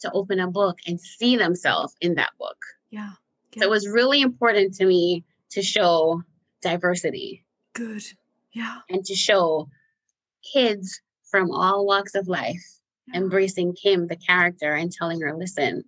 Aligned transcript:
to 0.00 0.10
open 0.12 0.40
a 0.40 0.50
book 0.50 0.78
and 0.86 1.00
see 1.00 1.36
themselves 1.36 1.94
in 2.00 2.14
that 2.14 2.30
book. 2.38 2.56
Yeah. 2.90 3.12
So 3.56 3.64
it 3.64 3.70
was 3.70 3.88
really 3.88 4.20
important 4.20 4.74
to 4.74 4.86
me 4.86 5.24
to 5.50 5.62
show 5.62 6.22
diversity. 6.62 7.44
Good. 7.74 8.02
Yeah. 8.52 8.78
And 8.88 9.04
to 9.04 9.14
show 9.14 9.68
kids 10.52 11.00
from 11.30 11.50
all 11.50 11.86
walks 11.86 12.14
of 12.14 12.28
life 12.28 12.64
yeah. 13.08 13.20
embracing 13.20 13.74
Kim, 13.74 14.06
the 14.06 14.16
character, 14.16 14.74
and 14.74 14.92
telling 14.92 15.20
her, 15.20 15.36
listen, 15.36 15.84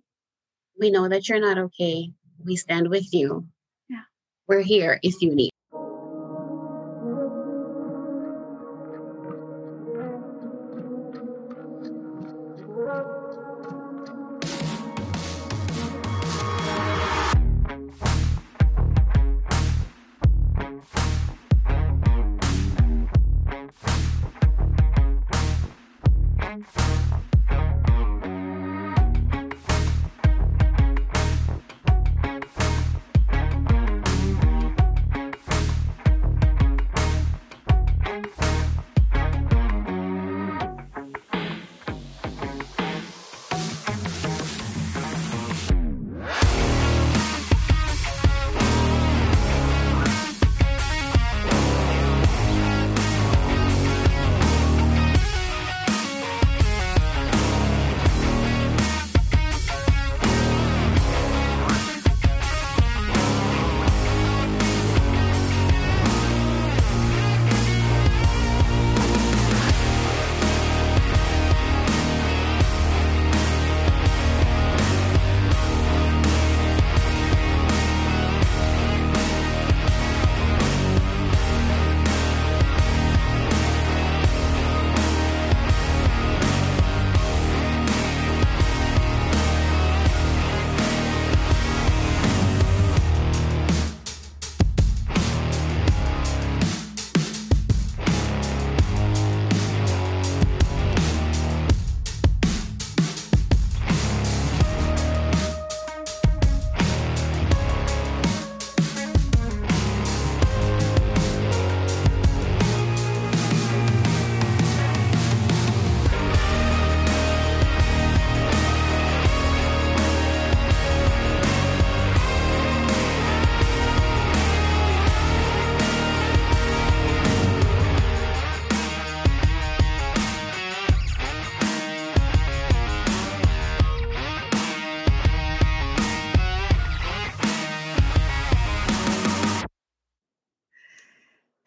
we 0.79 0.91
know 0.91 1.07
that 1.07 1.27
you're 1.29 1.39
not 1.39 1.57
okay. 1.57 2.11
We 2.43 2.55
stand 2.55 2.89
with 2.89 3.13
you. 3.13 3.47
Yeah. 3.89 4.01
We're 4.47 4.61
here 4.61 4.99
if 5.03 5.21
you 5.21 5.33
need. 5.33 5.52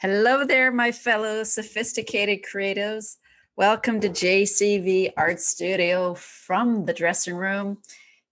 Hello 0.08 0.44
there, 0.44 0.70
my 0.70 0.92
fellow 0.92 1.42
sophisticated 1.42 2.44
creatives. 2.44 3.16
Welcome 3.56 3.98
to 3.98 4.08
JCV 4.08 5.10
Art 5.16 5.40
Studio 5.40 6.14
from 6.14 6.84
the 6.84 6.92
dressing 6.92 7.34
room 7.34 7.78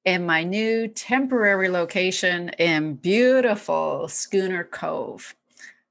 in 0.04 0.24
my 0.24 0.44
new 0.44 0.86
temporary 0.86 1.68
location 1.68 2.50
in 2.60 2.94
beautiful 2.94 4.06
Schooner 4.06 4.62
Cove. 4.62 5.34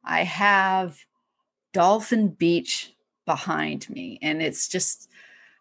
I 0.05 0.23
have 0.23 0.99
Dolphin 1.73 2.29
Beach 2.29 2.95
behind 3.25 3.89
me, 3.89 4.19
and 4.21 4.41
it's 4.41 4.69
just, 4.69 5.09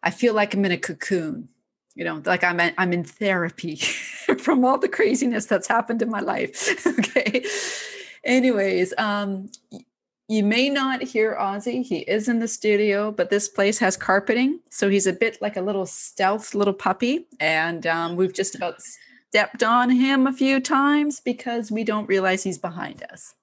I 0.05 0.13
feel 0.13 0.35
like 0.35 0.55
I'm 0.55 0.65
in 0.65 0.71
a 0.71 0.79
cocoon. 0.79 1.49
You 1.97 2.05
know, 2.05 2.23
like 2.25 2.45
I'm 2.45 2.61
I'm 2.79 2.93
in 2.93 3.03
therapy 3.03 3.75
from 4.39 4.65
all 4.65 4.79
the 4.79 4.89
craziness 4.89 5.47
that's 5.47 5.67
happened 5.67 6.01
in 6.01 6.11
my 6.11 6.21
life. 6.21 6.87
okay. 7.01 7.45
Anyways, 8.25 8.95
um, 8.99 9.51
you 10.29 10.43
may 10.43 10.69
not 10.71 11.03
hear 11.03 11.37
Ozzy. 11.39 11.85
He 11.85 11.99
is 11.99 12.29
in 12.29 12.39
the 12.39 12.49
studio, 12.49 13.11
but 13.11 13.31
this 13.31 13.49
place 13.49 13.79
has 13.79 13.97
carpeting. 13.97 14.61
So 14.71 14.89
he's 14.89 15.07
a 15.07 15.13
bit 15.13 15.41
like 15.43 15.57
a 15.57 15.63
little 15.63 15.87
stealth 15.87 16.55
little 16.55 16.75
puppy. 16.75 17.27
And 17.41 17.87
um, 17.87 18.17
we've 18.17 18.33
just 18.33 18.55
about 18.55 18.81
stepped 19.29 19.63
on 19.63 19.91
him 19.91 20.27
a 20.27 20.33
few 20.33 20.61
times 20.61 21.21
because 21.21 21.71
we 21.71 21.85
don't 21.85 22.09
realize 22.09 22.43
he's 22.43 22.59
behind 22.59 23.03
us. 23.11 23.35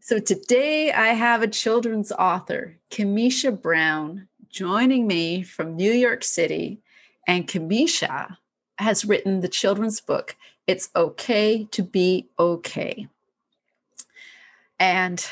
So 0.00 0.18
today 0.18 0.92
I 0.92 1.08
have 1.08 1.42
a 1.42 1.48
children's 1.48 2.12
author, 2.12 2.76
Kemeasha 2.90 3.60
Brown, 3.60 4.28
joining 4.48 5.06
me 5.06 5.42
from 5.42 5.76
New 5.76 5.92
York 5.92 6.22
City. 6.22 6.80
And 7.26 7.46
Kemeasha 7.46 8.36
has 8.78 9.04
written 9.04 9.40
the 9.40 9.48
children's 9.48 10.00
book, 10.00 10.36
It's 10.66 10.90
Okay 10.96 11.68
to 11.70 11.82
Be 11.82 12.28
Okay. 12.38 13.08
And 14.78 15.24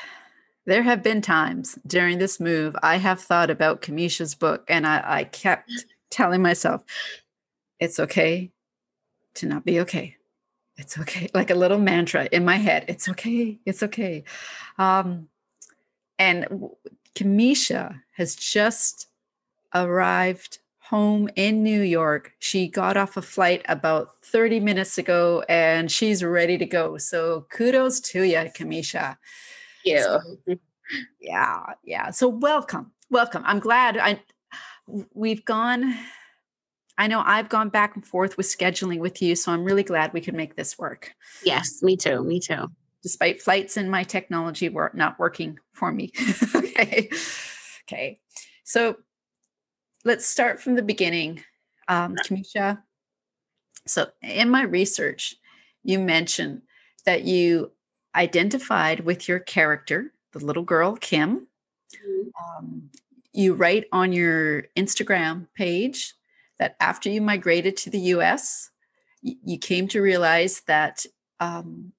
there 0.68 0.82
have 0.82 1.02
been 1.02 1.22
times 1.22 1.78
during 1.86 2.18
this 2.18 2.38
move 2.38 2.76
I 2.82 2.96
have 2.96 3.22
thought 3.22 3.48
about 3.48 3.80
Kemeasha's 3.80 4.34
book 4.34 4.64
and 4.68 4.86
I, 4.86 5.02
I 5.02 5.24
kept 5.24 5.70
telling 6.10 6.42
myself, 6.42 6.84
it's 7.80 7.98
okay 7.98 8.50
to 9.34 9.46
not 9.46 9.64
be 9.64 9.80
okay. 9.80 10.16
It's 10.76 10.98
okay. 10.98 11.30
Like 11.34 11.48
a 11.48 11.54
little 11.54 11.78
mantra 11.78 12.28
in 12.30 12.44
my 12.44 12.56
head. 12.56 12.84
It's 12.86 13.08
okay. 13.08 13.58
It's 13.64 13.82
okay. 13.82 14.24
Um, 14.76 15.28
and 16.18 16.46
Kemeasha 17.14 18.02
has 18.16 18.36
just 18.36 19.06
arrived 19.74 20.58
home 20.80 21.30
in 21.34 21.62
New 21.62 21.80
York. 21.80 22.32
She 22.40 22.68
got 22.68 22.98
off 22.98 23.16
a 23.16 23.22
flight 23.22 23.64
about 23.70 24.16
30 24.22 24.60
minutes 24.60 24.98
ago 24.98 25.44
and 25.48 25.90
she's 25.90 26.22
ready 26.22 26.58
to 26.58 26.66
go. 26.66 26.98
So 26.98 27.46
kudos 27.50 28.00
to 28.00 28.22
you, 28.22 28.36
Kemeasha 28.36 29.16
you. 29.84 29.98
So, 30.00 30.20
yeah, 31.20 31.64
yeah. 31.84 32.10
So 32.10 32.28
welcome, 32.28 32.92
welcome. 33.10 33.42
I'm 33.46 33.60
glad 33.60 33.98
I 33.98 34.20
we've 35.14 35.44
gone. 35.44 35.94
I 36.96 37.06
know 37.06 37.22
I've 37.24 37.48
gone 37.48 37.68
back 37.68 37.94
and 37.94 38.04
forth 38.04 38.36
with 38.36 38.46
scheduling 38.46 38.98
with 38.98 39.22
you, 39.22 39.36
so 39.36 39.52
I'm 39.52 39.64
really 39.64 39.84
glad 39.84 40.12
we 40.12 40.20
could 40.20 40.34
make 40.34 40.56
this 40.56 40.78
work. 40.78 41.12
Yes, 41.44 41.82
me 41.82 41.96
too. 41.96 42.24
Me 42.24 42.40
too. 42.40 42.68
Despite 43.02 43.40
flights 43.40 43.76
and 43.76 43.90
my 43.90 44.02
technology 44.02 44.68
were 44.68 44.90
not 44.94 45.18
working 45.18 45.58
for 45.72 45.92
me. 45.92 46.12
okay. 46.54 47.08
Okay. 47.84 48.20
So 48.64 48.96
let's 50.04 50.26
start 50.26 50.60
from 50.60 50.74
the 50.74 50.82
beginning. 50.82 51.42
Um, 51.86 52.16
Kemeasha. 52.16 52.82
So 53.86 54.08
in 54.20 54.50
my 54.50 54.62
research, 54.62 55.36
you 55.84 55.98
mentioned 55.98 56.62
that 57.06 57.24
you 57.24 57.72
identified 58.18 59.00
with 59.00 59.28
your 59.28 59.38
character, 59.38 60.12
the 60.32 60.44
little 60.44 60.64
girl, 60.64 60.96
Kim. 60.96 61.46
Mm-hmm. 61.94 62.28
Um, 62.44 62.90
you 63.32 63.54
write 63.54 63.86
on 63.92 64.12
your 64.12 64.64
Instagram 64.76 65.46
page 65.54 66.14
that 66.58 66.76
after 66.80 67.08
you 67.08 67.22
migrated 67.22 67.76
to 67.78 67.90
the 67.90 68.00
US, 68.16 68.70
y- 69.22 69.36
you 69.44 69.58
came 69.58 69.86
to 69.88 70.02
realize 70.02 70.62
that 70.66 71.06
um, 71.38 71.92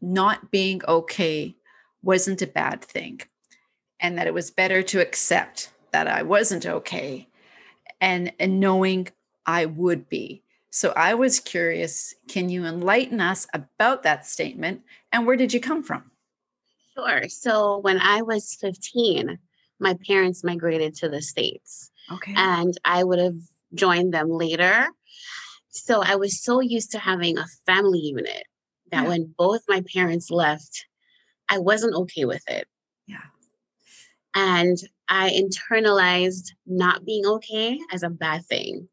not 0.00 0.50
being 0.50 0.80
okay 0.88 1.54
wasn't 2.02 2.40
a 2.40 2.46
bad 2.46 2.82
thing, 2.82 3.20
and 4.00 4.16
that 4.16 4.26
it 4.26 4.34
was 4.34 4.50
better 4.50 4.82
to 4.82 5.00
accept 5.00 5.70
that 5.92 6.08
I 6.08 6.22
wasn't 6.22 6.64
okay, 6.64 7.28
and 8.00 8.32
and 8.40 8.60
knowing 8.60 9.08
I 9.44 9.66
would 9.66 10.08
be. 10.08 10.42
So 10.70 10.92
I 10.96 11.14
was 11.14 11.40
curious 11.40 12.14
can 12.28 12.48
you 12.48 12.64
enlighten 12.64 13.20
us 13.20 13.46
about 13.54 14.02
that 14.02 14.26
statement 14.26 14.82
and 15.12 15.26
where 15.26 15.36
did 15.36 15.52
you 15.52 15.60
come 15.60 15.82
from? 15.82 16.10
Sure. 16.94 17.28
So 17.28 17.78
when 17.78 17.98
I 18.00 18.22
was 18.22 18.56
15, 18.60 19.38
my 19.80 19.96
parents 20.06 20.44
migrated 20.44 20.94
to 20.96 21.08
the 21.08 21.22
States. 21.22 21.90
Okay. 22.12 22.34
And 22.36 22.74
I 22.84 23.04
would 23.04 23.18
have 23.18 23.36
joined 23.74 24.12
them 24.12 24.30
later. 24.30 24.88
So 25.70 26.02
I 26.02 26.16
was 26.16 26.42
so 26.42 26.60
used 26.60 26.90
to 26.92 26.98
having 26.98 27.38
a 27.38 27.46
family 27.66 28.00
unit 28.00 28.44
that 28.90 29.02
Yeah. 29.02 29.08
when 29.08 29.34
both 29.38 29.62
my 29.68 29.82
parents 29.94 30.30
left, 30.30 30.86
I 31.48 31.58
wasn't 31.58 31.94
okay 31.94 32.24
with 32.24 32.42
it. 32.48 32.66
Yeah. 33.06 33.22
And 34.34 34.76
I 35.08 35.30
internalized 35.30 36.50
not 36.66 37.04
being 37.04 37.26
okay 37.26 37.78
as 37.92 38.02
a 38.02 38.10
bad 38.10 38.44
thing. 38.46 38.88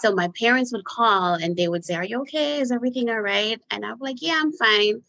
So 0.00 0.14
my 0.14 0.28
parents 0.38 0.72
would 0.72 0.84
call 0.84 1.34
and 1.34 1.56
they 1.56 1.68
would 1.68 1.84
say, 1.84 1.94
Are 1.94 2.04
you 2.04 2.20
okay? 2.22 2.60
Is 2.60 2.70
everything 2.70 3.08
all 3.10 3.20
right? 3.20 3.60
And 3.70 3.84
I'm 3.84 3.98
like, 3.98 4.16
Yeah, 4.20 4.40
I'm 4.40 4.52
fine. 4.52 5.02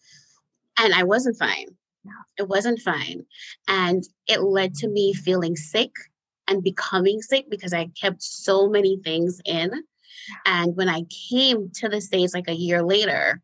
And 0.77 0.93
I 0.93 1.03
wasn't 1.03 1.37
fine. 1.37 1.67
It 2.37 2.47
wasn't 2.47 2.79
fine. 2.81 3.25
And 3.67 4.03
it 4.27 4.41
led 4.41 4.75
to 4.75 4.87
me 4.87 5.13
feeling 5.13 5.55
sick 5.55 5.91
and 6.47 6.63
becoming 6.63 7.21
sick 7.21 7.45
because 7.49 7.73
I 7.73 7.89
kept 7.99 8.21
so 8.21 8.69
many 8.69 8.99
things 9.03 9.41
in. 9.45 9.71
And 10.45 10.75
when 10.75 10.89
I 10.89 11.03
came 11.29 11.71
to 11.75 11.89
the 11.89 12.01
States 12.01 12.33
like 12.33 12.47
a 12.47 12.55
year 12.55 12.83
later, 12.83 13.41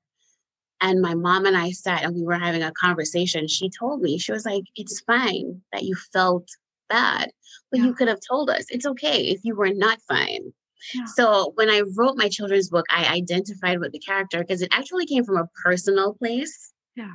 and 0.82 1.02
my 1.02 1.14
mom 1.14 1.46
and 1.46 1.56
I 1.56 1.72
sat 1.72 2.04
and 2.04 2.16
we 2.16 2.24
were 2.24 2.40
having 2.40 2.64
a 2.64 2.72
conversation, 2.72 3.48
she 3.48 3.70
told 3.70 4.02
me, 4.02 4.18
she 4.18 4.32
was 4.32 4.46
like, 4.46 4.64
It's 4.76 5.02
fine 5.02 5.62
that 5.72 5.84
you 5.84 5.96
felt 6.12 6.48
bad, 6.90 7.32
but 7.70 7.80
Yeah. 7.80 7.88
you 7.88 7.94
could 7.94 8.08
have 8.08 8.20
told 8.28 8.50
us 8.50 8.66
it's 8.70 8.86
okay 8.86 9.28
if 9.28 9.42
you 9.44 9.56
were 9.56 9.74
not 9.74 10.02
fine. 10.02 10.54
Yeah. 10.94 11.06
So 11.16 11.52
when 11.56 11.70
I 11.70 11.84
wrote 11.96 12.18
my 12.18 12.30
children's 12.30 12.70
book, 12.70 12.86
I 12.90 13.06
identified 13.06 13.80
with 13.80 13.92
the 13.92 14.00
character 14.00 14.40
because 14.40 14.62
it 14.62 14.70
actually 14.72 15.06
came 15.06 15.24
from 15.24 15.38
a 15.38 15.48
personal 15.64 16.14
place. 16.14 16.74
Yeah. 16.96 17.14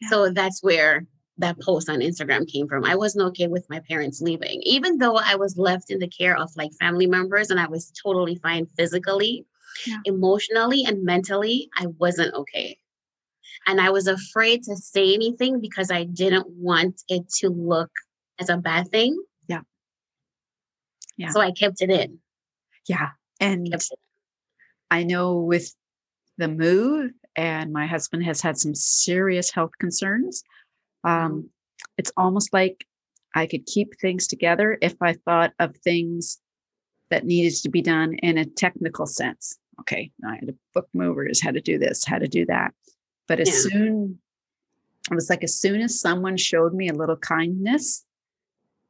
Yeah. 0.00 0.08
So 0.10 0.30
that's 0.30 0.62
where 0.62 1.06
that 1.38 1.60
post 1.60 1.90
on 1.90 1.98
Instagram 2.00 2.50
came 2.50 2.66
from. 2.66 2.84
I 2.84 2.94
wasn't 2.94 3.26
okay 3.28 3.46
with 3.46 3.66
my 3.68 3.80
parents 3.88 4.20
leaving, 4.20 4.60
even 4.62 4.98
though 4.98 5.16
I 5.16 5.34
was 5.34 5.56
left 5.58 5.90
in 5.90 5.98
the 5.98 6.08
care 6.08 6.36
of 6.36 6.50
like 6.56 6.70
family 6.80 7.06
members 7.06 7.50
and 7.50 7.60
I 7.60 7.68
was 7.68 7.92
totally 8.02 8.36
fine 8.36 8.66
physically, 8.78 9.44
Yeah. 9.86 9.98
emotionally, 10.04 10.84
and 10.86 11.04
mentally. 11.04 11.68
I 11.76 11.86
wasn't 11.98 12.34
okay. 12.34 12.78
And 13.66 13.80
I 13.80 13.90
was 13.90 14.06
afraid 14.06 14.62
to 14.64 14.76
say 14.76 15.12
anything 15.12 15.60
because 15.60 15.90
I 15.90 16.04
didn't 16.04 16.46
want 16.48 17.02
it 17.08 17.28
to 17.40 17.48
look 17.48 17.90
as 18.38 18.48
a 18.48 18.56
bad 18.56 18.88
thing. 18.90 19.20
Yeah. 19.48 19.60
Yeah. 21.16 21.30
So 21.30 21.40
I 21.40 21.50
kept 21.52 21.82
it 21.82 21.90
in. 21.90 22.18
Yeah. 22.86 23.10
And 23.40 23.72
it 23.72 23.84
I 24.90 25.02
know 25.02 25.38
with 25.38 25.74
the 26.38 26.48
move, 26.48 27.10
and 27.34 27.72
my 27.72 27.86
husband 27.86 28.24
has 28.24 28.40
had 28.40 28.56
some 28.56 28.74
serious 28.74 29.50
health 29.50 29.72
concerns. 29.78 30.42
Um, 31.04 31.50
it's 31.98 32.12
almost 32.16 32.52
like 32.52 32.86
I 33.34 33.46
could 33.46 33.66
keep 33.66 33.98
things 34.00 34.26
together 34.26 34.78
if 34.80 34.94
I 35.00 35.14
thought 35.14 35.52
of 35.58 35.76
things 35.78 36.38
that 37.10 37.24
needed 37.24 37.54
to 37.62 37.68
be 37.68 37.82
done 37.82 38.14
in 38.14 38.38
a 38.38 38.44
technical 38.44 39.06
sense. 39.06 39.58
Okay, 39.80 40.10
I 40.26 40.36
had 40.36 40.48
to 40.48 40.54
book 40.74 40.88
movers, 40.94 41.42
how 41.42 41.50
to 41.50 41.60
do 41.60 41.78
this, 41.78 42.04
how 42.04 42.18
to 42.18 42.28
do 42.28 42.46
that. 42.46 42.72
But 43.28 43.40
as 43.40 43.48
Yeah. 43.48 43.70
soon, 43.70 44.18
it 45.10 45.14
was 45.14 45.28
like 45.30 45.44
as 45.44 45.58
soon 45.58 45.80
as 45.80 46.00
someone 46.00 46.36
showed 46.36 46.74
me 46.74 46.88
a 46.88 46.94
little 46.94 47.16
kindness, 47.16 48.04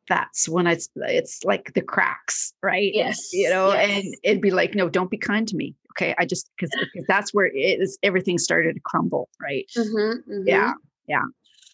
that's 0.09 0.49
when 0.49 0.67
it's 0.67 0.89
it's 0.97 1.45
like 1.45 1.73
the 1.75 1.83
cracks, 1.83 2.53
right? 2.63 2.91
Yes, 2.95 3.31
You 3.33 3.51
know, 3.51 3.73
yes. 3.73 3.91
and 4.05 4.15
it'd 4.23 4.43
be 4.43 4.51
like, 4.51 4.75
no, 4.75 4.89
don't 4.89 5.11
be 5.11 5.19
kind 5.19 5.47
to 5.49 5.57
me. 5.57 5.75
Okay. 5.93 6.15
I 6.19 6.27
just 6.27 6.51
because 6.59 6.71
that's 7.09 7.33
where 7.33 7.47
it 7.47 7.57
is 7.57 7.99
everything 8.03 8.39
started 8.39 8.75
to 8.75 8.81
crumble, 8.85 9.29
right? 9.41 9.67
Mhm, 9.77 10.23
mhm. 10.29 10.43
Yeah. 10.47 10.73
yeah. 11.09 11.23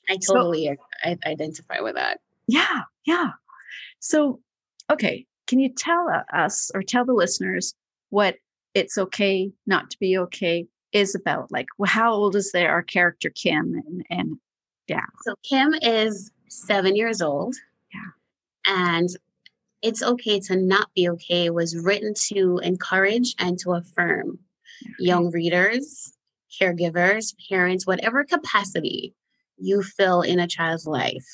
I 0.09 0.17
totally 0.17 0.69
i- 0.71 0.77
I 1.05 1.17
identify 1.27 1.81
with 1.81 1.95
that. 1.97 2.21
Yeah, 2.47 2.83
yeah. 3.05 3.31
So, 4.01 4.41
okay, 4.91 5.27
can 5.47 5.59
you 5.59 5.73
tell 5.73 6.07
us 6.33 6.71
or 6.75 6.83
tell 6.83 7.05
the 7.05 7.13
listeners 7.13 7.75
what 8.11 8.37
it's 8.75 8.97
okay 8.99 9.53
not 9.67 9.91
to 9.91 9.99
be 9.99 10.17
okay 10.19 10.67
is 10.93 11.15
about? 11.15 11.51
Like, 11.53 11.67
wh- 11.81 11.89
how 11.89 12.13
old 12.13 12.37
is 12.37 12.53
there 12.53 12.71
our 12.71 12.83
character 12.83 13.31
Kim? 13.31 13.75
And, 13.87 14.07
and 14.11 14.39
yeah. 14.89 15.05
So 15.25 15.35
Kim 15.49 15.75
is 15.83 16.31
seven 16.49 16.97
years 16.97 17.23
old. 17.23 17.55
And 18.67 19.09
it's 19.83 20.03
okay 20.03 20.39
to 20.41 20.57
not 20.57 20.89
be 20.95 21.09
okay 21.11 21.51
was 21.51 21.77
written 21.77 22.15
to 22.29 22.61
encourage 22.63 23.35
and 23.39 23.59
to 23.61 23.73
affirm 23.73 24.39
young 24.99 25.31
readers, 25.31 26.13
caregivers, 26.61 27.35
parents, 27.49 27.87
whatever 27.87 28.25
capacity 28.25 29.15
you 29.59 29.83
fill 29.83 30.23
in 30.23 30.39
a 30.39 30.47
child's 30.47 30.87
life. 30.87 31.27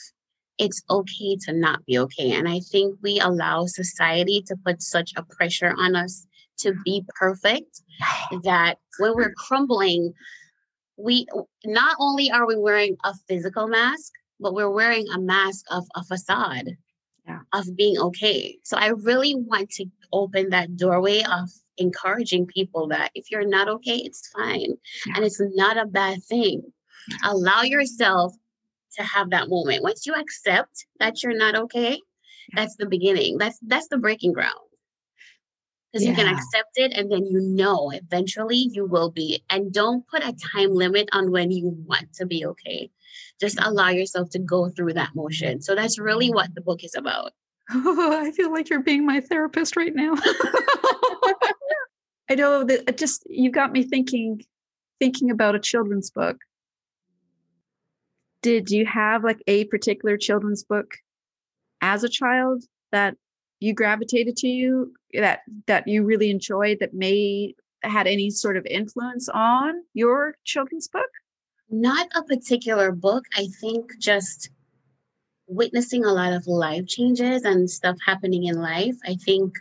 It's 0.56 0.82
okay 0.90 1.36
to 1.44 1.52
not 1.52 1.84
be 1.86 1.98
okay. 1.98 2.32
And 2.32 2.48
I 2.48 2.60
think 2.60 2.98
we 3.02 3.20
allow 3.20 3.66
society 3.66 4.42
to 4.46 4.56
put 4.64 4.82
such 4.82 5.12
a 5.16 5.22
pressure 5.22 5.74
on 5.78 5.94
us 5.94 6.26
to 6.58 6.74
be 6.84 7.04
perfect 7.14 7.82
that 8.42 8.78
when 8.98 9.14
we're 9.14 9.34
crumbling, 9.34 10.14
we 10.96 11.26
not 11.64 11.96
only 12.00 12.30
are 12.30 12.46
we 12.46 12.56
wearing 12.56 12.96
a 13.04 13.14
physical 13.28 13.68
mask, 13.68 14.12
but 14.40 14.54
we're 14.54 14.70
wearing 14.70 15.06
a 15.14 15.20
mask 15.20 15.64
of 15.70 15.84
a 15.94 16.02
facade 16.02 16.76
Yeah. 17.28 17.40
of 17.52 17.76
being 17.76 17.98
okay. 17.98 18.58
So 18.64 18.78
I 18.78 18.88
really 18.88 19.34
want 19.34 19.70
to 19.72 19.84
open 20.12 20.48
that 20.50 20.76
doorway 20.76 21.22
of 21.22 21.50
encouraging 21.76 22.46
people 22.46 22.88
that 22.88 23.10
if 23.14 23.30
you're 23.30 23.46
not 23.46 23.68
okay, 23.68 23.96
it's 23.96 24.28
fine. 24.28 24.72
And 25.14 25.24
it's 25.24 25.40
not 25.54 25.76
a 25.76 25.84
bad 25.84 26.24
thing. 26.24 26.62
Allow 27.24 27.62
yourself 27.62 28.34
to 28.96 29.02
have 29.02 29.30
that 29.30 29.48
moment. 29.48 29.82
Once 29.82 30.06
you 30.06 30.14
accept 30.14 30.86
that 31.00 31.22
you're 31.22 31.36
not 31.36 31.54
okay, 31.54 32.00
that's 32.54 32.76
the 32.76 32.86
beginning. 32.86 33.36
That's 33.36 33.58
that's 33.66 33.88
the 33.88 33.98
breaking 33.98 34.32
ground 34.32 34.67
because 35.92 36.06
you 36.06 36.14
can 36.14 36.28
accept 36.28 36.72
it 36.76 36.92
and 36.92 37.10
then 37.10 37.24
you 37.24 37.40
know 37.40 37.90
eventually 37.90 38.68
you 38.72 38.84
will 38.84 39.10
be 39.10 39.42
and 39.50 39.72
don't 39.72 40.06
put 40.06 40.22
a 40.22 40.36
time 40.54 40.74
limit 40.74 41.08
on 41.12 41.30
when 41.30 41.50
you 41.50 41.74
want 41.86 42.12
to 42.12 42.26
be 42.26 42.44
okay 42.44 42.90
just 43.40 43.58
allow 43.62 43.88
yourself 43.88 44.28
to 44.30 44.38
go 44.38 44.68
through 44.68 44.92
that 44.92 45.14
motion 45.14 45.62
so 45.62 45.74
that's 45.74 45.98
really 45.98 46.30
what 46.30 46.54
the 46.54 46.60
book 46.60 46.84
is 46.84 46.94
about 46.94 47.32
I 47.70 48.32
feel 48.34 48.50
like 48.50 48.70
you're 48.70 48.82
being 48.82 49.04
my 49.04 49.20
therapist 49.20 49.76
right 49.76 49.94
now. 49.94 50.14
I 52.30 52.34
know 52.34 52.64
that 52.64 52.88
it 52.88 52.96
just 52.96 53.24
you 53.28 53.50
got 53.50 53.72
me 53.72 53.82
thinking 53.82 54.42
thinking 54.98 55.30
about 55.30 55.54
a 55.54 55.58
children's 55.58 56.10
book. 56.10 56.38
Did 58.40 58.70
you 58.70 58.86
have 58.86 59.22
like 59.22 59.42
a 59.46 59.64
particular 59.64 60.16
children's 60.16 60.64
book 60.64 60.94
as 61.82 62.04
a 62.04 62.08
child 62.08 62.64
that 62.90 63.16
you 63.60 63.74
gravitated 63.74 64.36
to 64.36 64.48
you 64.48 64.94
that 65.14 65.40
that 65.66 65.86
you 65.88 66.04
really 66.04 66.30
enjoyed 66.30 66.78
that 66.80 66.94
may 66.94 67.54
had 67.82 68.06
any 68.06 68.30
sort 68.30 68.56
of 68.56 68.66
influence 68.66 69.28
on 69.28 69.82
your 69.94 70.36
children's 70.44 70.88
book? 70.88 71.08
not 71.70 72.08
a 72.14 72.22
particular 72.22 72.92
book. 72.92 73.24
I 73.34 73.48
think 73.60 73.98
just 73.98 74.50
witnessing 75.46 76.04
a 76.04 76.12
lot 76.12 76.32
of 76.32 76.46
life 76.46 76.86
changes 76.86 77.44
and 77.44 77.70
stuff 77.70 77.96
happening 78.04 78.44
in 78.44 78.60
life. 78.60 78.96
I 79.06 79.14
think 79.14 79.54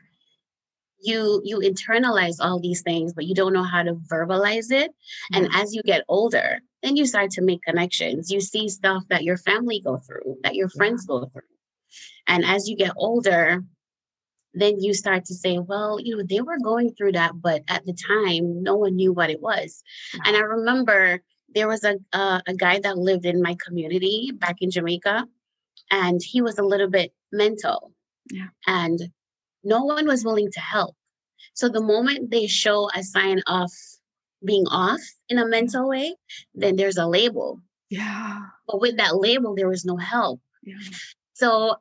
you 1.00 1.42
you 1.46 1.60
internalize 1.60 2.38
all 2.40 2.60
these 2.60 2.82
things 2.82 3.14
but 3.14 3.26
you 3.26 3.36
don't 3.36 3.54
know 3.54 3.64
how 3.64 3.84
to 3.84 3.94
verbalize 4.12 4.72
it. 4.72 4.92
And 5.32 5.46
mm-hmm. 5.46 5.62
as 5.62 5.74
you 5.74 5.84
get 5.84 6.04
older 6.08 6.60
then 6.82 6.96
you 6.96 7.06
start 7.06 7.30
to 7.32 7.42
make 7.42 7.62
connections. 7.62 8.32
You 8.32 8.42
see 8.42 8.68
stuff 8.68 9.04
that 9.10 9.24
your 9.24 9.38
family 9.38 9.80
go 9.80 9.98
through 9.98 10.38
that 10.44 10.56
your 10.56 10.70
friends 10.70 11.06
go 11.06 11.26
through. 11.26 11.42
And 12.28 12.44
as 12.44 12.68
you 12.68 12.76
get 12.76 12.94
older 12.98 13.64
then 14.60 14.80
you 14.82 14.94
start 14.94 15.26
to 15.26 15.34
say 15.34 15.60
well 15.60 16.00
you 16.00 16.16
know 16.18 16.24
they 16.28 16.42
were 16.42 16.58
going 16.60 16.94
through 16.94 17.12
that 17.12 17.32
but 17.42 17.62
at 17.68 17.86
the 17.86 17.94
time 17.94 18.62
no 18.64 18.76
one 18.76 18.96
knew 18.96 19.14
what 19.14 19.30
it 19.30 19.42
was 19.42 19.84
and 20.26 20.36
i 20.36 20.40
remember 20.40 21.22
there 21.56 21.68
was 21.68 21.84
a 21.84 21.96
uh, 22.14 22.42
a 22.48 22.54
guy 22.54 22.80
that 22.80 22.98
lived 22.98 23.26
in 23.26 23.42
my 23.42 23.56
community 23.66 24.32
back 24.36 24.58
in 24.62 24.70
jamaica 24.72 25.26
and 25.92 26.22
he 26.24 26.42
was 26.42 26.58
a 26.58 26.64
little 26.64 26.90
bit 26.90 27.14
mental 27.32 27.92
Yeah. 28.32 28.50
and 28.66 29.00
no 29.64 29.84
one 29.84 30.08
was 30.08 30.24
willing 30.26 30.52
to 30.52 30.60
help 30.60 30.96
so 31.54 31.70
the 31.70 31.82
moment 31.82 32.32
they 32.32 32.48
show 32.48 32.90
a 32.96 33.04
sign 33.04 33.42
of 33.48 33.72
being 34.46 34.66
off 34.68 35.02
in 35.30 35.38
a 35.40 35.48
mental 35.48 35.88
way 35.88 36.16
then 36.54 36.76
there's 36.76 36.98
a 36.98 37.08
label 37.08 37.62
yeah. 37.90 38.40
but 38.68 38.82
with 38.82 38.98
that 38.98 39.16
label 39.18 39.56
there 39.56 39.70
was 39.70 39.86
no 39.86 39.98
help 39.98 40.42
Yeah. 40.64 40.76
so 41.34 41.76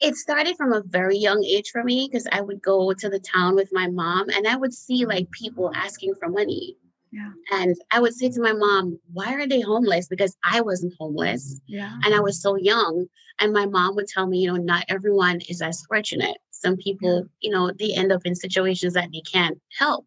it 0.00 0.14
started 0.16 0.56
from 0.56 0.72
a 0.72 0.82
very 0.82 1.16
young 1.16 1.42
age 1.44 1.70
for 1.70 1.82
me 1.82 2.08
because 2.10 2.26
I 2.30 2.40
would 2.40 2.60
go 2.62 2.92
to 2.92 3.08
the 3.08 3.20
town 3.20 3.54
with 3.54 3.70
my 3.72 3.88
mom 3.88 4.28
and 4.30 4.46
I 4.46 4.56
would 4.56 4.74
see 4.74 5.06
like 5.06 5.30
people 5.30 5.70
asking 5.74 6.14
for 6.16 6.28
money. 6.28 6.76
Yeah. 7.12 7.30
And 7.50 7.76
I 7.90 8.00
would 8.00 8.14
say 8.14 8.28
to 8.28 8.42
my 8.42 8.52
mom, 8.52 8.98
why 9.12 9.32
are 9.34 9.46
they 9.46 9.60
homeless? 9.60 10.06
Because 10.06 10.36
I 10.44 10.60
wasn't 10.60 10.94
homeless 10.98 11.60
Yeah. 11.66 11.96
and 12.04 12.14
I 12.14 12.20
was 12.20 12.42
so 12.42 12.56
young. 12.56 13.06
And 13.38 13.52
my 13.52 13.66
mom 13.66 13.96
would 13.96 14.08
tell 14.08 14.26
me, 14.26 14.38
you 14.40 14.48
know, 14.48 14.56
not 14.56 14.84
everyone 14.88 15.40
is 15.48 15.62
as 15.62 15.82
fortunate. 15.86 16.36
Some 16.50 16.76
people, 16.76 17.26
you 17.40 17.50
know, 17.50 17.70
they 17.70 17.94
end 17.94 18.12
up 18.12 18.22
in 18.24 18.34
situations 18.34 18.94
that 18.94 19.10
they 19.12 19.20
can't 19.20 19.58
help. 19.78 20.06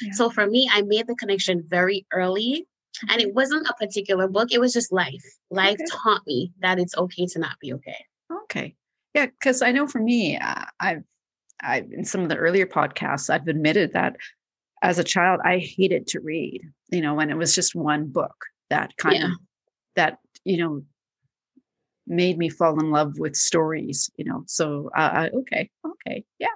Yeah. 0.00 0.12
So 0.12 0.30
for 0.30 0.46
me, 0.46 0.70
I 0.72 0.82
made 0.82 1.06
the 1.06 1.14
connection 1.14 1.62
very 1.66 2.06
early. 2.12 2.66
And 3.10 3.20
it 3.20 3.34
wasn't 3.34 3.68
a 3.68 3.74
particular 3.74 4.26
book, 4.26 4.52
it 4.52 4.60
was 4.60 4.72
just 4.72 4.92
life. 4.92 5.24
Life 5.50 5.74
okay. 5.74 5.84
taught 5.90 6.22
me 6.26 6.52
that 6.60 6.78
it's 6.78 6.96
okay 6.96 7.26
to 7.26 7.38
not 7.38 7.58
be 7.60 7.74
okay. 7.74 8.06
Okay. 8.44 8.74
Yeah, 9.16 9.26
because 9.26 9.62
I 9.62 9.72
know 9.72 9.86
for 9.86 9.98
me, 9.98 10.36
uh, 10.36 10.66
I've, 10.78 11.02
I've 11.62 11.90
in 11.90 12.04
some 12.04 12.20
of 12.20 12.28
the 12.28 12.36
earlier 12.36 12.66
podcasts, 12.66 13.30
I've 13.30 13.48
admitted 13.48 13.94
that 13.94 14.14
as 14.82 14.98
a 14.98 15.04
child, 15.04 15.40
I 15.42 15.56
hated 15.56 16.06
to 16.08 16.20
read. 16.20 16.60
You 16.90 17.00
know, 17.00 17.14
when 17.14 17.30
it 17.30 17.36
was 17.38 17.54
just 17.54 17.74
one 17.74 18.08
book 18.08 18.36
that 18.68 18.94
kind 18.98 19.16
yeah. 19.16 19.24
of 19.24 19.30
that 19.94 20.18
you 20.44 20.58
know 20.58 20.82
made 22.06 22.36
me 22.36 22.50
fall 22.50 22.78
in 22.78 22.90
love 22.90 23.18
with 23.18 23.36
stories. 23.36 24.10
You 24.18 24.26
know, 24.26 24.44
so 24.46 24.90
uh, 24.94 25.30
okay, 25.32 25.70
okay, 25.82 26.22
yeah. 26.38 26.48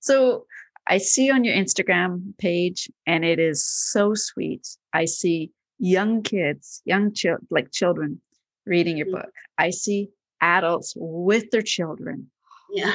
So 0.00 0.46
I 0.86 0.96
see 0.96 1.30
on 1.30 1.44
your 1.44 1.54
Instagram 1.54 2.36
page, 2.38 2.88
and 3.06 3.22
it 3.22 3.38
is 3.38 3.62
so 3.62 4.14
sweet. 4.14 4.66
I 4.94 5.04
see 5.04 5.50
young 5.78 6.22
kids, 6.22 6.80
young 6.86 7.12
children, 7.12 7.46
like 7.50 7.70
children, 7.70 8.18
reading 8.64 8.96
your 8.96 9.08
mm-hmm. 9.08 9.16
book. 9.16 9.32
I 9.58 9.68
see 9.68 10.08
adults 10.42 10.92
with 10.96 11.50
their 11.50 11.62
children. 11.62 12.30
Yeah. 12.70 12.94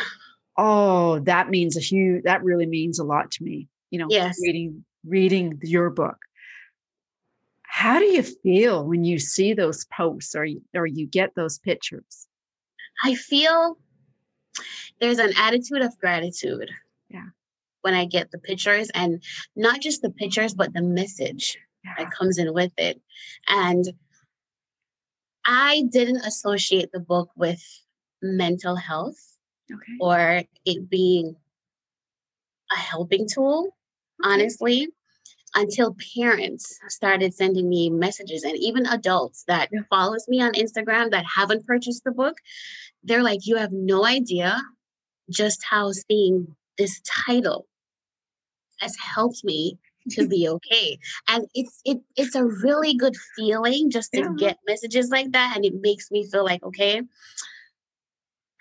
Oh, 0.58 1.20
that 1.20 1.50
means 1.50 1.78
a 1.78 1.80
huge, 1.80 2.24
that 2.24 2.44
really 2.44 2.66
means 2.66 3.00
a 3.00 3.04
lot 3.04 3.32
to 3.32 3.44
me. 3.44 3.68
You 3.90 4.00
know, 4.00 4.08
yes. 4.10 4.38
reading, 4.42 4.84
reading 5.06 5.60
your 5.64 5.90
book. 5.90 6.18
How 7.64 8.00
do 8.00 8.06
you 8.06 8.24
feel 8.24 8.86
when 8.86 9.04
you 9.04 9.20
see 9.20 9.54
those 9.54 9.86
posts 9.86 10.36
or, 10.36 10.48
or 10.76 10.88
you 10.88 11.08
get 11.08 11.36
those 11.36 11.60
pictures? 11.60 12.28
I 13.04 13.14
feel 13.16 13.78
there's 15.00 15.20
an 15.20 15.34
attitude 15.38 15.84
of 15.84 15.98
gratitude. 16.00 16.72
Yeah. 17.10 17.28
When 17.82 17.94
I 17.94 18.06
get 18.06 18.32
the 18.32 18.40
pictures 18.40 18.90
and 18.96 19.22
not 19.56 19.80
just 19.80 20.02
the 20.02 20.10
pictures, 20.10 20.54
but 20.54 20.74
the 20.74 20.82
message 20.82 21.58
yeah. 21.86 21.94
that 21.98 22.12
comes 22.12 22.40
in 22.40 22.52
with 22.54 22.74
it. 22.78 23.00
And 23.48 23.86
I 25.48 25.84
didn't 25.90 26.18
associate 26.18 26.92
the 26.92 27.00
book 27.00 27.30
with 27.38 27.64
mental 28.22 28.76
health 28.76 29.18
okay. 29.72 29.94
or 30.02 30.44
it 30.66 30.90
being 30.90 31.36
a 32.72 32.76
helping 32.76 33.28
tool, 33.28 33.70
okay. 34.24 34.34
honestly, 34.34 34.90
until 35.56 35.96
parents 36.16 36.78
started 36.90 37.34
sending 37.34 37.70
me 37.70 37.90
messages 37.90 38.44
and 38.44 38.58
even 38.58 38.86
adults 38.88 39.46
that 39.48 39.70
yeah. 39.72 39.80
follows 39.90 40.26
me 40.28 40.42
on 40.42 40.52
Instagram 40.54 41.12
that 41.12 41.26
haven't 41.26 41.66
purchased 41.66 42.04
the 42.04 42.12
book. 42.12 42.38
They're 43.04 43.24
like, 43.24 43.48
you 43.48 43.56
have 43.56 43.72
no 43.72 44.06
idea 44.06 44.62
just 45.30 45.64
how 45.64 45.92
seeing 45.94 46.56
this 46.78 47.02
title 47.26 47.68
has 48.80 48.96
helped 48.98 49.44
me 49.44 49.80
to 50.12 50.28
be 50.28 50.48
okay. 50.48 51.00
And 51.28 51.48
it's 51.54 51.82
it 51.86 52.00
it's 52.16 52.36
a 52.36 52.46
really 52.46 52.94
good 52.96 53.16
feeling 53.36 53.90
just 53.90 54.12
to 54.14 54.22
yeah. 54.22 54.34
get 54.38 54.58
messages 54.68 55.10
like 55.10 55.32
that. 55.32 55.54
And 55.56 55.66
it 55.66 55.74
makes 55.82 56.12
me 56.12 56.28
feel 56.30 56.44
like, 56.44 56.64
okay, 56.64 57.02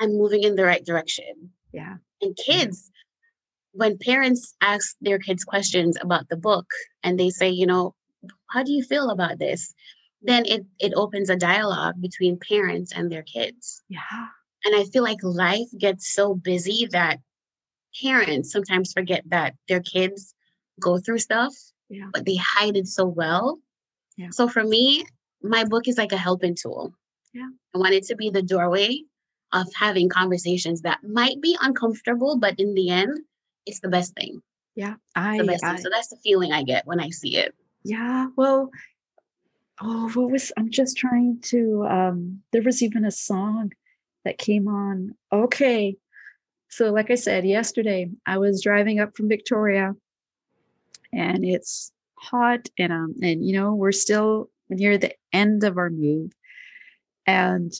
I'm 0.00 0.12
moving 0.16 0.42
in 0.42 0.56
the 0.56 0.64
right 0.64 0.84
direction. 0.84 1.50
Yeah. 1.72 1.96
And 2.20 2.36
kids, 2.36 2.90
when 3.72 3.98
parents 3.98 4.54
ask 4.60 4.96
their 5.00 5.18
kids 5.18 5.44
questions 5.44 5.96
about 6.00 6.28
the 6.28 6.36
book 6.36 6.66
and 7.02 7.18
they 7.18 7.30
say, 7.30 7.48
you 7.48 7.66
know, 7.66 7.94
how 8.50 8.62
do 8.62 8.72
you 8.72 8.82
feel 8.82 9.10
about 9.10 9.38
this? 9.38 9.74
Then 10.22 10.44
it 10.46 10.64
it 10.78 10.92
opens 10.94 11.30
a 11.30 11.36
dialogue 11.36 11.94
between 12.00 12.38
parents 12.38 12.92
and 12.92 13.10
their 13.10 13.22
kids. 13.22 13.82
Yeah. 13.88 14.26
And 14.64 14.74
I 14.74 14.84
feel 14.84 15.02
like 15.02 15.22
life 15.22 15.68
gets 15.78 16.12
so 16.12 16.34
busy 16.34 16.88
that 16.90 17.20
parents 18.02 18.50
sometimes 18.50 18.92
forget 18.92 19.22
that 19.28 19.54
their 19.68 19.80
kids 19.80 20.34
go 20.80 20.98
through 20.98 21.18
stuff, 21.18 21.54
yeah. 21.88 22.08
but 22.12 22.24
they 22.24 22.36
hide 22.36 22.76
it 22.76 22.88
so 22.88 23.06
well. 23.06 23.58
Yeah. 24.16 24.28
So 24.30 24.48
for 24.48 24.64
me, 24.64 25.04
my 25.42 25.64
book 25.64 25.88
is 25.88 25.98
like 25.98 26.12
a 26.12 26.16
helping 26.16 26.54
tool. 26.54 26.94
Yeah. 27.32 27.48
I 27.74 27.78
want 27.78 27.94
it 27.94 28.04
to 28.04 28.16
be 28.16 28.30
the 28.30 28.42
doorway 28.42 29.02
of 29.52 29.66
having 29.74 30.08
conversations 30.08 30.82
that 30.82 31.00
might 31.04 31.40
be 31.40 31.56
uncomfortable, 31.60 32.36
but 32.38 32.58
in 32.58 32.74
the 32.74 32.90
end, 32.90 33.18
it's 33.66 33.80
the 33.80 33.88
best 33.88 34.14
thing. 34.14 34.42
Yeah. 34.74 34.94
I, 35.14 35.38
the 35.38 35.44
best 35.44 35.64
I 35.64 35.74
thing. 35.74 35.82
So 35.82 35.90
that's 35.90 36.08
the 36.08 36.16
feeling 36.22 36.52
I 36.52 36.62
get 36.62 36.86
when 36.86 37.00
I 37.00 37.10
see 37.10 37.36
it. 37.36 37.54
Yeah. 37.84 38.28
Well, 38.36 38.70
oh, 39.80 40.10
what 40.14 40.30
was 40.30 40.52
I'm 40.56 40.70
just 40.70 40.96
trying 40.96 41.38
to 41.42 41.86
um 41.88 42.42
there 42.52 42.62
was 42.62 42.82
even 42.82 43.04
a 43.04 43.10
song 43.10 43.72
that 44.24 44.38
came 44.38 44.68
on. 44.68 45.14
Okay. 45.32 45.96
So 46.68 46.90
like 46.90 47.10
I 47.10 47.14
said 47.14 47.44
yesterday, 47.44 48.10
I 48.26 48.38
was 48.38 48.62
driving 48.62 48.98
up 49.00 49.16
from 49.16 49.28
Victoria 49.28 49.94
and 51.16 51.44
it's 51.44 51.92
hot 52.18 52.68
and 52.78 52.92
um 52.92 53.14
and 53.22 53.44
you 53.44 53.52
know 53.52 53.74
we're 53.74 53.92
still 53.92 54.50
near 54.68 54.98
the 54.98 55.14
end 55.32 55.64
of 55.64 55.78
our 55.78 55.90
move. 55.90 56.32
And 57.26 57.72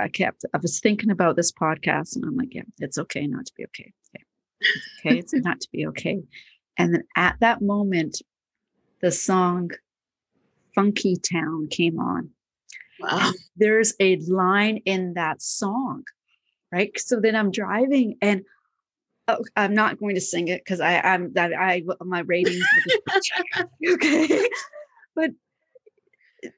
i 0.00 0.08
kept 0.08 0.44
i 0.54 0.58
was 0.58 0.80
thinking 0.80 1.10
about 1.10 1.36
this 1.36 1.52
podcast 1.52 2.16
and 2.16 2.24
i'm 2.24 2.36
like 2.36 2.52
yeah 2.54 2.62
it's 2.78 2.98
okay 2.98 3.26
not 3.26 3.46
to 3.46 3.52
be 3.56 3.64
okay 3.64 3.92
okay 4.08 4.24
it's 4.60 5.06
okay 5.06 5.18
it's 5.18 5.32
not 5.44 5.60
to 5.60 5.68
be 5.72 5.86
okay. 5.86 6.22
And 6.76 6.94
then 6.94 7.04
at 7.16 7.36
that 7.40 7.62
moment 7.62 8.22
the 9.00 9.12
song 9.12 9.70
funky 10.74 11.16
town 11.16 11.68
came 11.70 11.98
on. 11.98 12.30
Wow. 13.00 13.32
there's 13.56 13.92
a 14.00 14.16
line 14.28 14.78
in 14.84 15.14
that 15.14 15.42
song 15.42 16.04
right? 16.72 16.90
So 16.98 17.20
then 17.20 17.36
i'm 17.36 17.50
driving 17.50 18.16
and 18.22 18.44
Oh, 19.26 19.42
I'm 19.56 19.74
not 19.74 19.98
going 19.98 20.14
to 20.16 20.20
sing 20.20 20.48
it 20.48 20.62
because 20.64 20.80
I 20.80 21.00
I'm 21.00 21.32
that 21.32 21.52
I 21.54 21.82
my 22.00 22.20
ratings 22.20 22.64
okay, 23.88 24.48
but 25.16 25.30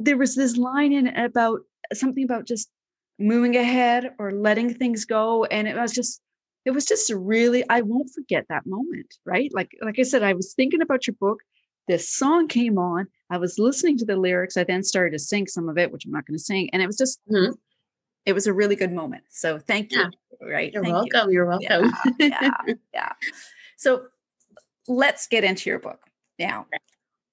there 0.01 0.17
was 0.17 0.35
this 0.35 0.57
line 0.57 0.93
in 0.93 1.07
about 1.09 1.61
something 1.93 2.25
about 2.25 2.47
just 2.47 2.69
moving 3.19 3.57
ahead 3.57 4.15
or 4.19 4.33
letting 4.33 4.75
things 4.75 5.05
go, 5.05 5.45
and 5.45 5.69
it 5.69 5.77
was 5.77 5.93
just 5.93 6.21
it 6.65 6.73
was 6.73 6.85
just 6.85 7.11
really 7.13 7.65
I 7.71 7.83
won't 7.83 8.11
forget 8.13 8.47
that 8.49 8.67
moment, 8.67 9.15
right? 9.25 9.51
Like 9.55 9.71
like 9.83 9.99
I 10.01 10.03
said, 10.03 10.25
I 10.25 10.33
was 10.33 10.53
thinking 10.55 10.83
about 10.83 11.07
your 11.07 11.15
book. 11.21 11.39
This 11.87 12.11
song 12.11 12.49
came 12.49 12.79
on. 12.79 13.07
I 13.31 13.39
was 13.39 13.61
listening 13.61 13.97
to 13.99 14.05
the 14.05 14.17
lyrics. 14.17 14.57
I 14.57 14.65
then 14.65 14.83
started 14.83 15.13
to 15.13 15.21
sing 15.21 15.47
some 15.47 15.69
of 15.69 15.79
it, 15.79 15.93
which 15.93 16.05
I'm 16.05 16.11
not 16.11 16.27
going 16.27 16.37
to 16.37 16.43
sing, 16.43 16.69
and 16.73 16.83
it 16.83 16.87
was 16.87 16.99
just 16.99 17.21
mm-hmm. 17.31 17.53
It 18.27 18.35
was 18.35 18.47
a 18.47 18.53
really 18.53 18.77
good 18.77 18.93
moment. 18.93 19.25
So 19.31 19.59
thank 19.59 19.93
you. 19.93 20.01
Yeah 20.01 20.11
right? 20.41 20.73
You're 20.73 20.83
Thank 20.83 20.95
welcome. 20.95 21.31
You. 21.31 21.43
are 21.43 21.47
welcome. 21.47 21.93
Yeah, 22.19 22.29
yeah, 22.41 22.75
yeah. 22.95 23.13
So 23.77 24.07
let's 24.89 25.27
get 25.27 25.45
into 25.45 25.71
your 25.71 25.79
book 25.79 26.01
now. 26.39 26.67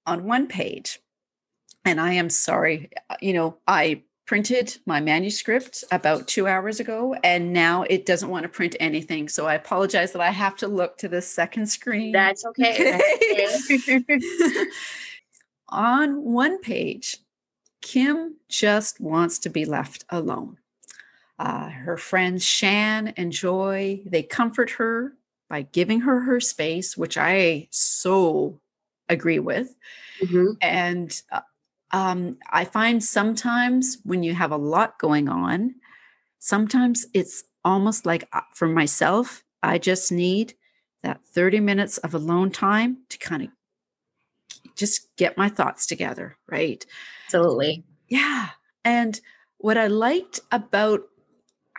On 0.06 0.24
one 0.24 0.46
page, 0.46 1.00
and 1.84 2.00
I 2.00 2.12
am 2.12 2.28
sorry, 2.28 2.90
uh, 3.08 3.16
you 3.20 3.32
know, 3.32 3.56
I 3.66 4.02
printed 4.26 4.76
my 4.86 5.00
manuscript 5.00 5.84
about 5.90 6.26
two 6.26 6.46
hours 6.46 6.80
ago 6.80 7.14
and 7.22 7.52
now 7.52 7.82
it 7.82 8.06
doesn't 8.06 8.30
want 8.30 8.42
to 8.42 8.48
print 8.48 8.74
anything 8.80 9.28
so 9.28 9.46
i 9.46 9.52
apologize 9.52 10.12
that 10.12 10.22
i 10.22 10.30
have 10.30 10.56
to 10.56 10.66
look 10.66 10.96
to 10.96 11.08
the 11.08 11.20
second 11.20 11.66
screen 11.66 12.10
that's 12.10 12.42
okay, 12.46 12.98
that's 13.36 13.70
okay. 13.70 14.64
on 15.68 16.24
one 16.24 16.58
page 16.62 17.18
kim 17.82 18.34
just 18.48 18.98
wants 18.98 19.38
to 19.38 19.50
be 19.50 19.66
left 19.66 20.06
alone 20.08 20.56
uh, 21.38 21.68
her 21.68 21.96
friends 21.96 22.44
Shan 22.44 23.08
and 23.16 23.32
Joy, 23.32 24.02
they 24.06 24.22
comfort 24.22 24.70
her 24.70 25.14
by 25.48 25.62
giving 25.62 26.00
her 26.00 26.20
her 26.20 26.40
space, 26.40 26.96
which 26.96 27.16
I 27.18 27.68
so 27.70 28.60
agree 29.08 29.38
with. 29.38 29.74
Mm-hmm. 30.22 30.52
And 30.60 31.22
uh, 31.32 31.40
um, 31.90 32.38
I 32.50 32.64
find 32.64 33.02
sometimes 33.02 33.98
when 34.04 34.22
you 34.22 34.34
have 34.34 34.52
a 34.52 34.56
lot 34.56 34.98
going 34.98 35.28
on, 35.28 35.74
sometimes 36.38 37.06
it's 37.14 37.44
almost 37.64 38.06
like 38.06 38.28
uh, 38.32 38.40
for 38.52 38.68
myself, 38.68 39.44
I 39.62 39.78
just 39.78 40.12
need 40.12 40.54
that 41.02 41.24
30 41.24 41.60
minutes 41.60 41.98
of 41.98 42.14
alone 42.14 42.50
time 42.50 42.98
to 43.10 43.18
kind 43.18 43.42
of 43.42 43.48
just 44.74 45.14
get 45.16 45.36
my 45.36 45.48
thoughts 45.48 45.86
together, 45.86 46.36
right? 46.48 46.84
Absolutely. 47.26 47.84
Yeah. 48.08 48.48
And 48.84 49.20
what 49.58 49.78
I 49.78 49.86
liked 49.86 50.40
about 50.50 51.02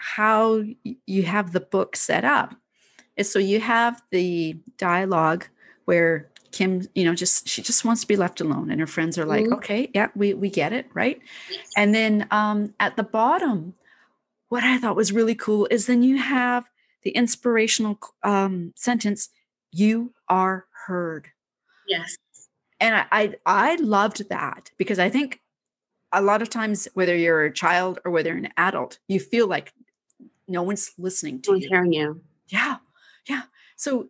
how 0.06 0.64
you 1.08 1.24
have 1.24 1.52
the 1.52 1.60
book 1.60 1.96
set 1.96 2.24
up 2.24 2.54
is 3.18 3.32
so 3.32 3.40
you 3.40 3.60
have 3.60 4.04
the 4.12 4.56
dialogue 4.78 5.48
where 5.86 6.30
Kim, 6.52 6.88
you 6.94 7.04
know, 7.04 7.16
just 7.16 7.50
she 7.50 7.62
just 7.64 7.84
wants 7.84 8.02
to 8.02 8.08
be 8.08 8.16
left 8.16 8.40
alone, 8.40 8.70
and 8.70 8.80
her 8.80 8.88
friends 8.88 9.18
are 9.18 9.26
like, 9.26 9.46
mm-hmm. 9.46 9.56
"Okay, 9.56 9.90
yeah, 9.94 10.10
we 10.16 10.34
we 10.34 10.50
get 10.50 10.72
it, 10.72 10.88
right?" 10.94 11.20
And 11.76 11.94
then 11.94 12.28
um, 12.32 12.74
at 12.80 12.96
the 12.96 13.04
bottom, 13.04 13.74
what 14.50 14.64
I 14.64 14.78
thought 14.78 14.96
was 14.96 15.12
really 15.12 15.36
cool 15.36 15.68
is 15.70 15.88
then 15.88 16.04
you 16.04 16.18
have 16.18 16.64
the 17.04 17.10
inspirational 17.10 18.00
um, 18.24 18.74
sentence, 18.76 19.30
"You 19.72 20.14
are 20.30 20.66
heard." 20.86 21.28
Yes, 21.90 22.16
and 22.80 22.96
I, 22.96 23.06
I 23.12 23.36
I 23.46 23.76
loved 23.76 24.30
that 24.30 24.72
because 24.78 25.00
I 25.00 25.10
think 25.10 25.42
a 26.14 26.22
lot 26.22 26.42
of 26.42 26.50
times, 26.50 26.88
whether 26.94 27.18
you're 27.18 27.44
a 27.44 27.54
child 27.54 28.00
or 28.06 28.12
whether 28.12 28.30
you're 28.30 28.46
an 28.46 28.54
adult, 28.56 29.00
you 29.10 29.20
feel 29.20 29.48
like 29.48 29.74
no 30.48 30.64
one's 30.64 30.92
listening 30.98 31.42
to 31.44 31.52
no 31.52 31.58
you. 31.58 31.68
hearing 31.70 31.94
you. 31.94 32.22
Yeah. 32.48 32.78
Yeah. 33.28 33.44
So 33.76 34.10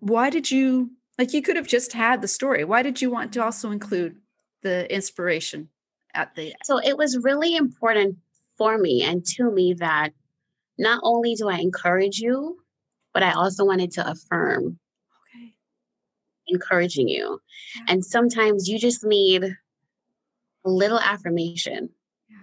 why 0.00 0.30
did 0.30 0.50
you 0.50 0.90
like 1.18 1.32
you 1.32 1.42
could 1.42 1.56
have 1.56 1.66
just 1.66 1.92
had 1.92 2.22
the 2.22 2.28
story. 2.28 2.64
Why 2.64 2.82
did 2.82 3.02
you 3.02 3.10
want 3.10 3.32
to 3.34 3.42
also 3.44 3.70
include 3.70 4.16
the 4.62 4.92
inspiration 4.94 5.68
at 6.14 6.34
the 6.36 6.54
So 6.64 6.78
it 6.78 6.96
was 6.96 7.18
really 7.22 7.56
important 7.56 8.16
for 8.56 8.78
me 8.78 9.02
and 9.02 9.24
to 9.36 9.50
me 9.50 9.74
that 9.74 10.12
not 10.78 11.00
only 11.02 11.34
do 11.34 11.48
I 11.48 11.58
encourage 11.58 12.18
you, 12.18 12.58
but 13.14 13.22
I 13.22 13.32
also 13.32 13.64
wanted 13.64 13.90
to 13.92 14.08
affirm 14.10 14.78
Okay. 15.34 15.54
encouraging 16.46 17.08
you. 17.08 17.40
Yeah. 17.76 17.84
And 17.88 18.04
sometimes 18.04 18.68
you 18.68 18.78
just 18.78 19.04
need 19.04 19.44
a 19.44 20.70
little 20.70 20.98
affirmation. 20.98 21.90
Yeah. 22.28 22.36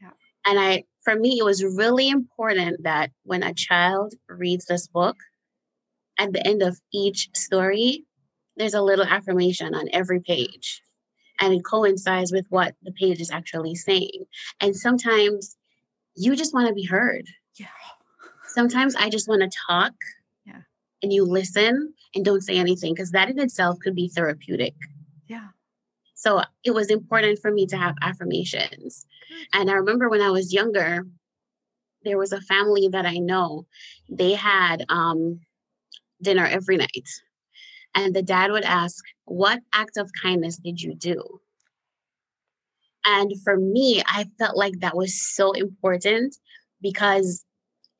Yeah. 0.00 0.10
And 0.46 0.58
I, 0.58 0.84
for 1.02 1.16
me, 1.16 1.38
it 1.38 1.44
was 1.44 1.64
really 1.64 2.08
important 2.08 2.82
that 2.82 3.10
when 3.24 3.42
a 3.42 3.54
child 3.54 4.14
reads 4.28 4.66
this 4.66 4.86
book, 4.86 5.16
at 6.18 6.32
the 6.32 6.46
end 6.46 6.62
of 6.62 6.78
each 6.92 7.30
story, 7.34 8.04
there's 8.56 8.74
a 8.74 8.82
little 8.82 9.06
affirmation 9.06 9.74
on 9.74 9.88
every 9.92 10.20
page. 10.20 10.82
And 11.40 11.54
it 11.54 11.64
coincides 11.64 12.30
with 12.30 12.44
what 12.50 12.74
the 12.82 12.92
page 12.92 13.20
is 13.20 13.30
actually 13.30 13.74
saying. 13.74 14.26
And 14.60 14.76
sometimes 14.76 15.56
you 16.14 16.36
just 16.36 16.52
want 16.52 16.68
to 16.68 16.74
be 16.74 16.84
heard. 16.84 17.24
Yeah. 17.58 17.66
Sometimes 18.48 18.94
I 18.94 19.08
just 19.08 19.28
want 19.28 19.40
to 19.40 19.58
talk. 19.66 19.94
Yeah. 20.44 20.60
And 21.02 21.10
you 21.10 21.24
listen 21.24 21.94
and 22.14 22.24
don't 22.24 22.42
say 22.42 22.58
anything 22.58 22.92
because 22.92 23.12
that 23.12 23.30
in 23.30 23.40
itself 23.40 23.78
could 23.82 23.94
be 23.94 24.08
therapeutic. 24.08 24.74
So 26.20 26.42
it 26.64 26.72
was 26.72 26.90
important 26.90 27.38
for 27.38 27.50
me 27.50 27.64
to 27.68 27.78
have 27.78 27.94
affirmations. 28.02 29.06
And 29.54 29.70
I 29.70 29.72
remember 29.72 30.10
when 30.10 30.20
I 30.20 30.30
was 30.30 30.52
younger, 30.52 31.06
there 32.04 32.18
was 32.18 32.32
a 32.32 32.42
family 32.42 32.88
that 32.88 33.06
I 33.06 33.16
know. 33.16 33.66
They 34.10 34.34
had 34.34 34.84
um, 34.90 35.40
dinner 36.20 36.44
every 36.44 36.76
night. 36.76 37.08
And 37.94 38.14
the 38.14 38.22
dad 38.22 38.52
would 38.52 38.64
ask, 38.64 39.02
What 39.24 39.60
act 39.72 39.96
of 39.96 40.10
kindness 40.22 40.58
did 40.58 40.82
you 40.82 40.94
do? 40.94 41.40
And 43.06 43.32
for 43.42 43.56
me, 43.56 44.02
I 44.04 44.26
felt 44.38 44.58
like 44.58 44.80
that 44.80 44.98
was 44.98 45.18
so 45.18 45.52
important 45.52 46.36
because 46.82 47.46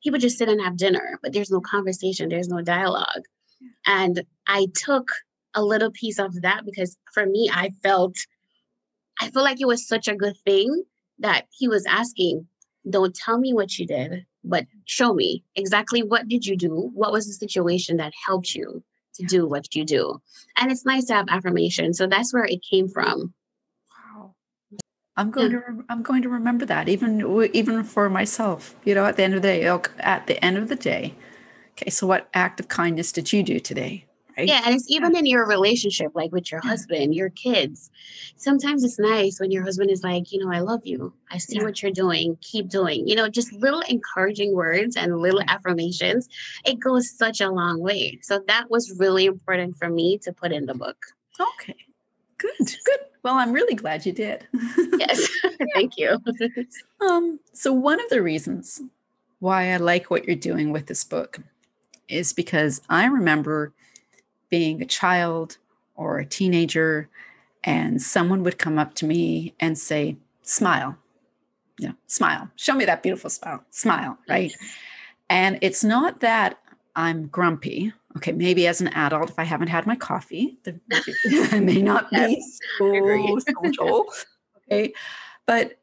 people 0.03 0.19
just 0.19 0.37
sit 0.37 0.47
and 0.47 0.61
have 0.61 0.77
dinner, 0.77 1.17
but 1.23 1.33
there's 1.33 1.49
no 1.49 1.59
conversation, 1.59 2.29
there's 2.29 2.49
no 2.49 2.61
dialogue. 2.61 3.23
And 3.87 4.23
I 4.47 4.67
took 4.75 5.09
a 5.53 5.63
little 5.63 5.91
piece 5.91 6.19
of 6.19 6.41
that 6.41 6.65
because 6.65 6.97
for 7.13 7.25
me, 7.25 7.49
I 7.53 7.71
felt 7.83 8.15
I 9.19 9.29
feel 9.29 9.43
like 9.43 9.61
it 9.61 9.67
was 9.67 9.87
such 9.87 10.07
a 10.07 10.15
good 10.15 10.37
thing 10.37 10.83
that 11.19 11.45
he 11.51 11.67
was 11.67 11.85
asking, 11.85 12.47
don't 12.89 13.15
tell 13.15 13.37
me 13.37 13.53
what 13.53 13.77
you 13.77 13.85
did, 13.85 14.25
but 14.43 14.65
show 14.85 15.13
me 15.13 15.43
exactly 15.55 16.01
what 16.01 16.27
did 16.27 16.45
you 16.45 16.57
do? 16.57 16.89
What 16.93 17.11
was 17.11 17.27
the 17.27 17.33
situation 17.33 17.97
that 17.97 18.13
helped 18.25 18.55
you 18.55 18.83
to 19.15 19.25
do 19.25 19.47
what 19.47 19.75
you 19.75 19.85
do? 19.85 20.19
And 20.57 20.71
it's 20.71 20.85
nice 20.85 21.05
to 21.05 21.13
have 21.13 21.27
affirmation. 21.29 21.93
So 21.93 22.07
that's 22.07 22.33
where 22.33 22.45
it 22.45 22.65
came 22.67 22.87
from. 22.87 23.33
Wow. 23.91 24.33
I'm 25.15 25.29
going 25.29 25.51
to 25.51 25.57
rem- 25.59 25.85
I'm 25.89 26.01
going 26.01 26.23
to 26.23 26.29
remember 26.29 26.65
that 26.65 26.89
even 26.89 27.19
w- 27.19 27.51
even 27.53 27.83
for 27.83 28.09
myself. 28.09 28.75
You 28.83 28.95
know, 28.95 29.05
at 29.05 29.17
the 29.17 29.23
end 29.23 29.35
of 29.35 29.41
the 29.41 29.47
day, 29.47 29.67
at 29.99 30.25
the 30.25 30.43
end 30.43 30.57
of 30.57 30.69
the 30.69 30.75
day. 30.75 31.13
Okay, 31.73 31.89
so 31.89 32.07
what 32.07 32.29
act 32.33 32.59
of 32.59 32.67
kindness 32.67 33.11
did 33.11 33.31
you 33.31 33.43
do 33.43 33.59
today? 33.59 34.05
Right? 34.37 34.47
Yeah, 34.47 34.61
and 34.65 34.73
it's 34.75 34.89
even 34.89 35.15
in 35.15 35.25
your 35.25 35.45
relationship, 35.45 36.11
like 36.15 36.31
with 36.31 36.51
your 36.51 36.61
Yeah. 36.63 36.69
husband, 36.71 37.13
your 37.13 37.29
kids. 37.29 37.91
Sometimes 38.37 38.83
it's 38.83 38.97
nice 38.99 39.39
when 39.39 39.51
your 39.51 39.63
husband 39.63 39.91
is 39.91 40.03
like, 40.03 40.31
you 40.31 40.39
know, 40.39 40.51
I 40.51 40.59
love 40.59 40.81
you. 40.85 41.13
I 41.29 41.37
see 41.37 41.57
Yeah. 41.57 41.63
what 41.63 41.81
you're 41.81 41.91
doing. 41.91 42.37
Keep 42.41 42.69
doing. 42.69 43.07
You 43.07 43.15
know, 43.15 43.27
just 43.29 43.51
little 43.53 43.81
encouraging 43.81 44.53
words 44.53 44.95
and 44.95 45.17
little 45.19 45.41
affirmations. 45.47 46.29
It 46.65 46.79
goes 46.79 47.09
such 47.11 47.41
a 47.41 47.49
long 47.51 47.79
way. 47.79 48.19
So 48.21 48.39
that 48.47 48.69
was 48.69 48.97
really 48.99 49.25
important 49.25 49.77
for 49.77 49.89
me 49.89 50.17
to 50.19 50.31
put 50.31 50.51
in 50.51 50.65
the 50.65 50.73
book. 50.75 50.97
Okay. 51.39 51.75
Good. 52.37 52.57
Good. 52.57 52.99
Well, 53.23 53.35
I'm 53.35 53.51
really 53.51 53.75
glad 53.75 54.05
you 54.05 54.13
did. 54.13 54.47
Yes. 54.97 55.27
Thank 55.73 55.97
you. 55.97 56.17
Um, 57.01 57.39
so 57.51 57.73
one 57.73 57.99
of 57.99 58.07
the 58.11 58.21
reasons 58.21 58.79
why 59.39 59.71
I 59.73 59.77
like 59.77 60.11
what 60.11 60.25
you're 60.25 60.35
doing 60.35 60.71
with 60.71 60.85
this 60.85 61.03
book 61.03 61.39
is 62.07 62.31
because 62.31 62.79
I 62.89 63.05
remember 63.05 63.73
being 64.51 64.81
a 64.81 64.85
child 64.85 65.57
or 65.95 66.19
a 66.19 66.25
teenager 66.25 67.09
and 67.63 68.01
someone 68.01 68.43
would 68.43 68.59
come 68.59 68.77
up 68.77 68.93
to 68.95 69.05
me 69.07 69.55
and 69.59 69.77
say, 69.77 70.17
smile. 70.43 70.95
Yeah, 71.79 71.93
smile. 72.05 72.49
Show 72.57 72.75
me 72.75 72.85
that 72.85 73.01
beautiful 73.01 73.29
smile. 73.29 73.63
Smile, 73.71 74.17
right? 74.29 74.53
And 75.29 75.57
it's 75.61 75.83
not 75.83 76.19
that 76.19 76.59
I'm 76.95 77.27
grumpy. 77.27 77.93
Okay, 78.17 78.33
maybe 78.33 78.67
as 78.67 78.81
an 78.81 78.89
adult, 78.89 79.29
if 79.29 79.39
I 79.39 79.43
haven't 79.43 79.69
had 79.69 79.87
my 79.87 79.95
coffee, 79.95 80.59
I 81.51 81.59
may 81.59 81.81
not 81.81 82.11
be 82.11 82.43
so 82.77 83.39
social. 83.63 84.05
Okay. 84.67 84.93
But 85.45 85.79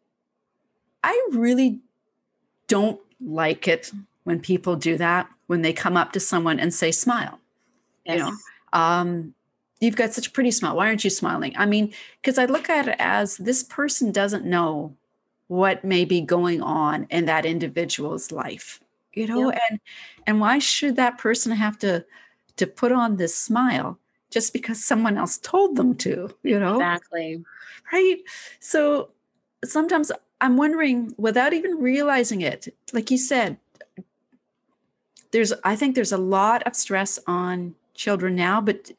I 1.03 1.29
really 1.33 1.81
don't 2.67 3.01
like 3.21 3.67
it 3.67 3.91
when 4.25 4.41
people 4.41 4.77
do 4.77 4.97
that, 4.99 5.29
when 5.47 5.63
they 5.63 5.73
come 5.73 5.97
up 5.97 6.13
to 6.13 6.21
someone 6.21 6.61
and 6.61 6.73
say, 6.73 6.93
smile. 6.93 7.41
Yes. 8.05 8.19
know, 8.19 8.37
Um, 8.73 9.35
you've 9.81 9.97
got 9.97 10.13
such 10.13 10.27
a 10.27 10.31
pretty 10.31 10.51
smile. 10.51 10.77
Why 10.77 10.89
aren't 10.89 11.05
you 11.05 11.11
smiling? 11.11 11.55
I 11.57 11.67
mean, 11.67 11.93
because 12.21 12.39
I 12.39 12.47
look 12.47 12.69
at 12.69 12.89
it 12.89 12.97
as 12.99 13.37
this 13.37 13.63
person 13.63 14.13
doesn't 14.13 14.45
know 14.45 14.95
what 15.47 15.85
may 15.85 16.05
be 16.05 16.21
going 16.21 16.61
on 16.63 17.07
in 17.11 17.25
that 17.27 17.47
individual's 17.47 18.31
life, 18.31 18.81
you 19.15 19.27
know, 19.27 19.51
and 19.51 19.81
and 20.27 20.41
why 20.41 20.59
should 20.59 20.97
that 20.97 21.19
person 21.19 21.53
have 21.53 21.79
to 21.79 22.05
to 22.57 22.67
put 22.67 22.93
on 22.93 23.17
this 23.17 23.35
smile 23.35 23.99
just 24.31 24.53
because 24.53 24.85
someone 24.85 25.17
else 25.17 25.39
told 25.39 25.77
them 25.77 25.95
to, 25.97 26.35
you 26.43 26.61
know? 26.61 26.75
Exactly. 26.75 27.43
right 27.93 28.19
so 28.61 29.11
sometimes 29.65 30.13
i'm 30.41 30.57
wondering 30.57 31.15
without 31.17 31.53
even 31.53 31.79
realizing 31.79 32.43
it 32.43 32.69
like 32.93 33.11
you 33.11 33.19
said 33.19 33.57
there's 35.31 35.53
i 35.65 35.75
think 35.75 35.95
there's 35.95 36.13
a 36.13 36.19
lot 36.19 36.63
of 36.65 36.77
stress 36.77 37.19
on 37.27 37.75
children 37.99 38.35
now 38.37 38.61
but 38.61 38.93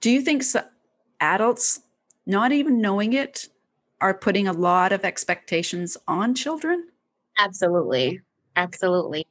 do 0.00 0.10
you 0.10 0.20
think 0.22 0.42
so, 0.42 0.62
adults 1.20 1.80
not 2.26 2.52
even 2.52 2.80
knowing 2.80 3.12
it 3.12 3.48
are 4.00 4.14
putting 4.14 4.46
a 4.48 4.52
lot 4.52 4.92
of 4.92 5.04
expectations 5.04 5.96
on 6.08 6.34
children 6.34 6.88
Absolutely. 7.38 8.20
Absolutely. 8.56 9.26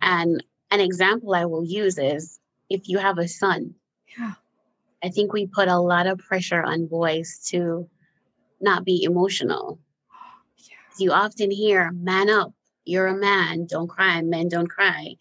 And 0.00 0.42
an 0.70 0.80
example 0.80 1.34
I 1.34 1.44
will 1.44 1.64
use 1.64 1.98
is 1.98 2.40
if 2.70 2.88
you 2.88 2.98
have 2.98 3.18
a 3.18 3.28
son, 3.28 3.74
yeah 4.18 4.34
I 5.04 5.08
think 5.10 5.32
we 5.32 5.46
put 5.46 5.68
a 5.68 5.78
lot 5.78 6.06
of 6.06 6.18
pressure 6.18 6.62
on 6.62 6.86
boys 6.86 7.28
to 7.50 7.88
not 8.60 8.84
be 8.84 9.02
emotional. 9.04 9.78
yeah 10.56 10.76
You 10.98 11.12
often 11.12 11.50
hear, 11.50 11.90
man 11.92 12.30
up, 12.30 12.52
you're 12.84 13.06
a 13.06 13.16
man, 13.16 13.66
don't 13.66 13.88
cry, 13.88 14.20
men 14.22 14.48
don't 14.48 14.68
cry. 14.68 15.14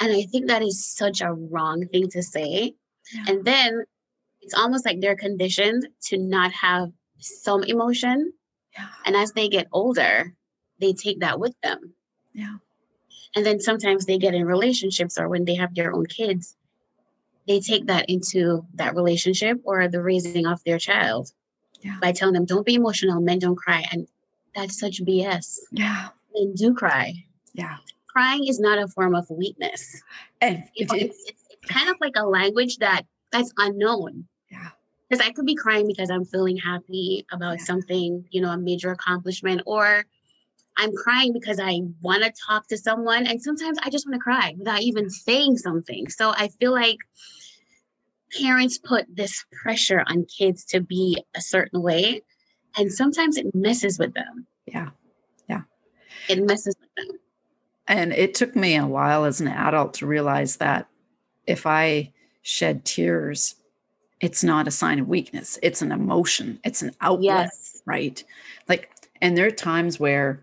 And 0.00 0.12
I 0.12 0.22
think 0.22 0.48
that 0.48 0.62
is 0.62 0.84
such 0.84 1.20
a 1.20 1.32
wrong 1.32 1.86
thing 1.92 2.08
to 2.10 2.22
say. 2.22 2.74
yeah 3.14 3.24
And 3.28 3.44
then 3.44 3.84
it's 4.42 4.54
almost 4.54 4.84
like 4.84 5.00
they're 5.00 5.16
conditioned 5.16 5.88
to 6.08 6.18
not 6.18 6.52
have 6.52 6.90
some 7.18 7.64
emotion. 7.64 8.32
yeah 8.76 8.88
And 9.06 9.16
as 9.16 9.32
they 9.32 9.48
get 9.48 9.66
older, 9.72 10.34
they 10.80 10.92
take 10.92 11.20
that 11.20 11.40
with 11.40 11.54
them. 11.62 11.94
yeah 12.34 12.56
And 13.34 13.44
then 13.46 13.60
sometimes 13.60 14.04
they 14.06 14.18
get 14.18 14.34
in 14.34 14.44
relationships 14.44 15.18
or 15.18 15.28
when 15.28 15.44
they 15.46 15.54
have 15.56 15.74
their 15.74 15.92
own 15.94 16.06
kids, 16.06 16.54
they 17.48 17.60
take 17.60 17.86
that 17.86 18.06
into 18.08 18.66
that 18.74 18.94
relationship 18.94 19.60
or 19.64 19.88
the 19.88 20.02
raising 20.02 20.46
of 20.46 20.60
their 20.64 20.78
child 20.78 21.32
Yeah. 21.80 21.98
by 22.00 22.12
telling 22.12 22.34
them, 22.34 22.44
don't 22.46 22.66
be 22.66 22.74
emotional, 22.74 23.20
men 23.20 23.38
don't 23.38 23.56
cry. 23.56 23.84
And 23.92 24.06
that's 24.54 24.78
such 24.78 25.00
BS. 25.04 25.58
yeah 25.72 26.08
Men 26.36 26.54
do 26.54 26.74
cry. 26.74 27.14
yeah 27.54 27.76
Crying 28.08 28.46
is 28.46 28.58
not 28.60 28.78
a 28.78 28.88
form 28.88 29.14
of 29.14 29.28
weakness. 29.30 30.02
and 30.40 30.64
You 30.76 30.84
it, 30.84 30.88
know, 30.90 30.94
it, 30.96 31.02
it's, 31.06 31.24
it's, 31.28 31.44
it's 31.50 31.72
kind 31.72 31.88
of 31.90 31.96
like 32.00 32.14
a 32.16 32.26
language 32.26 32.78
that 32.78 33.02
that's 33.32 33.52
unknown. 33.58 34.26
yeah 34.50 34.68
Because 35.08 35.26
I 35.26 35.32
could 35.32 35.46
be 35.46 35.54
crying 35.54 35.86
because 35.86 36.10
I'm 36.10 36.24
feeling 36.24 36.56
happy 36.56 37.26
about 37.32 37.58
Yeah. 37.58 37.64
something, 37.64 38.24
you 38.30 38.40
know, 38.40 38.50
a 38.50 38.58
major 38.58 38.90
accomplishment, 38.92 39.62
or 39.66 40.04
I'm 40.78 40.92
crying 40.94 41.32
because 41.32 41.58
I 41.58 41.80
want 42.02 42.22
to 42.22 42.32
talk 42.46 42.68
to 42.68 42.76
someone. 42.76 43.26
And 43.26 43.42
sometimes 43.42 43.78
I 43.82 43.88
just 43.90 44.06
want 44.06 44.14
to 44.14 44.20
cry 44.20 44.54
without 44.58 44.82
even 44.82 45.08
saying 45.10 45.56
something. 45.58 46.08
So 46.10 46.30
I 46.30 46.48
feel 46.60 46.72
like 46.72 46.98
parents 48.40 48.78
put 48.78 49.06
this 49.14 49.44
pressure 49.62 50.02
on 50.06 50.26
kids 50.26 50.64
to 50.66 50.80
be 50.80 51.22
a 51.34 51.40
certain 51.40 51.80
way. 51.82 52.22
And 52.76 52.92
sometimes 52.92 53.36
it 53.38 53.54
messes 53.54 53.98
with 53.98 54.12
them. 54.14 54.46
yeah 54.66 54.90
It 56.28 56.42
messes 56.44 56.74
with 56.80 56.94
them. 56.96 57.18
And 57.88 58.12
it 58.12 58.34
took 58.34 58.56
me 58.56 58.76
a 58.76 58.86
while 58.86 59.24
as 59.24 59.40
an 59.40 59.48
adult 59.48 59.94
to 59.94 60.06
realize 60.06 60.56
that 60.56 60.88
if 61.46 61.66
I 61.66 62.12
shed 62.42 62.84
tears, 62.84 63.54
it's 64.20 64.42
not 64.42 64.66
a 64.66 64.72
sign 64.72 64.98
of 64.98 65.08
weakness. 65.08 65.58
It's 65.62 65.82
an 65.82 65.92
emotion, 65.92 66.58
it's 66.64 66.82
an 66.82 66.92
outlet, 67.00 67.22
Yes. 67.24 67.82
right? 67.86 68.22
Like, 68.68 68.90
and 69.20 69.36
there 69.36 69.46
are 69.46 69.50
times 69.52 70.00
where 70.00 70.42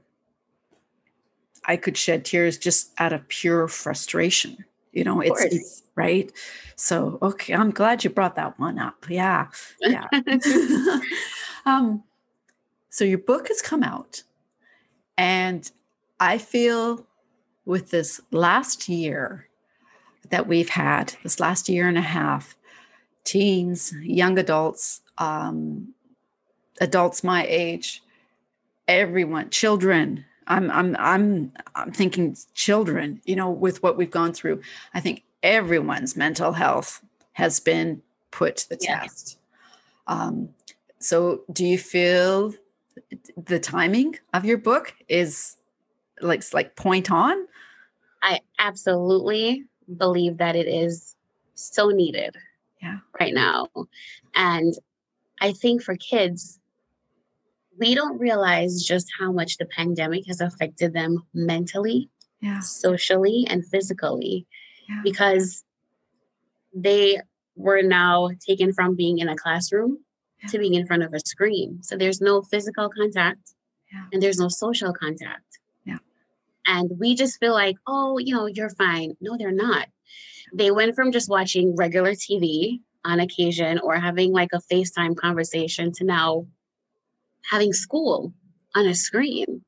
I 1.66 1.76
could 1.78 1.98
shed 1.98 2.26
tears 2.26 2.58
just 2.58 2.92
out 2.98 3.14
of 3.14 3.28
pure 3.28 3.68
frustration. 3.68 4.66
You 4.92 5.04
know, 5.04 5.22
it's, 5.22 5.42
it's 5.44 5.84
right. 5.96 6.32
So, 6.76 7.18
okay, 7.22 7.54
I'm 7.54 7.72
glad 7.72 8.04
you 8.04 8.10
brought 8.10 8.36
that 8.36 8.60
one 8.60 8.78
up. 8.80 9.06
Yeah. 9.10 9.48
Yeah. 9.80 10.08
um, 11.66 12.04
so 12.90 13.04
your 13.04 13.18
book 13.18 13.48
has 13.48 13.62
come 13.62 13.82
out, 13.82 14.24
and 15.18 15.70
I 16.20 16.38
feel 16.38 17.06
with 17.66 17.92
this 17.92 18.22
last 18.32 18.90
year 18.90 19.48
that 20.30 20.48
we've 20.48 20.70
had, 20.70 21.16
this 21.24 21.40
last 21.40 21.70
year 21.70 21.88
and 21.88 21.98
a 21.98 22.02
half, 22.02 22.56
teens, 23.24 23.94
young 24.02 24.38
adults, 24.38 25.02
um, 25.18 25.94
adults 26.82 27.24
my 27.24 27.46
age, 27.48 28.04
everyone, 28.88 29.50
children. 29.50 30.26
I'm 30.48 30.70
I'm 30.72 30.96
I'm 31.00 31.52
I'm 31.76 31.92
thinking 31.92 32.36
children, 32.54 33.22
you 33.24 33.36
know, 33.36 33.50
with 33.50 33.82
what 33.82 33.96
we've 33.96 34.12
gone 34.12 34.34
through. 34.34 34.62
I 34.94 35.00
think 35.00 35.24
everyone's 35.42 36.18
mental 36.18 36.52
health 36.52 37.02
has 37.34 37.60
been 37.60 38.02
put 38.32 38.58
to 38.58 38.70
the 38.70 38.78
test. 38.78 39.38
Um, 40.08 40.50
so 41.00 41.44
do 41.52 41.66
you 41.66 41.78
feel 41.78 42.54
the 43.38 43.60
timing 43.60 44.18
of 44.34 44.46
your 44.46 44.58
book 44.58 44.94
is 45.08 45.58
like 46.22 46.44
like 46.54 46.76
point 46.76 47.12
on? 47.12 47.48
I 48.22 48.40
absolutely 48.60 49.66
believe 49.98 50.38
that 50.38 50.56
it 50.56 50.68
is 50.68 51.16
so 51.56 51.90
needed. 51.90 52.36
Yeah. 52.82 53.00
Right 53.20 53.34
now. 53.34 53.68
And 54.36 54.74
I 55.40 55.54
think 55.54 55.82
for 55.82 55.96
kids, 55.96 56.60
we 57.80 57.96
don't 57.96 58.20
realize 58.20 58.84
just 58.84 59.10
how 59.20 59.32
much 59.32 59.58
the 59.58 59.66
pandemic 59.66 60.28
has 60.28 60.42
affected 60.42 60.94
them 60.94 61.24
mentally, 61.34 62.10
yeah. 62.42 62.60
socially, 62.60 63.48
and 63.50 63.66
physically 63.66 64.46
yeah. 64.90 65.02
because 65.04 65.64
they 66.74 67.20
were 67.56 67.82
now 67.82 68.30
taken 68.46 68.74
from 68.74 68.96
being 68.96 69.20
in 69.20 69.30
a 69.30 69.36
classroom 69.36 69.98
yeah. 70.44 70.50
to 70.50 70.60
being 70.60 70.76
in 70.76 70.86
front 70.86 71.04
of 71.04 71.14
a 71.14 71.20
screen. 71.20 71.82
So 71.82 71.98
there's 71.98 72.22
no 72.22 72.42
physical 72.42 72.90
contact 72.90 73.54
and 74.12 74.22
there's 74.22 74.40
no 74.40 74.48
social 74.48 74.94
contact. 74.94 75.60
Yeah. 75.86 76.00
And 76.68 76.92
we 77.00 77.16
just 77.16 77.40
feel 77.40 77.54
like, 77.54 77.76
oh, 77.88 78.18
you 78.18 78.34
know, 78.34 78.48
you're 78.48 78.70
fine. 78.72 79.16
No, 79.22 79.38
they're 79.38 79.52
not. 79.52 79.88
They 80.54 80.72
went 80.72 80.96
from 80.96 81.12
just 81.12 81.30
watching 81.30 81.76
regular 81.76 82.12
TV 82.12 82.80
on 83.06 83.20
occasion 83.20 83.80
or 83.80 83.96
having 83.96 84.32
like 84.32 84.50
a 84.54 84.62
FaceTime 84.62 85.16
conversation 85.16 85.92
to 85.94 86.04
now 86.04 86.48
having 87.50 87.74
school 87.74 88.34
on 88.76 88.86
a 88.86 88.96
screen. 88.96 89.64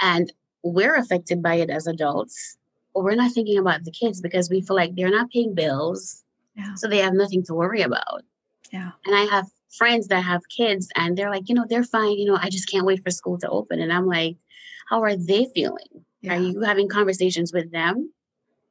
And 0.00 0.32
we're 0.62 0.94
affected 0.94 1.42
by 1.42 1.56
it 1.56 1.70
as 1.70 1.86
adults, 1.86 2.56
but 2.94 3.02
we're 3.02 3.14
not 3.14 3.32
thinking 3.32 3.58
about 3.58 3.84
the 3.84 3.90
kids 3.90 4.20
because 4.20 4.50
we 4.50 4.60
feel 4.60 4.76
like 4.76 4.94
they're 4.94 5.10
not 5.10 5.30
paying 5.30 5.54
bills. 5.54 6.22
Yeah. 6.56 6.74
So 6.74 6.88
they 6.88 6.98
have 6.98 7.14
nothing 7.14 7.42
to 7.44 7.54
worry 7.54 7.82
about. 7.82 8.22
Yeah. 8.72 8.92
And 9.04 9.14
I 9.14 9.24
have 9.24 9.46
friends 9.70 10.08
that 10.08 10.22
have 10.22 10.42
kids 10.48 10.88
and 10.96 11.16
they're 11.16 11.30
like, 11.30 11.48
you 11.48 11.54
know, 11.54 11.64
they're 11.68 11.84
fine. 11.84 12.18
You 12.18 12.26
know, 12.26 12.38
I 12.40 12.50
just 12.50 12.70
can't 12.70 12.86
wait 12.86 13.02
for 13.02 13.10
school 13.10 13.38
to 13.38 13.48
open. 13.48 13.80
And 13.80 13.92
I'm 13.92 14.06
like, 14.06 14.36
how 14.88 15.02
are 15.02 15.16
they 15.16 15.46
feeling? 15.54 16.04
Yeah. 16.20 16.34
Are 16.34 16.40
you 16.40 16.60
having 16.62 16.88
conversations 16.88 17.52
with 17.52 17.70
them? 17.70 18.12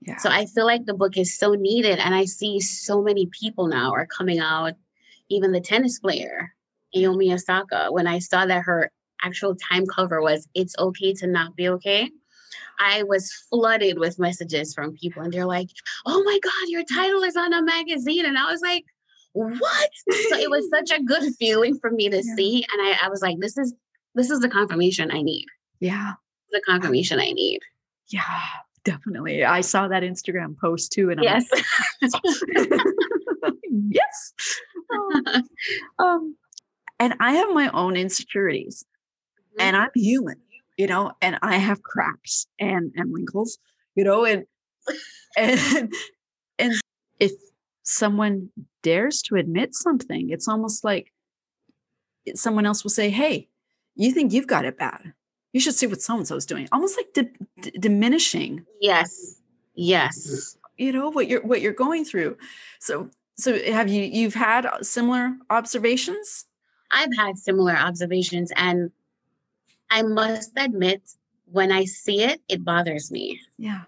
Yeah. 0.02 0.18
So 0.18 0.30
I 0.30 0.46
feel 0.46 0.66
like 0.66 0.86
the 0.86 0.94
book 0.94 1.18
is 1.18 1.38
so 1.38 1.54
needed. 1.54 2.00
And 2.00 2.14
I 2.14 2.26
see 2.26 2.60
so 2.60 3.02
many 3.02 3.28
people 3.28 3.68
now 3.68 3.92
are 3.92 4.06
coming 4.06 4.40
out, 4.40 4.74
even 5.30 5.52
the 5.52 5.62
tennis 5.62 6.00
player 6.00 6.54
Naomi 6.96 7.32
Osaka, 7.34 7.88
when 7.92 8.08
I 8.08 8.20
saw 8.20 8.46
that 8.46 8.64
her 8.64 8.92
actual 9.24 9.56
time 9.56 9.86
cover 9.86 10.22
was 10.22 10.48
It's 10.56 10.76
Okay 10.78 11.14
to 11.16 11.28
Not 11.28 11.56
Be 11.56 11.70
Okay, 11.70 12.10
I 12.80 13.04
was 13.04 13.32
flooded 13.50 14.00
with 14.00 14.20
messages 14.20 14.74
from 14.74 14.96
people, 14.96 15.22
and 15.22 15.32
they're 15.32 15.46
like, 15.46 15.70
Oh 16.06 16.24
my 16.24 16.40
God, 16.42 16.70
your 16.70 16.84
title 16.84 17.24
is 17.24 17.36
on 17.36 17.54
a 17.54 17.62
magazine. 17.62 18.26
And 18.26 18.38
I 18.38 18.52
was 18.52 18.62
like, 18.62 18.86
What? 19.34 19.90
so 20.10 20.38
it 20.38 20.50
was 20.50 20.68
such 20.70 20.92
a 20.92 21.04
good 21.04 21.34
feeling 21.40 21.78
for 21.80 21.92
me 21.92 22.10
to 22.10 22.18
yeah. 22.18 22.36
see. 22.36 22.66
And 22.72 22.82
I, 22.82 23.06
I 23.06 23.10
was 23.10 23.22
like, 23.22 23.40
This 23.40 23.58
is 23.58 23.74
this 24.16 24.30
is 24.30 24.40
the 24.40 24.50
confirmation 24.50 25.12
I 25.12 25.22
need. 25.22 25.46
Yeah. 25.80 26.14
The 26.52 26.62
confirmation 26.66 27.20
I 27.20 27.32
need. 27.32 27.60
Yeah, 28.08 28.42
definitely. 28.84 29.46
I 29.46 29.62
saw 29.62 29.88
that 29.88 30.04
Instagram 30.04 30.58
post 30.58 30.92
too. 30.92 31.10
And 31.12 31.20
I'm 31.20 31.24
yes. 31.24 31.48
Like, 32.02 32.24
yes. 33.90 34.34
Um, 34.92 35.24
um, 36.00 36.36
and 37.00 37.14
I 37.20 37.34
have 37.34 37.50
my 37.52 37.70
own 37.70 37.96
insecurities 37.96 38.84
mm-hmm. 39.38 39.62
and 39.62 39.78
I'm 39.78 39.92
human, 39.96 40.38
you 40.78 40.88
know, 40.88 41.12
and 41.22 41.38
I 41.42 41.58
have 41.58 41.84
cracks 41.84 42.48
and, 42.60 42.92
and 42.96 43.14
wrinkles, 43.14 43.60
you 43.96 44.04
know, 44.04 44.26
and, 44.26 44.46
and, 45.38 45.94
and 46.58 46.74
if 47.20 47.32
someone 47.84 48.50
dares 48.82 49.22
to 49.24 49.36
admit 49.36 49.76
something, 49.76 50.30
it's 50.30 50.48
almost 50.48 50.84
like 50.84 51.12
someone 52.36 52.66
else 52.66 52.84
will 52.84 52.92
say, 52.92 53.10
Hey, 53.10 53.48
you 53.96 54.12
think 54.12 54.34
you've 54.34 54.48
got 54.48 54.66
it 54.66 54.78
bad. 54.78 55.14
You 55.54 55.60
should 55.60 55.76
see 55.76 55.88
what 55.88 56.02
so 56.02 56.16
and 56.16 56.28
so 56.28 56.36
is 56.36 56.46
doing. 56.46 56.68
Almost 56.72 56.98
like 56.98 57.14
di- 57.14 57.46
d- 57.62 57.78
diminishing. 57.80 58.66
Yes. 58.80 59.42
Yes. 59.74 60.58
You 60.78 60.92
know 60.92 61.10
what 61.10 61.28
you're 61.28 61.42
what 61.42 61.62
you're 61.62 61.74
going 61.74 62.06
through. 62.06 62.38
So 62.80 63.10
so 63.38 63.58
have 63.72 63.90
you 63.90 64.04
you've 64.04 64.36
had 64.36 64.68
similar 64.82 65.36
observations? 65.50 66.46
I've 66.92 67.16
had 67.16 67.38
similar 67.38 67.76
observations, 67.76 68.52
and 68.56 68.92
I 69.90 70.02
must 70.02 70.52
admit, 70.58 71.02
when 71.46 71.72
I 71.72 71.86
see 71.86 72.24
it, 72.24 72.42
it 72.50 72.66
bothers 72.66 73.12
me. 73.12 73.40
Yeah. 73.58 73.84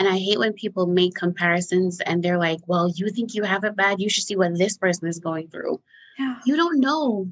And 0.00 0.08
I 0.08 0.16
hate 0.16 0.38
when 0.38 0.54
people 0.54 0.86
make 0.86 1.14
comparisons 1.14 2.00
and 2.00 2.22
they're 2.22 2.38
like, 2.38 2.60
well, 2.66 2.90
you 2.96 3.10
think 3.10 3.34
you 3.34 3.42
have 3.42 3.64
it 3.64 3.76
bad? 3.76 4.00
You 4.00 4.08
should 4.08 4.24
see 4.24 4.34
what 4.34 4.56
this 4.56 4.78
person 4.78 5.06
is 5.06 5.18
going 5.18 5.48
through. 5.48 5.78
Yeah. 6.18 6.38
You 6.46 6.56
don't 6.56 6.80
know 6.80 7.28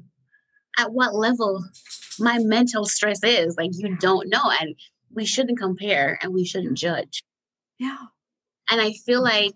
at 0.77 0.93
what 0.93 1.15
level 1.15 1.65
my 2.19 2.37
mental 2.37 2.85
stress 2.85 3.23
is. 3.23 3.57
Like, 3.57 3.71
you 3.73 3.97
don't 3.97 4.29
know. 4.29 4.51
And 4.61 4.75
we 5.11 5.25
shouldn't 5.25 5.57
compare 5.57 6.19
and 6.21 6.31
we 6.31 6.45
shouldn't 6.45 6.77
judge. 6.77 7.23
Yeah. 7.79 7.97
And 8.69 8.79
I 8.79 8.93
feel 9.03 9.23
like, 9.23 9.55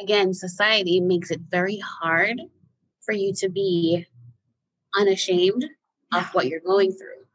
again, 0.00 0.32
society 0.32 1.00
makes 1.00 1.32
it 1.32 1.40
very 1.50 1.78
hard 1.78 2.40
for 3.04 3.14
you 3.14 3.34
to 3.38 3.48
be 3.48 4.06
unashamed 4.94 5.64
yeah. 6.12 6.20
of 6.20 6.26
what 6.26 6.46
you're 6.46 6.60
going 6.60 6.92
through. 6.92 7.25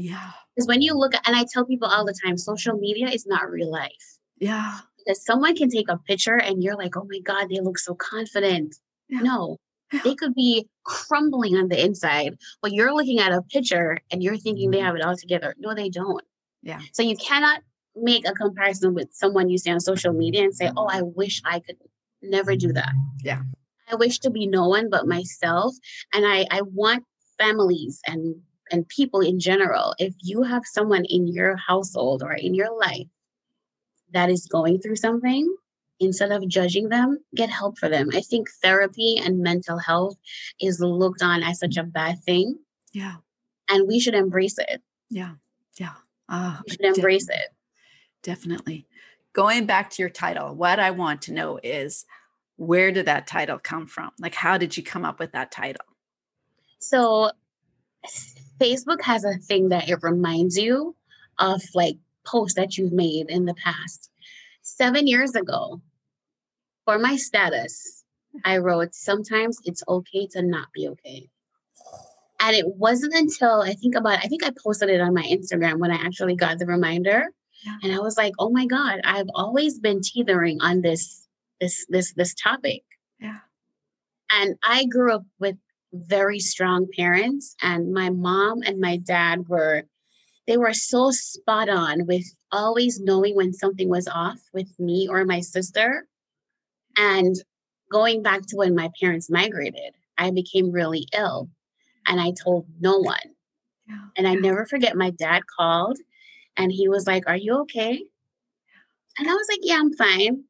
Yeah. 0.00 0.30
Because 0.54 0.66
when 0.66 0.82
you 0.82 0.94
look 0.94 1.14
at, 1.14 1.26
and 1.26 1.36
I 1.36 1.44
tell 1.52 1.64
people 1.64 1.88
all 1.88 2.04
the 2.04 2.18
time, 2.24 2.36
social 2.38 2.76
media 2.76 3.08
is 3.08 3.26
not 3.26 3.50
real 3.50 3.70
life. 3.70 4.18
Yeah. 4.38 4.78
Because 4.98 5.24
someone 5.24 5.54
can 5.56 5.70
take 5.70 5.88
a 5.88 5.98
picture 5.98 6.36
and 6.36 6.62
you're 6.62 6.76
like, 6.76 6.96
oh 6.96 7.06
my 7.08 7.20
God, 7.20 7.48
they 7.48 7.60
look 7.60 7.78
so 7.78 7.94
confident. 7.94 8.76
Yeah. 9.08 9.20
No, 9.20 9.58
they 10.04 10.14
could 10.14 10.34
be 10.34 10.68
crumbling 10.84 11.56
on 11.56 11.68
the 11.68 11.82
inside, 11.84 12.38
but 12.62 12.72
you're 12.72 12.94
looking 12.94 13.18
at 13.18 13.32
a 13.32 13.42
picture 13.42 13.98
and 14.10 14.22
you're 14.22 14.36
thinking 14.36 14.70
they 14.70 14.78
mm-hmm. 14.78 14.86
have 14.86 14.96
it 14.96 15.02
all 15.02 15.16
together. 15.16 15.54
No, 15.58 15.74
they 15.74 15.88
don't. 15.88 16.24
Yeah. 16.62 16.80
So 16.92 17.02
you 17.02 17.16
cannot 17.16 17.60
make 17.96 18.26
a 18.28 18.32
comparison 18.32 18.94
with 18.94 19.08
someone 19.12 19.48
you 19.48 19.58
see 19.58 19.70
on 19.70 19.80
social 19.80 20.12
media 20.12 20.44
and 20.44 20.54
say, 20.54 20.70
oh, 20.76 20.86
I 20.86 21.02
wish 21.02 21.42
I 21.44 21.60
could 21.60 21.76
never 22.22 22.54
do 22.56 22.72
that. 22.72 22.92
Yeah. 23.22 23.42
I 23.90 23.96
wish 23.96 24.20
to 24.20 24.30
be 24.30 24.46
no 24.46 24.68
one 24.68 24.88
but 24.88 25.08
myself. 25.08 25.74
And 26.14 26.24
I, 26.26 26.46
I 26.50 26.62
want 26.62 27.04
families 27.38 28.00
and, 28.06 28.36
and 28.70 28.88
people 28.88 29.20
in 29.20 29.40
general, 29.40 29.94
if 29.98 30.14
you 30.20 30.42
have 30.42 30.62
someone 30.64 31.04
in 31.04 31.26
your 31.26 31.56
household 31.56 32.22
or 32.22 32.32
in 32.32 32.54
your 32.54 32.76
life 32.78 33.08
that 34.12 34.30
is 34.30 34.46
going 34.46 34.80
through 34.80 34.96
something, 34.96 35.54
instead 36.00 36.32
of 36.32 36.48
judging 36.48 36.88
them, 36.88 37.18
get 37.34 37.50
help 37.50 37.78
for 37.78 37.88
them. 37.88 38.08
I 38.14 38.20
think 38.20 38.48
therapy 38.62 39.20
and 39.22 39.40
mental 39.40 39.78
health 39.78 40.16
is 40.60 40.80
looked 40.80 41.22
on 41.22 41.42
as 41.42 41.60
such 41.60 41.76
a 41.76 41.84
bad 41.84 42.18
thing. 42.24 42.58
Yeah. 42.92 43.16
And 43.68 43.86
we 43.86 44.00
should 44.00 44.14
embrace 44.14 44.58
it. 44.58 44.82
Yeah. 45.10 45.34
Yeah. 45.76 45.92
Uh, 46.28 46.58
we 46.64 46.72
should 46.72 46.96
embrace 46.96 47.28
it. 47.28 47.48
Definitely. 48.22 48.86
Going 49.32 49.66
back 49.66 49.90
to 49.90 50.02
your 50.02 50.10
title, 50.10 50.54
what 50.54 50.80
I 50.80 50.90
want 50.90 51.22
to 51.22 51.32
know 51.32 51.60
is 51.62 52.06
where 52.56 52.90
did 52.90 53.06
that 53.06 53.26
title 53.26 53.58
come 53.58 53.86
from? 53.86 54.10
Like, 54.18 54.34
how 54.34 54.58
did 54.58 54.76
you 54.76 54.82
come 54.82 55.04
up 55.04 55.18
with 55.18 55.32
that 55.32 55.50
title? 55.50 55.84
So, 56.78 57.30
Facebook 58.60 59.02
has 59.02 59.24
a 59.24 59.34
thing 59.34 59.70
that 59.70 59.88
it 59.88 59.98
reminds 60.02 60.56
you 60.56 60.94
of 61.38 61.62
like 61.74 61.96
posts 62.26 62.54
that 62.54 62.76
you've 62.76 62.92
made 62.92 63.30
in 63.30 63.46
the 63.46 63.54
past. 63.54 64.10
Seven 64.62 65.06
years 65.06 65.34
ago, 65.34 65.80
for 66.84 66.98
my 66.98 67.16
status, 67.16 68.04
I 68.44 68.58
wrote, 68.58 68.94
Sometimes 68.94 69.58
it's 69.64 69.82
okay 69.88 70.26
to 70.32 70.42
not 70.42 70.68
be 70.72 70.88
okay. 70.88 71.28
And 72.40 72.56
it 72.56 72.66
wasn't 72.76 73.14
until 73.14 73.60
I 73.60 73.74
think 73.74 73.94
about, 73.94 74.18
I 74.24 74.28
think 74.28 74.42
I 74.42 74.50
posted 74.62 74.88
it 74.88 75.00
on 75.00 75.12
my 75.12 75.22
Instagram 75.22 75.78
when 75.78 75.90
I 75.90 75.96
actually 75.96 76.36
got 76.36 76.58
the 76.58 76.66
reminder. 76.66 77.26
And 77.82 77.92
I 77.92 77.98
was 77.98 78.16
like, 78.16 78.32
oh 78.38 78.50
my 78.50 78.66
God, 78.66 79.00
I've 79.04 79.28
always 79.34 79.78
been 79.78 80.00
teetering 80.00 80.60
on 80.62 80.80
this 80.80 81.26
this 81.60 81.84
this 81.90 82.14
this 82.14 82.34
topic. 82.34 82.82
Yeah. 83.18 83.38
And 84.32 84.56
I 84.62 84.86
grew 84.86 85.14
up 85.14 85.24
with 85.38 85.56
very 85.92 86.38
strong 86.38 86.86
parents 86.96 87.56
and 87.62 87.92
my 87.92 88.10
mom 88.10 88.62
and 88.64 88.80
my 88.80 88.96
dad 88.96 89.48
were 89.48 89.84
they 90.46 90.56
were 90.56 90.72
so 90.72 91.10
spot 91.10 91.68
on 91.68 92.06
with 92.06 92.24
always 92.50 93.00
knowing 93.00 93.36
when 93.36 93.52
something 93.52 93.88
was 93.88 94.08
off 94.08 94.40
with 94.52 94.68
me 94.78 95.06
or 95.08 95.24
my 95.24 95.40
sister. 95.40 96.06
And 96.96 97.36
going 97.90 98.22
back 98.22 98.42
to 98.48 98.56
when 98.56 98.74
my 98.74 98.90
parents 99.00 99.30
migrated, 99.30 99.94
I 100.18 100.30
became 100.30 100.72
really 100.72 101.06
ill 101.16 101.50
and 102.06 102.20
I 102.20 102.32
told 102.32 102.66
no 102.80 102.98
one. 102.98 103.18
And 104.16 104.26
I 104.26 104.34
never 104.34 104.66
forget 104.66 104.96
my 104.96 105.10
dad 105.10 105.42
called 105.56 105.98
and 106.56 106.72
he 106.72 106.88
was 106.88 107.06
like, 107.06 107.24
Are 107.28 107.36
you 107.36 107.60
okay? 107.60 108.02
And 109.18 109.28
I 109.28 109.32
was 109.32 109.46
like, 109.50 109.60
Yeah, 109.62 109.78
I'm 109.78 109.92
fine. 109.92 110.44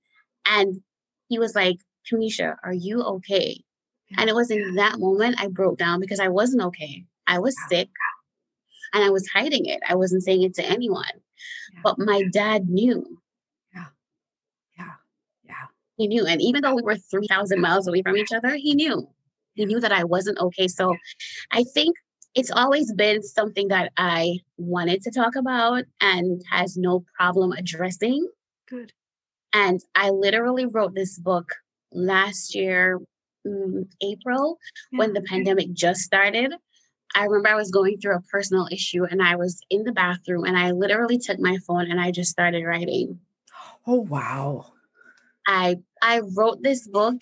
And 0.46 0.80
he 1.28 1.38
was 1.38 1.54
like, 1.54 1.76
Kemeasha, 2.10 2.56
are 2.64 2.72
you 2.72 3.02
okay? 3.02 3.62
And 4.16 4.28
it 4.28 4.34
was 4.34 4.50
in 4.50 4.74
that 4.74 4.98
moment 4.98 5.40
I 5.40 5.48
broke 5.48 5.78
down 5.78 6.00
because 6.00 6.20
I 6.20 6.28
wasn't 6.28 6.62
okay. 6.64 7.04
I 7.26 7.38
was 7.38 7.54
sick 7.68 7.88
and 8.92 9.04
I 9.04 9.10
was 9.10 9.28
hiding 9.28 9.66
it. 9.66 9.80
I 9.88 9.94
wasn't 9.94 10.24
saying 10.24 10.42
it 10.42 10.54
to 10.54 10.64
anyone. 10.64 11.04
Yeah. 11.72 11.80
But 11.84 11.98
my 11.98 12.22
dad 12.32 12.68
knew. 12.68 13.18
Yeah. 13.74 13.86
Yeah. 14.76 14.92
Yeah. 15.44 15.66
He 15.96 16.08
knew. 16.08 16.26
And 16.26 16.40
even 16.42 16.62
though 16.62 16.74
we 16.74 16.82
were 16.82 16.96
3,000 16.96 17.60
miles 17.60 17.86
away 17.86 18.02
from 18.02 18.16
each 18.16 18.32
other, 18.32 18.56
he 18.56 18.74
knew. 18.74 19.08
He 19.54 19.64
knew 19.64 19.80
that 19.80 19.92
I 19.92 20.04
wasn't 20.04 20.38
okay. 20.38 20.68
So 20.68 20.96
I 21.52 21.64
think 21.64 21.96
it's 22.34 22.50
always 22.50 22.92
been 22.94 23.22
something 23.22 23.68
that 23.68 23.92
I 23.96 24.38
wanted 24.56 25.02
to 25.02 25.10
talk 25.10 25.36
about 25.36 25.84
and 26.00 26.42
has 26.50 26.76
no 26.76 27.04
problem 27.16 27.52
addressing. 27.52 28.26
Good. 28.68 28.92
And 29.52 29.80
I 29.94 30.10
literally 30.10 30.66
wrote 30.66 30.94
this 30.94 31.18
book 31.18 31.52
last 31.92 32.54
year, 32.54 33.00
um, 33.46 33.86
April, 34.02 34.58
when 34.92 35.12
the 35.12 35.22
pandemic 35.22 35.72
just 35.72 36.00
started. 36.00 36.52
I 37.14 37.24
remember 37.24 37.48
I 37.48 37.54
was 37.56 37.70
going 37.70 37.98
through 37.98 38.16
a 38.16 38.22
personal 38.22 38.68
issue 38.70 39.04
and 39.04 39.20
I 39.20 39.36
was 39.36 39.60
in 39.68 39.84
the 39.84 39.92
bathroom 39.92 40.44
and 40.44 40.56
I 40.56 40.70
literally 40.70 41.18
took 41.18 41.40
my 41.40 41.58
phone 41.66 41.90
and 41.90 42.00
I 42.00 42.12
just 42.12 42.30
started 42.30 42.64
writing. 42.64 43.18
Oh 43.86 44.00
wow. 44.00 44.72
I 45.46 45.76
I 46.00 46.20
wrote 46.36 46.62
this 46.62 46.86
book 46.86 47.16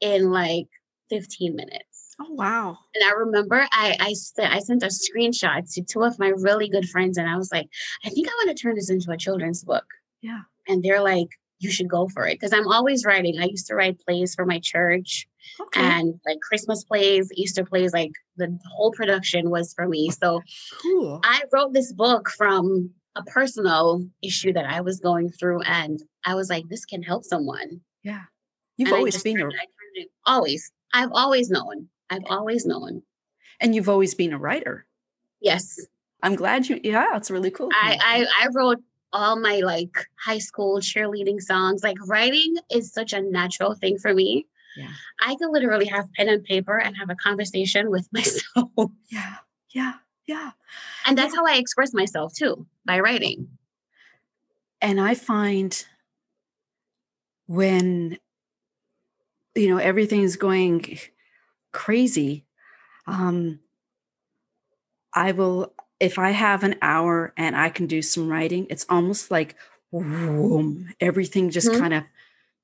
in 0.00 0.30
like 0.30 0.68
15 1.10 1.54
minutes. 1.54 2.16
Oh 2.18 2.32
wow. 2.32 2.78
And 2.94 3.04
I 3.04 3.12
remember 3.12 3.66
I 3.70 3.96
I, 4.00 4.12
st- 4.14 4.50
I 4.50 4.60
sent 4.60 4.82
a 4.82 4.86
screenshot 4.86 5.70
to 5.74 5.82
two 5.82 6.04
of 6.04 6.18
my 6.18 6.28
really 6.28 6.68
good 6.68 6.88
friends 6.88 7.18
and 7.18 7.28
I 7.28 7.36
was 7.36 7.52
like, 7.52 7.68
I 8.04 8.08
think 8.08 8.28
I 8.28 8.32
want 8.32 8.56
to 8.56 8.62
turn 8.62 8.76
this 8.76 8.90
into 8.90 9.10
a 9.10 9.16
children's 9.16 9.62
book. 9.62 9.84
Yeah. 10.22 10.42
And 10.66 10.82
they're 10.82 11.02
like, 11.02 11.28
you 11.58 11.70
should 11.70 11.88
go 11.88 12.08
for 12.08 12.26
it 12.26 12.34
because 12.34 12.52
I'm 12.52 12.68
always 12.68 13.04
writing. 13.04 13.38
I 13.38 13.44
used 13.44 13.66
to 13.66 13.74
write 13.74 14.00
plays 14.00 14.34
for 14.34 14.46
my 14.46 14.60
church 14.60 15.28
okay. 15.60 15.80
and 15.80 16.20
like 16.26 16.40
Christmas 16.40 16.84
plays, 16.84 17.30
Easter 17.34 17.64
plays, 17.64 17.92
like 17.92 18.12
the 18.36 18.58
whole 18.74 18.92
production 18.92 19.50
was 19.50 19.72
for 19.74 19.86
me. 19.88 20.10
So 20.10 20.42
cool. 20.82 21.20
I 21.24 21.42
wrote 21.52 21.72
this 21.72 21.92
book 21.92 22.30
from 22.30 22.90
a 23.16 23.22
personal 23.24 24.06
issue 24.22 24.52
that 24.52 24.66
I 24.66 24.80
was 24.80 25.00
going 25.00 25.30
through 25.30 25.62
and 25.62 26.02
I 26.24 26.34
was 26.34 26.50
like, 26.50 26.68
this 26.68 26.84
can 26.84 27.02
help 27.02 27.24
someone. 27.24 27.80
Yeah. 28.02 28.22
You've 28.76 28.88
and 28.88 28.96
always 28.96 29.22
been 29.22 29.40
a 29.40 29.50
always. 30.26 30.72
I've 30.92 31.12
always 31.12 31.50
known. 31.50 31.88
I've 32.10 32.24
always 32.28 32.66
known. 32.66 33.02
And 33.60 33.74
you've 33.74 33.88
always 33.88 34.14
been 34.14 34.32
a 34.32 34.38
writer. 34.38 34.86
Yes. 35.40 35.78
I'm 36.22 36.34
glad 36.34 36.68
you 36.68 36.80
yeah, 36.82 37.16
it's 37.16 37.30
really 37.30 37.50
cool. 37.50 37.68
I, 37.72 37.98
I 38.00 38.44
I 38.44 38.48
wrote 38.52 38.80
all 39.12 39.38
my 39.38 39.60
like 39.60 39.94
high 40.18 40.38
school 40.38 40.80
cheerleading 40.80 41.40
songs. 41.40 41.82
Like 41.82 41.96
writing 42.06 42.56
is 42.70 42.92
such 42.92 43.12
a 43.12 43.20
natural 43.20 43.74
thing 43.74 43.98
for 43.98 44.14
me. 44.14 44.46
Yeah. 44.76 44.90
I 45.20 45.36
can 45.36 45.52
literally 45.52 45.86
have 45.86 46.12
pen 46.14 46.28
and 46.28 46.44
paper 46.44 46.78
and 46.78 46.96
have 46.96 47.10
a 47.10 47.14
conversation 47.14 47.90
with 47.90 48.08
myself. 48.12 48.90
Yeah. 49.08 49.36
Yeah. 49.72 49.94
Yeah. 50.26 50.50
And 51.06 51.18
that's 51.18 51.34
yeah. 51.34 51.40
how 51.40 51.46
I 51.46 51.56
express 51.56 51.92
myself 51.92 52.34
too, 52.34 52.66
by 52.84 53.00
writing. 53.00 53.48
And 54.80 55.00
I 55.00 55.14
find 55.14 55.84
when 57.46 58.18
you 59.54 59.68
know 59.68 59.76
everything's 59.76 60.36
going 60.36 60.98
crazy 61.72 62.44
um 63.06 63.60
I 65.12 65.32
will 65.32 65.72
if 66.00 66.18
I 66.18 66.30
have 66.30 66.64
an 66.64 66.76
hour 66.82 67.32
and 67.36 67.56
I 67.56 67.68
can 67.70 67.86
do 67.86 68.02
some 68.02 68.28
writing, 68.28 68.66
it's 68.68 68.84
almost 68.88 69.30
like 69.30 69.54
whoom, 69.90 70.92
everything 71.00 71.50
just 71.50 71.68
mm-hmm. 71.68 71.80
kind 71.80 71.94
of 71.94 72.04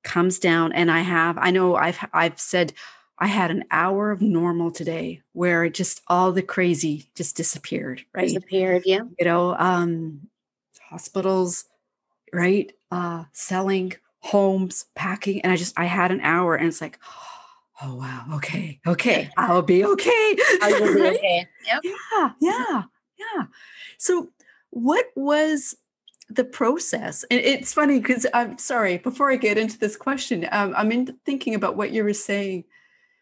comes 0.03 0.39
down. 0.39 0.73
And 0.73 0.91
I 0.91 0.99
have, 1.01 1.37
I 1.37 1.51
know 1.51 1.75
I've 1.75 1.99
I've 2.13 2.39
said 2.39 2.73
I 3.21 3.27
had 3.27 3.51
an 3.51 3.65
hour 3.69 4.09
of 4.09 4.19
normal 4.21 4.71
today 4.71 5.21
where 5.33 5.63
it 5.63 5.75
just 5.75 6.01
all 6.07 6.31
the 6.31 6.41
crazy 6.41 7.05
just 7.15 7.37
disappeared, 7.37 8.03
right? 8.15 8.27
Disappeared, 8.27 8.83
yeah. 8.85 9.01
You 9.19 9.25
know, 9.25 9.55
um, 9.57 10.27
hospitals, 10.89 11.65
right? 12.33 12.71
Uh, 12.89 13.25
selling 13.31 13.93
homes, 14.19 14.85
packing, 14.95 15.41
and 15.41 15.51
I 15.51 15.55
just 15.55 15.77
I 15.77 15.85
had 15.85 16.11
an 16.11 16.21
hour, 16.21 16.55
and 16.55 16.67
it's 16.67 16.81
like, 16.81 16.97
oh 17.83 17.95
wow, 17.95 18.25
okay, 18.35 18.79
okay, 18.87 19.29
I'll 19.37 19.61
be 19.61 19.85
okay. 19.85 20.35
I 20.61 20.77
will 20.79 20.93
be 20.93 21.01
okay. 21.15 21.47
Yep. 21.67 21.81
Yeah, 21.83 22.31
yeah. 22.39 22.83
Yeah. 23.19 23.43
So, 23.99 24.29
what 24.71 25.05
was 25.15 25.75
the 26.35 26.43
process? 26.43 27.23
And 27.29 27.39
it's 27.39 27.73
funny 27.73 27.99
because 27.99 28.25
I'm 28.33 28.57
sorry, 28.57 28.97
before 28.97 29.31
I 29.31 29.35
get 29.35 29.57
into 29.57 29.77
this 29.77 29.97
question, 29.97 30.47
um, 30.51 30.73
I'm 30.77 30.91
in 30.91 31.17
thinking 31.25 31.55
about 31.55 31.75
what 31.75 31.91
you 31.91 32.03
were 32.03 32.13
saying 32.13 32.65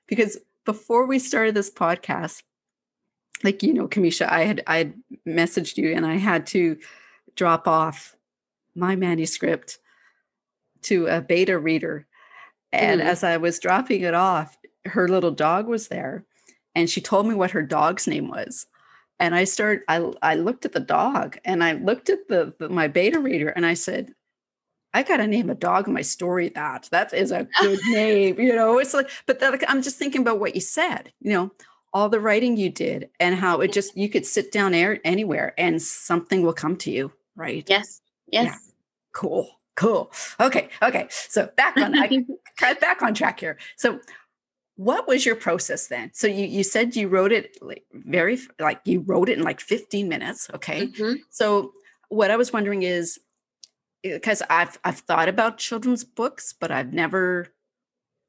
because 0.08 0.38
before 0.66 1.06
we 1.06 1.20
started 1.20 1.56
this 1.56 1.72
podcast, 1.72 2.44
like 3.44 3.64
you 3.64 3.74
know, 3.74 3.88
Kemeasha, 3.88 4.30
I 4.30 4.44
had 4.44 4.64
I 4.68 4.78
had 4.78 4.94
messaged 5.28 5.78
you 5.78 5.94
and 5.94 6.06
I 6.06 6.16
had 6.16 6.46
to 6.48 6.78
drop 7.36 7.68
off 7.68 8.16
my 8.76 8.96
manuscript 8.96 9.80
to 10.84 11.08
a 11.08 11.22
beta 11.22 11.58
reader. 11.58 12.06
And 12.72 13.02
mm. 13.02 13.06
as 13.06 13.24
I 13.24 13.38
was 13.38 13.60
dropping 13.60 14.02
it 14.02 14.14
off, 14.14 14.58
her 14.86 15.08
little 15.08 15.32
dog 15.32 15.68
was 15.68 15.88
there 15.88 16.26
and 16.76 16.90
she 16.90 17.02
told 17.02 17.28
me 17.28 17.36
what 17.36 17.52
her 17.52 17.62
dog's 17.62 18.08
name 18.08 18.30
was 18.30 18.66
and 19.20 19.36
I 19.36 19.44
started. 19.44 19.84
I 19.88 20.12
I 20.22 20.36
looked 20.36 20.66
at 20.66 20.74
the 20.74 20.80
dog 20.80 21.38
and 21.46 21.64
I 21.64 21.74
looked 21.74 22.10
at 22.10 22.28
the, 22.28 22.54
the 22.60 22.70
my 22.70 22.88
beta 22.88 23.20
reader 23.20 23.50
and 23.50 23.66
I 23.66 23.74
said, 23.74 24.14
I 24.94 25.04
got 25.04 25.18
to 25.18 25.28
name 25.28 25.50
a 25.50 25.56
dog 25.56 25.88
in 25.88 25.94
my 25.94 26.02
story 26.02 26.50
that. 26.50 26.90
That 26.92 27.14
is 27.14 27.32
a 27.32 27.48
good 27.62 27.80
name, 27.90 28.40
you 28.40 28.56
know. 28.56 28.80
It's 28.80 28.94
like, 28.94 29.10
but 29.26 29.40
that, 29.40 29.64
I'm 29.70 29.82
just 29.82 29.98
thinking 29.98 30.22
about 30.22 30.40
what 30.40 30.56
you 30.56 30.62
said, 30.62 31.14
you 31.20 31.32
know, 31.32 31.52
all 31.94 32.10
the 32.10 32.20
writing 32.20 32.58
you 32.58 32.70
did 32.70 33.10
and 33.20 33.36
how 33.36 33.62
it 33.62 33.72
just 33.72 33.96
you 33.98 34.10
could 34.10 34.26
sit 34.26 34.52
down 34.52 34.72
there 34.72 35.00
anywhere 35.04 35.54
and 35.58 35.82
something 35.82 36.42
will 36.42 36.54
come 36.54 36.76
to 36.78 36.92
you, 36.92 37.12
right? 37.36 37.66
Yes. 37.68 38.02
Yes. 38.32 38.46
Yeah. 38.46 38.56
Cool. 39.14 39.50
Cool. 39.76 40.12
Okay. 40.40 40.70
Okay. 40.82 41.08
So 41.10 41.50
back 41.56 41.78
on 41.78 41.98
I 41.98 42.10
cut 42.58 42.82
back 42.82 43.02
on 43.02 43.14
track 43.14 43.40
here. 43.40 43.58
So 43.78 44.00
what 44.80 45.08
was 45.08 45.26
your 45.26 45.36
process 45.36 45.88
then? 45.88 46.12
So 46.14 46.28
you 46.28 46.46
you 46.46 46.64
said 46.64 46.96
you 46.96 47.10
wrote 47.10 47.34
it 47.34 47.58
like 47.62 47.86
very 47.92 48.40
like 48.60 48.80
you 48.86 49.02
wrote 49.02 49.30
it 49.30 49.38
in 49.38 49.44
like 49.44 49.60
15 49.60 50.08
minutes 50.08 50.50
okay? 50.54 50.88
Mm-hmm. 50.88 51.14
so 51.30 51.74
what 52.10 52.32
i 52.32 52.38
was 52.38 52.52
wondering 52.52 52.82
is 52.82 53.20
because 54.02 54.42
eh, 54.42 54.46
i've 54.50 54.80
i've 54.84 55.00
thought 55.00 55.30
about 55.30 55.60
children's 55.60 56.04
books 56.04 56.56
but 56.60 56.72
i've 56.72 56.92
never 56.92 57.48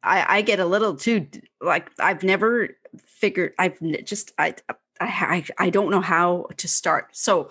i 0.03 0.39
i 0.39 0.43
get 0.43 0.61
a 0.61 0.67
little 0.67 0.97
too 0.97 1.27
like 1.63 1.91
i've 1.99 2.23
never 2.23 2.69
figured 2.99 3.53
i've 3.59 3.79
just 4.05 4.33
i 4.39 4.55
i 5.01 5.45
i 5.59 5.71
don't 5.71 5.91
know 5.91 6.01
how 6.01 6.47
to 6.57 6.69
start. 6.69 7.09
So 7.13 7.49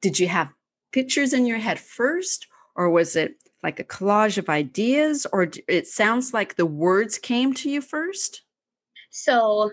did 0.00 0.18
you 0.18 0.28
have 0.28 0.50
pictures 0.92 1.32
in 1.32 1.46
your 1.46 1.58
head 1.58 1.80
first 1.80 2.46
or 2.76 2.88
was 2.90 3.16
it 3.16 3.36
like 3.64 3.80
a 3.80 3.84
collage 3.84 4.38
of 4.38 4.48
ideas 4.48 5.26
or 5.32 5.48
it 5.66 5.88
sounds 5.88 6.32
like 6.32 6.54
the 6.54 6.66
words 6.66 7.18
came 7.18 7.52
to 7.54 7.70
you 7.70 7.80
first? 7.80 8.42
So 9.10 9.72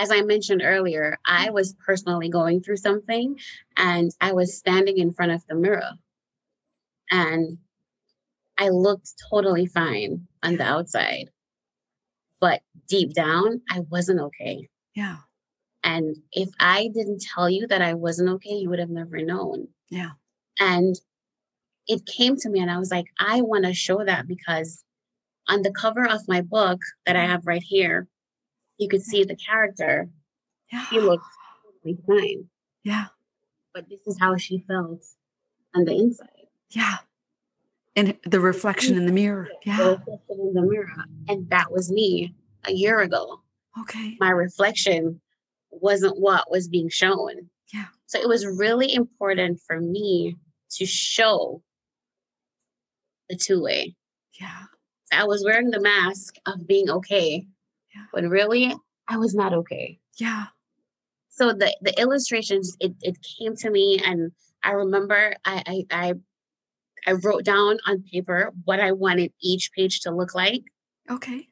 as 0.00 0.10
i 0.10 0.22
mentioned 0.22 0.62
earlier 0.64 1.18
i 1.26 1.50
was 1.50 1.74
personally 1.74 2.28
going 2.28 2.60
through 2.60 2.76
something 2.76 3.38
and 3.76 4.10
i 4.20 4.32
was 4.32 4.56
standing 4.56 4.98
in 4.98 5.12
front 5.12 5.30
of 5.30 5.46
the 5.46 5.54
mirror. 5.54 5.92
And 7.10 7.58
i 8.58 8.68
looked 8.70 9.12
totally 9.30 9.66
fine 9.66 10.26
on 10.42 10.56
the 10.56 10.64
outside. 10.64 11.30
But 12.40 12.62
deep 12.88 13.12
down 13.12 13.60
i 13.70 13.80
wasn't 13.80 14.20
okay. 14.20 14.68
Yeah. 14.94 15.18
And 15.84 16.16
if 16.32 16.48
i 16.58 16.88
didn't 16.94 17.22
tell 17.22 17.48
you 17.48 17.66
that 17.68 17.82
i 17.82 17.94
wasn't 17.94 18.30
okay 18.30 18.54
you 18.54 18.70
would 18.70 18.78
have 18.80 18.90
never 18.90 19.18
known. 19.22 19.68
Yeah. 19.90 20.12
And 20.58 20.96
it 21.90 22.06
came 22.06 22.36
to 22.36 22.48
me 22.48 22.60
and 22.60 22.70
I 22.70 22.78
was 22.78 22.92
like, 22.92 23.06
I 23.18 23.40
want 23.40 23.64
to 23.64 23.74
show 23.74 24.04
that 24.04 24.28
because 24.28 24.84
on 25.48 25.62
the 25.62 25.72
cover 25.72 26.06
of 26.08 26.20
my 26.28 26.40
book 26.40 26.78
that 27.04 27.16
I 27.16 27.24
have 27.24 27.44
right 27.48 27.62
here, 27.62 28.06
you 28.78 28.88
could 28.88 29.02
see 29.02 29.24
the 29.24 29.34
character. 29.34 30.08
Yeah. 30.72 30.86
She 30.86 31.00
looked 31.00 31.24
totally 31.82 31.98
fine. 32.06 32.48
Yeah. 32.84 33.06
But 33.74 33.88
this 33.88 34.06
is 34.06 34.16
how 34.20 34.36
she 34.36 34.64
felt 34.68 35.04
on 35.74 35.84
the 35.84 35.96
inside. 35.96 36.28
Yeah. 36.70 36.98
And 37.96 38.16
the 38.24 38.38
reflection 38.38 38.96
in 38.96 39.06
the 39.06 39.12
mirror. 39.22 39.48
Yeah. 39.66 39.76
The 39.78 39.90
reflection 39.90 40.40
in 40.46 40.54
the 40.54 40.62
mirror. 40.62 40.92
And 41.28 41.50
that 41.50 41.72
was 41.72 41.90
me 41.90 42.36
a 42.68 42.72
year 42.72 43.00
ago. 43.00 43.40
Okay. 43.80 44.16
My 44.20 44.30
reflection 44.30 45.20
wasn't 45.72 46.20
what 46.20 46.48
was 46.52 46.68
being 46.68 46.88
shown. 46.88 47.50
Yeah. 47.74 47.86
So 48.06 48.20
it 48.20 48.28
was 48.28 48.46
really 48.46 48.94
important 48.94 49.60
for 49.66 49.80
me 49.80 50.36
to 50.76 50.86
show 50.86 51.64
the 53.30 53.36
two 53.36 53.62
way. 53.62 53.94
Yeah. 54.38 54.64
I 55.12 55.24
was 55.24 55.42
wearing 55.44 55.70
the 55.70 55.80
mask 55.80 56.34
of 56.46 56.66
being 56.66 56.90
okay, 56.90 57.46
Yeah. 57.94 58.04
but 58.12 58.24
really 58.24 58.74
I 59.08 59.16
was 59.16 59.34
not 59.34 59.54
okay. 59.54 59.98
Yeah. 60.18 60.46
So 61.28 61.52
the 61.52 61.74
the 61.80 61.98
illustrations 61.98 62.76
it 62.80 62.92
it 63.00 63.16
came 63.38 63.56
to 63.56 63.70
me 63.70 64.00
and 64.04 64.32
I 64.62 64.72
remember 64.72 65.34
I 65.44 65.62
I 65.66 65.86
I, 65.90 66.14
I 67.06 67.12
wrote 67.12 67.44
down 67.44 67.78
on 67.86 68.02
paper 68.02 68.52
what 68.64 68.78
I 68.80 68.92
wanted 68.92 69.32
each 69.40 69.72
page 69.72 70.00
to 70.00 70.10
look 70.14 70.34
like. 70.34 70.64
Okay. 71.10 71.48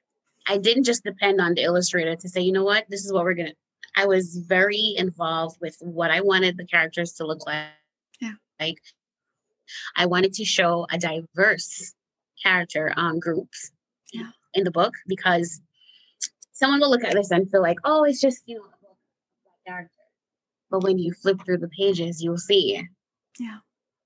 I 0.46 0.58
didn't 0.58 0.84
just 0.84 1.04
depend 1.04 1.40
on 1.40 1.54
the 1.54 1.62
illustrator 1.62 2.16
to 2.16 2.28
say, 2.28 2.40
you 2.40 2.52
know 2.52 2.64
what, 2.64 2.86
this 2.88 3.04
is 3.04 3.12
what 3.12 3.24
we're 3.24 3.34
gonna. 3.34 3.54
I 3.96 4.06
was 4.06 4.36
very 4.36 4.94
involved 4.96 5.56
with 5.60 5.76
what 5.80 6.10
I 6.10 6.20
wanted 6.20 6.56
the 6.56 6.66
characters 6.66 7.12
to 7.14 7.26
look 7.26 7.46
like. 7.46 7.66
Yeah. 8.20 8.34
Like 8.60 8.78
I 9.96 10.06
wanted 10.06 10.32
to 10.34 10.44
show 10.44 10.86
a 10.90 10.98
diverse 10.98 11.94
character 12.42 12.92
um 12.96 13.18
groups 13.18 13.72
Yeah. 14.12 14.30
in 14.54 14.64
the 14.64 14.70
book 14.70 14.94
because 15.06 15.60
someone 16.52 16.80
will 16.80 16.90
look 16.90 17.04
at 17.04 17.14
this 17.14 17.30
and 17.30 17.50
feel 17.50 17.62
like, 17.62 17.78
oh, 17.84 18.04
it's 18.04 18.20
just 18.20 18.42
you 18.46 18.56
know 18.56 18.62
a 18.62 18.68
book 18.82 18.96
about 19.44 19.64
character. 19.66 19.92
But 20.70 20.82
when 20.82 20.98
you 20.98 21.12
flip 21.12 21.40
through 21.44 21.58
the 21.58 21.68
pages, 21.68 22.22
you'll 22.22 22.38
see 22.38 22.82
Yeah. 23.38 23.58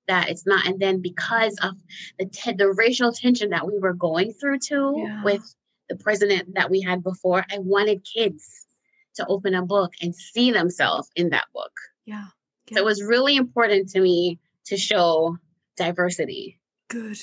that 0.09 0.29
it's 0.31 0.47
not. 0.47 0.67
And 0.67 0.81
then 0.81 1.01
because 1.01 1.59
of 1.63 1.75
the 2.19 2.27
te- 2.27 2.53
the 2.55 2.73
racial 2.73 3.13
tension 3.13 3.51
that 3.51 3.67
we 3.67 3.79
were 3.79 3.95
going 3.95 4.33
through 4.33 4.59
too 4.61 4.95
Yeah. 4.99 5.23
with 5.25 5.43
the 5.89 5.97
president 5.97 6.55
that 6.55 6.71
we 6.71 6.81
had 6.81 7.03
before, 7.03 7.45
I 7.51 7.59
wanted 7.59 8.05
kids 8.05 8.67
to 9.15 9.27
open 9.27 9.55
a 9.55 9.63
book 9.67 9.93
and 10.01 10.15
see 10.15 10.51
themselves 10.53 11.11
in 11.17 11.31
that 11.31 11.47
book. 11.53 11.73
Yeah. 12.07 12.29
So 12.73 12.79
it 12.79 12.85
was 12.85 13.03
really 13.03 13.37
important 13.37 13.91
to 13.91 14.01
me 14.01 14.39
to 14.67 14.77
show 14.79 15.37
diversity 15.77 16.59
Good. 16.89 17.19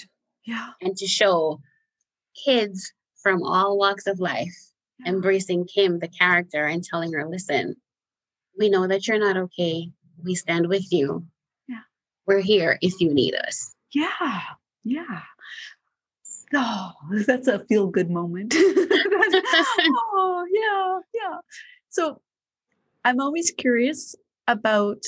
Yeah. 0.45 0.69
and 0.81 0.95
to 0.97 1.07
show 1.07 1.61
kids 2.45 2.93
from 3.21 3.43
all 3.43 3.77
walks 3.77 4.07
of 4.07 4.19
life 4.19 4.55
Yeah. 4.99 5.11
embracing 5.11 5.65
Kim, 5.67 5.99
the 5.99 6.07
character, 6.07 6.65
and 6.65 6.83
telling 6.83 7.13
her, 7.13 7.27
listen, 7.27 7.75
we 8.57 8.69
know 8.69 8.87
that 8.87 9.07
you're 9.07 9.19
not 9.19 9.37
okay. 9.37 9.89
We 10.23 10.35
stand 10.35 10.67
with 10.67 10.91
you. 10.91 11.25
Yeah. 11.67 11.81
We're 12.25 12.41
here 12.41 12.77
if 12.81 12.99
you 12.99 13.13
need 13.13 13.35
us. 13.35 13.75
Yeah. 13.93 14.41
Yeah. 14.83 15.21
Oh, 16.53 16.91
that's 17.27 17.47
a 17.47 17.59
feel 17.65 17.87
good 17.87 18.09
moment. 18.09 18.53
oh, 18.57 20.45
yeah. 20.51 20.99
Yeah. 21.13 21.37
So 21.89 22.21
I'm 23.05 23.19
always 23.19 23.51
curious 23.51 24.15
about 24.47 25.01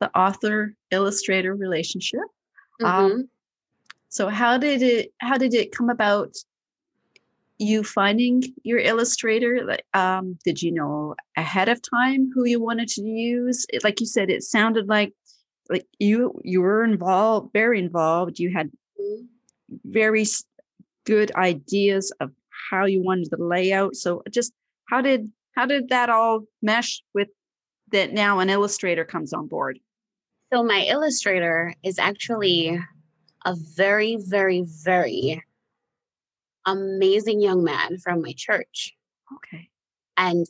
the 0.00 0.10
author 0.16 0.74
illustrator 0.90 1.54
relationship. 1.54 2.20
Um, 2.82 3.10
Mhm. 3.12 3.28
So 4.08 4.28
how 4.30 4.58
did 4.58 4.82
it 4.82 5.14
how 5.20 5.38
did 5.38 5.54
it 5.54 5.72
come 5.72 5.90
about 5.90 6.34
you 7.58 7.84
finding 7.84 8.42
your 8.64 8.78
illustrator? 8.78 9.64
Like, 9.64 9.84
Um, 9.94 10.38
did 10.44 10.60
you 10.62 10.72
know 10.72 11.14
ahead 11.36 11.68
of 11.68 11.80
time 11.82 12.30
who 12.34 12.44
you 12.44 12.60
wanted 12.60 12.88
to 12.88 13.02
use? 13.02 13.64
It, 13.72 13.84
like 13.84 14.00
you 14.00 14.06
said, 14.06 14.30
it 14.30 14.42
sounded 14.42 14.88
like 14.88 15.12
like 15.70 15.86
you 15.98 16.40
you 16.44 16.60
were 16.62 16.84
involved, 16.84 17.52
very 17.52 17.78
involved. 17.78 18.38
You 18.38 18.52
had 18.54 18.70
Mhm. 19.00 19.28
very 19.84 20.24
good 21.04 21.32
ideas 21.36 22.12
of 22.20 22.32
how 22.70 22.86
you 22.86 23.02
wanted 23.02 23.30
the 23.30 23.42
layout. 23.44 23.96
So 23.96 24.22
just 24.30 24.52
how 24.88 25.00
did 25.02 25.32
how 25.56 25.66
did 25.66 25.88
that 25.90 26.10
all 26.10 26.44
mesh 26.62 27.02
with 27.14 27.28
that 27.92 28.12
now 28.12 28.40
an 28.40 28.50
illustrator 28.50 29.04
comes 29.04 29.32
on 29.32 29.48
board? 29.48 29.78
So 30.54 30.62
my 30.62 30.82
illustrator 30.82 31.74
is 31.82 31.98
actually 31.98 32.80
a 33.44 33.56
very, 33.74 34.18
very, 34.20 34.62
very 34.84 35.42
amazing 36.64 37.40
young 37.40 37.64
man 37.64 37.98
from 37.98 38.22
my 38.22 38.34
church. 38.36 38.94
Okay. 39.34 39.68
And 40.16 40.46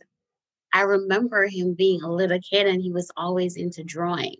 I 0.74 0.82
remember 0.82 1.46
him 1.46 1.72
being 1.72 2.02
a 2.02 2.12
little 2.12 2.38
kid 2.38 2.66
and 2.66 2.82
he 2.82 2.92
was 2.92 3.10
always 3.16 3.56
into 3.56 3.82
drawing. 3.82 4.36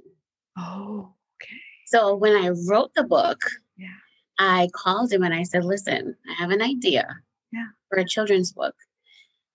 Oh, 0.59 1.14
okay. 1.42 1.57
So 1.87 2.14
when 2.14 2.35
I 2.37 2.50
wrote 2.68 2.92
the 2.94 3.05
book, 3.05 3.40
Yeah. 3.79 3.96
I 4.38 4.68
called 4.74 5.11
him 5.11 5.22
and 5.22 5.33
I 5.33 5.44
said, 5.44 5.64
listen, 5.64 6.14
I 6.29 6.35
have 6.35 6.50
an 6.50 6.61
idea 6.61 7.09
Yeah. 7.53 7.68
for 7.88 7.98
a 7.98 8.05
children's 8.07 8.53
book. 8.53 8.74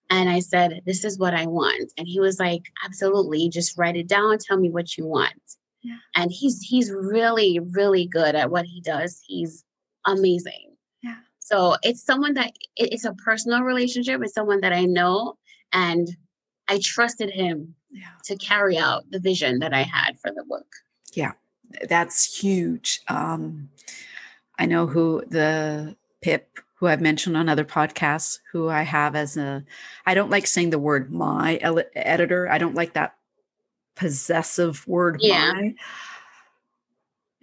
And 0.10 0.28
I 0.28 0.40
said, 0.40 0.82
this 0.88 1.06
is 1.06 1.20
what 1.20 1.36
I 1.36 1.46
want. 1.46 1.94
And 2.00 2.08
he 2.08 2.20
was 2.20 2.40
like, 2.40 2.64
absolutely, 2.84 3.48
just 3.50 3.78
write 3.78 3.96
it 3.96 4.08
down, 4.08 4.40
tell 4.40 4.58
me 4.58 4.72
what 4.72 4.98
you 4.98 5.06
want. 5.06 5.40
Yeah. 5.82 5.98
And 6.16 6.32
he's 6.32 6.62
he's 6.62 6.92
really, 6.92 7.60
really 7.60 8.06
good 8.06 8.36
at 8.36 8.52
what 8.52 8.66
he 8.66 8.82
does. 8.82 9.22
He's 9.26 9.64
amazing. 10.06 10.76
Yeah. 11.02 11.16
So 11.40 11.76
it's 11.84 12.04
someone 12.04 12.34
that 12.36 12.52
it- 12.76 12.94
it's 12.94 13.06
a 13.06 13.14
personal 13.14 13.62
relationship. 13.64 14.22
It's 14.22 14.34
someone 14.34 14.62
that 14.62 14.74
I 14.74 14.86
know 14.86 15.38
and 15.72 16.08
I 16.68 16.80
trusted 16.84 17.30
him 17.32 17.76
Yeah. 17.92 18.08
to 18.26 18.36
carry 18.38 18.78
out 18.78 19.10
the 19.10 19.20
vision 19.20 19.60
that 19.60 19.74
I 19.74 19.84
had 19.84 20.20
for 20.20 20.32
the 20.32 20.44
book. 20.44 20.68
Yeah, 21.14 21.32
that's 21.88 22.40
huge. 22.40 23.02
Um, 23.08 23.70
I 24.60 24.66
know 24.66 24.86
who 24.88 25.24
the 25.28 25.96
Pip, 26.22 26.60
who 26.76 26.88
I've 26.88 27.02
mentioned 27.02 27.38
on 27.38 27.48
other 27.50 27.64
podcasts, 27.66 28.40
who 28.52 28.68
I 28.70 28.84
have 28.84 29.16
as 29.16 29.38
a, 29.38 29.64
I 30.06 30.14
don't 30.14 30.30
like 30.30 30.46
saying 30.48 30.70
the 30.72 30.80
word 30.80 31.12
my 31.12 31.56
editor. 31.96 32.50
I 32.50 32.58
don't 32.58 32.76
like 32.76 32.94
that 32.94 33.16
possessive 34.00 34.88
word 34.88 35.18
Yeah. 35.22 35.52
my. 35.54 35.76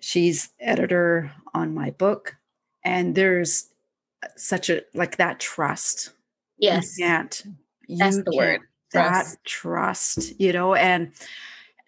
She's 0.01 0.51
editor 0.61 1.33
on 1.55 1.75
my 1.75 1.91
book, 1.91 2.37
and 2.85 3.15
there's 3.15 3.69
such 4.37 4.71
a 4.71 4.83
like 4.95 5.17
that 5.17 5.41
trust. 5.41 6.11
You 6.59 6.69
Yes. 6.71 6.97
can't. 6.99 7.43
That's 7.89 8.23
the 8.23 8.33
word. 8.37 8.61
that 8.93 9.25
Trust. 9.25 9.45
trust 9.45 10.41
you 10.41 10.53
know 10.53 10.75
and 10.75 11.11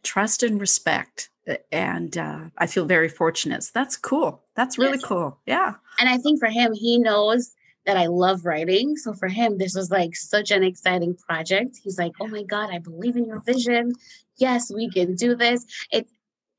trust 0.03 0.43
and 0.43 0.61
respect 0.61 1.31
Uh, 1.49 1.55
and 1.71 2.19
uh, 2.19 2.41
i 2.59 2.67
feel 2.67 2.85
very 2.87 3.09
fortunate 3.09 3.63
so 3.63 3.71
that's 3.73 3.97
cool 3.97 4.43
that's 4.57 4.79
really 4.79 4.99
Yes. 4.99 5.05
cool 5.05 5.39
yeah 5.47 5.75
And 6.01 6.09
I 6.09 6.19
think 6.19 6.39
for 6.41 6.49
him, 6.49 6.73
he 6.75 6.99
knows 6.99 7.55
that 7.87 7.97
I 7.97 8.07
love 8.07 8.45
writing. 8.45 8.97
So 8.97 9.13
for 9.15 9.29
him, 9.29 9.59
this 9.59 9.75
was 9.75 9.91
like 9.91 10.15
such 10.17 10.51
an 10.51 10.63
exciting 10.63 11.15
project. 11.17 11.79
He's 11.83 11.99
like, 11.99 12.13
"Oh 12.21 12.27
my 12.29 12.43
god, 12.43 12.69
I 12.71 12.79
believe 12.79 13.17
in 13.17 13.25
your 13.25 13.41
vision. 13.41 13.93
Yes, 14.39 14.71
we 14.75 14.89
can 14.91 15.15
do 15.15 15.35
this." 15.35 15.65
It, 15.91 16.09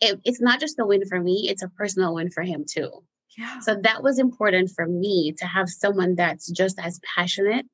it 0.01 0.19
it's 0.25 0.41
not 0.41 0.59
just 0.59 0.79
a 0.79 0.85
win 0.85 1.05
for 1.07 1.19
me; 1.19 1.47
it's 1.49 1.63
a 1.63 1.69
personal 1.69 2.13
win 2.15 2.29
for 2.31 2.43
him 2.43 2.65
too. 2.69 2.89
yeah 3.37 3.59
So 3.61 3.75
that 3.83 4.03
was 4.03 4.19
important 4.19 4.71
for 4.75 4.85
me 4.87 5.33
to 5.39 5.45
have 5.45 5.69
someone 5.69 6.15
that's 6.15 6.49
just 6.51 6.79
as 6.79 6.99
passionate 7.15 7.65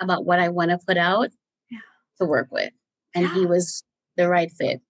about 0.00 0.24
what 0.24 0.38
I 0.40 0.48
want 0.48 0.70
to 0.70 0.78
put 0.86 0.96
out 0.96 1.30
Yeah. 1.70 1.78
to 2.18 2.24
work 2.26 2.48
with, 2.50 2.72
and 3.14 3.28
he 3.28 3.46
was 3.46 3.82
the 4.16 4.28
right 4.28 4.50
fit. 4.50 4.80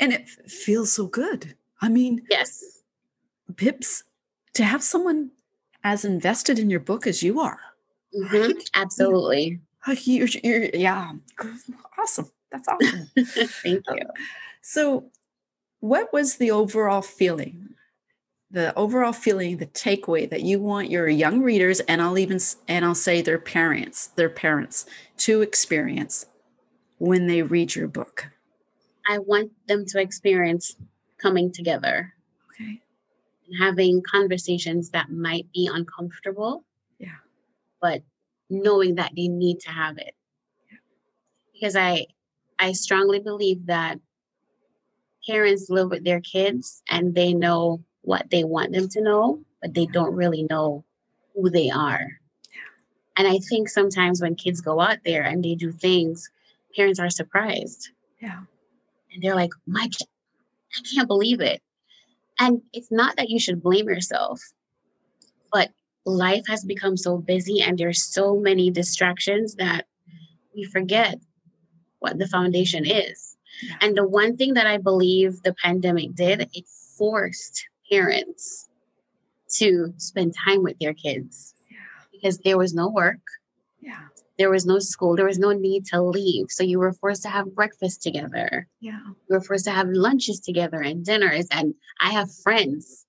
and 0.00 0.12
it 0.12 0.22
f- 0.22 0.50
feels 0.50 0.92
so 0.92 1.06
good 1.06 1.56
i 1.80 1.88
mean 1.88 2.20
Yes. 2.30 2.50
pips 3.56 4.04
to 4.52 4.62
have 4.64 4.82
someone 4.82 5.30
as 5.82 6.04
invested 6.04 6.58
in 6.58 6.70
your 6.70 6.80
book 6.90 7.06
as 7.06 7.22
you 7.22 7.40
are 7.40 7.60
Mhm. 8.14 8.32
Right? 8.32 8.70
Absolutely. 8.74 9.60
You're, 10.04 10.28
you're, 10.44 10.64
yeah 10.86 11.12
awesome 11.98 12.30
that's 12.66 12.68
awesome 12.68 13.10
Thank 13.62 13.88
um, 13.88 13.96
you. 13.98 14.06
So, 14.62 15.10
what 15.80 16.12
was 16.12 16.36
the 16.36 16.50
overall 16.50 17.02
feeling? 17.02 17.74
The 18.50 18.74
overall 18.78 19.12
feeling, 19.12 19.58
the 19.58 19.66
takeaway 19.66 20.30
that 20.30 20.42
you 20.42 20.60
want 20.60 20.90
your 20.90 21.08
young 21.08 21.42
readers, 21.42 21.80
and 21.80 22.00
I'll 22.00 22.16
even 22.18 22.38
and 22.68 22.84
I'll 22.84 22.94
say 22.94 23.20
their 23.20 23.38
parents, 23.38 24.06
their 24.08 24.30
parents, 24.30 24.86
to 25.18 25.42
experience 25.42 26.26
when 26.98 27.26
they 27.26 27.42
read 27.42 27.74
your 27.74 27.88
book. 27.88 28.30
I 29.06 29.18
want 29.18 29.52
them 29.66 29.84
to 29.86 30.00
experience 30.00 30.76
coming 31.18 31.52
together 31.52 32.14
Okay. 32.50 32.80
and 33.46 33.58
having 33.58 34.02
conversations 34.02 34.90
that 34.90 35.10
might 35.10 35.46
be 35.52 35.68
uncomfortable. 35.70 36.64
Yeah. 36.98 37.18
But 37.82 38.02
knowing 38.48 38.94
that 38.94 39.12
they 39.16 39.28
need 39.28 39.60
to 39.60 39.70
have 39.70 39.98
it. 39.98 40.14
Yeah. 40.70 40.78
Because 41.52 41.76
I 41.76 42.06
I 42.58 42.72
strongly 42.72 43.20
believe 43.20 43.66
that 43.66 43.98
parents 45.26 45.70
live 45.70 45.90
with 45.90 46.04
their 46.04 46.20
kids 46.20 46.82
and 46.88 47.14
they 47.14 47.32
know 47.32 47.82
what 48.02 48.30
they 48.30 48.44
want 48.44 48.72
them 48.72 48.88
to 48.90 49.00
know, 49.00 49.40
but 49.62 49.74
they 49.74 49.86
don't 49.86 50.14
really 50.14 50.42
know 50.44 50.84
who 51.34 51.50
they 51.50 51.70
are. 51.70 52.06
And 53.16 53.26
I 53.28 53.38
think 53.38 53.68
sometimes 53.68 54.20
when 54.20 54.34
kids 54.34 54.60
go 54.60 54.80
out 54.80 54.98
there 55.04 55.22
and 55.22 55.42
they 55.44 55.54
do 55.54 55.72
things, 55.72 56.30
parents 56.76 56.98
are 56.98 57.10
surprised 57.10 57.90
Yeah. 58.20 58.42
and 59.12 59.22
they're 59.22 59.34
like, 59.36 59.52
"My, 59.66 59.88
I 60.76 60.80
can't 60.94 61.08
believe 61.08 61.40
it." 61.40 61.62
And 62.38 62.62
it's 62.72 62.90
not 62.90 63.16
that 63.16 63.30
you 63.30 63.38
should 63.38 63.62
blame 63.62 63.88
yourself, 63.88 64.40
but 65.52 65.70
life 66.04 66.44
has 66.48 66.64
become 66.64 66.96
so 66.96 67.16
busy 67.18 67.62
and 67.62 67.78
there's 67.78 68.02
so 68.02 68.36
many 68.36 68.70
distractions 68.70 69.54
that 69.54 69.86
we 70.54 70.64
forget 70.64 71.18
what 72.04 72.18
the 72.18 72.28
foundation 72.28 72.84
is. 72.84 73.36
Yeah. 73.62 73.76
And 73.80 73.96
the 73.96 74.06
one 74.06 74.36
thing 74.36 74.54
that 74.54 74.66
I 74.66 74.76
believe 74.76 75.42
the 75.42 75.54
pandemic 75.54 76.14
did, 76.14 76.48
it 76.52 76.66
forced 76.98 77.66
parents 77.90 78.68
to 79.56 79.94
spend 79.96 80.34
time 80.44 80.62
with 80.62 80.78
their 80.78 80.92
kids 80.92 81.54
yeah. 81.70 81.78
because 82.12 82.36
there 82.38 82.58
was 82.58 82.74
no 82.74 82.90
work. 82.90 83.24
Yeah. 83.80 84.02
There 84.36 84.50
was 84.50 84.66
no 84.66 84.80
school. 84.80 85.16
There 85.16 85.32
was 85.32 85.38
no 85.38 85.52
need 85.52 85.86
to 85.86 86.02
leave. 86.02 86.46
So 86.50 86.62
you 86.62 86.78
were 86.78 86.92
forced 86.92 87.22
to 87.22 87.30
have 87.30 87.54
breakfast 87.54 88.02
together. 88.02 88.66
Yeah. 88.80 89.00
You 89.06 89.36
were 89.36 89.40
forced 89.40 89.64
to 89.64 89.70
have 89.70 89.88
lunches 89.88 90.40
together 90.40 90.80
and 90.82 91.04
dinners. 91.04 91.46
And 91.50 91.74
I 92.00 92.10
have 92.10 92.34
friends 92.42 93.06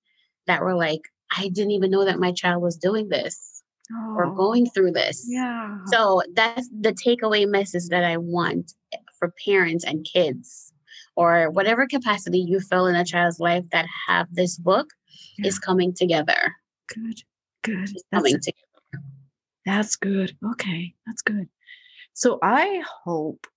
that 0.48 0.62
were 0.62 0.76
like, 0.76 1.02
I 1.36 1.50
didn't 1.50 1.72
even 1.72 1.92
know 1.92 2.06
that 2.06 2.20
my 2.20 2.32
child 2.32 2.62
was 2.62 2.78
doing 2.78 3.10
this 3.10 3.55
oh. 3.94 4.16
or 4.16 4.34
going 4.34 4.70
through 4.70 4.92
this. 4.92 5.26
Yeah. 5.28 5.78
So 5.88 6.22
that's 6.34 6.70
the 6.70 6.94
takeaway 6.94 7.48
message 7.48 7.88
that 7.90 8.04
I 8.04 8.18
want 8.18 8.74
for 9.18 9.34
parents 9.46 9.84
and 9.84 10.06
kids 10.06 10.74
or 11.16 11.50
whatever 11.50 11.88
capacity 11.88 12.40
you 12.40 12.60
fill 12.60 12.88
in 12.88 12.96
a 12.96 13.06
child's 13.06 13.40
life 13.40 13.64
that 13.72 13.86
have 14.08 14.28
this 14.34 14.58
book 14.58 14.90
yeah. 15.38 15.48
is 15.48 15.60
coming 15.60 15.94
together. 15.94 16.56
Good. 16.94 17.22
Good. 17.64 17.90
It's 17.90 18.04
coming 18.14 18.34
that's, 18.34 18.46
together. 18.46 19.06
That's 19.66 19.96
good. 19.96 20.38
Okay. 20.52 20.94
That's 21.06 21.22
good. 21.22 21.48
So 22.14 22.40
I 22.42 22.84
hope 23.04 23.48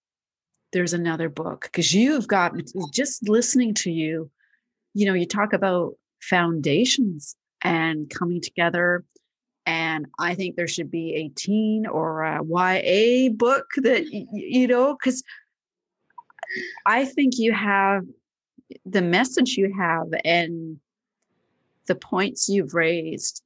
there's 0.73 0.93
another 0.93 1.29
book 1.29 1.63
because 1.63 1.95
you've 1.95 2.29
got 2.29 2.55
just 2.93 3.29
listening 3.29 3.75
to 3.75 3.91
you, 3.91 4.31
you 4.95 5.07
know, 5.07 5.15
you 5.15 5.27
talk 5.27 5.53
about 5.53 5.95
foundations 6.21 7.37
and 7.63 8.11
coming 8.11 8.41
together. 8.41 9.05
And 9.69 10.07
I 10.19 10.35
think 10.35 10.57
there 10.57 10.67
should 10.67 10.91
be 10.91 11.15
a 11.15 11.29
teen 11.39 11.87
or 11.87 12.23
a 12.23 12.41
YA 12.43 13.29
book 13.29 13.67
that, 13.77 14.07
you 14.11 14.67
know, 14.67 14.97
because 14.97 15.23
I 16.87 17.05
think 17.05 17.35
you 17.37 17.53
have 17.53 18.07
the 18.87 19.03
message 19.03 19.59
you 19.59 19.71
have 19.79 20.07
and 20.25 20.81
the 21.87 21.95
points 21.95 22.49
you've 22.49 22.73
raised. 22.73 23.43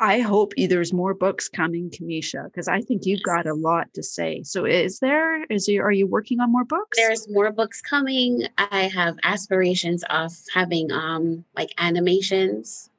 I 0.00 0.18
hope 0.18 0.54
there's 0.56 0.92
more 0.92 1.14
books 1.14 1.48
coming, 1.48 1.88
Kemeasha, 1.88 2.46
because 2.46 2.66
I 2.66 2.80
think 2.80 3.06
you've 3.06 3.22
got 3.22 3.46
a 3.46 3.54
lot 3.54 3.94
to 3.94 4.02
say. 4.02 4.42
So, 4.42 4.64
is 4.64 4.98
there? 4.98 5.44
Is 5.44 5.66
there? 5.66 5.86
Are 5.86 5.92
you 5.92 6.08
working 6.08 6.40
on 6.40 6.50
more 6.50 6.64
books? 6.64 6.98
There's 6.98 7.28
more 7.30 7.52
books 7.52 7.80
coming. 7.80 8.48
I 8.58 8.88
have 8.88 9.14
aspirations 9.22 10.02
of 10.10 10.32
having 10.52 10.90
um 10.90 11.44
like 11.56 11.70
animations, 11.78 12.90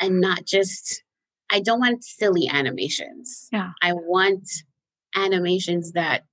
and 0.00 0.20
not 0.20 0.44
just. 0.44 1.04
I 1.50 1.60
don't 1.60 1.80
want 1.80 2.04
silly 2.04 2.48
animations. 2.48 3.48
Yeah. 3.52 3.70
I 3.82 3.92
want 3.92 4.48
animations 5.14 5.92
that 5.92 6.24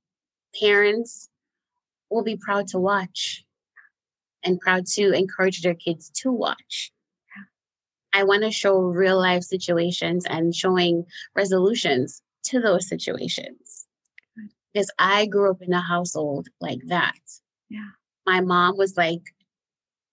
parents 0.60 1.30
will 2.10 2.24
be 2.24 2.38
proud 2.38 2.68
to 2.70 2.80
watch 2.80 3.44
and 4.44 4.60
proud 4.60 4.86
to 4.86 5.12
encourage 5.12 5.62
their 5.62 5.74
kids 5.74 6.10
to 6.22 6.32
watch. 6.32 6.92
I 8.14 8.24
want 8.24 8.44
to 8.44 8.52
show 8.52 8.80
real 8.80 9.20
life 9.20 9.44
situations 9.44 10.26
and 10.26 10.56
showing 10.56 11.06
resolutions 11.36 12.22
to 12.46 12.60
those 12.60 12.88
situations. 12.88 13.86
Because 14.74 14.92
I 14.98 15.26
grew 15.26 15.52
up 15.52 15.62
in 15.62 15.74
a 15.74 15.82
household 15.82 16.48
like 16.62 16.82
that. 16.88 17.20
Yeah. 17.70 17.90
My 18.26 18.42
mom 18.42 18.78
was 18.78 18.98
like, 18.98 19.22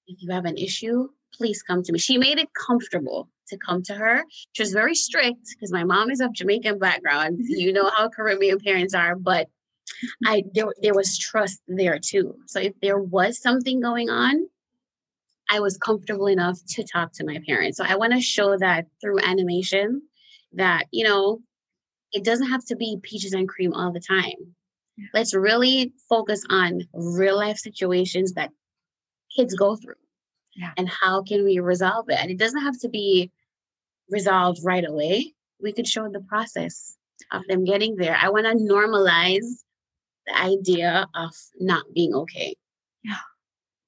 if 0.07 0.23
you 0.23 0.33
have 0.33 0.45
an 0.45 0.57
issue, 0.57 1.09
please 1.37 1.63
come 1.63 1.83
to 1.83 1.93
me. 1.93 1.99
She 1.99 2.19
made 2.19 2.39
it 2.39 2.49
comfortable 2.67 3.29
to 3.49 3.59
come 3.59 3.83
to 3.85 3.95
her. 3.95 4.23
She 4.53 4.63
was 4.63 4.73
very 4.73 4.95
strict 4.95 5.49
because 5.51 5.73
my 5.73 5.85
mom 5.85 6.11
is 6.11 6.21
of 6.21 6.33
Jamaican 6.33 6.79
background. 6.79 7.41
You 7.45 7.73
know 7.73 7.91
how 7.91 8.09
Caribbean 8.09 8.59
parents 8.61 8.95
are, 8.95 9.17
but 9.17 9.49
I 10.27 10.45
there 10.55 10.67
there 10.83 10.95
was 10.95 11.19
trust 11.19 11.61
there 11.69 11.99
too. 11.99 12.37
So 12.47 12.61
if 12.61 12.73
there 12.81 12.99
was 12.99 13.41
something 13.41 13.81
going 13.81 14.11
on, 14.11 14.47
I 15.51 15.61
was 15.61 15.77
comfortable 15.77 16.27
enough 16.27 16.59
to 16.71 16.85
talk 16.85 17.13
to 17.15 17.25
my 17.25 17.39
parents. 17.47 17.79
So 17.79 17.85
I 17.87 17.97
want 17.97 18.13
to 18.13 18.21
show 18.21 18.57
that 18.59 18.87
through 19.01 19.21
animation 19.21 20.03
that, 20.53 20.87
you 20.91 21.05
know, 21.05 21.41
it 22.13 22.25
doesn't 22.25 22.49
have 22.49 22.65
to 22.67 22.77
be 22.77 22.99
peaches 23.03 23.33
and 23.33 23.49
cream 23.49 23.73
all 23.73 23.93
the 23.93 24.01
time. 24.01 24.55
Let's 25.13 25.35
really 25.35 25.93
focus 26.09 26.43
on 26.49 26.83
real 26.93 27.37
life 27.37 27.59
situations 27.59 28.35
that 28.35 28.51
kids 29.37 29.55
go 29.55 29.77
through. 29.77 29.95
Yeah. 30.57 30.73
And 30.77 30.89
how 30.89 31.23
can 31.23 31.45
we 31.45 31.59
resolve 31.59 32.09
it? 32.09 32.19
And 32.21 32.31
it 32.31 32.39
doesn't 32.39 32.63
have 32.63 32.79
to 32.81 32.89
be 32.89 33.31
resolved 34.11 34.61
right 34.63 34.85
away. 34.87 35.35
We 35.61 35.73
could 35.73 35.87
show 35.87 36.09
the 36.09 36.21
process 36.21 36.97
of 37.33 37.43
them 37.49 37.65
getting 37.65 37.97
there. 37.97 38.17
I 38.21 38.29
want 38.31 38.47
to 38.47 38.55
normalize 38.55 39.63
the 40.27 40.39
idea 40.39 41.07
of 41.15 41.31
not 41.59 41.85
being 41.95 42.15
okay. 42.15 42.57
Yeah. 43.03 43.17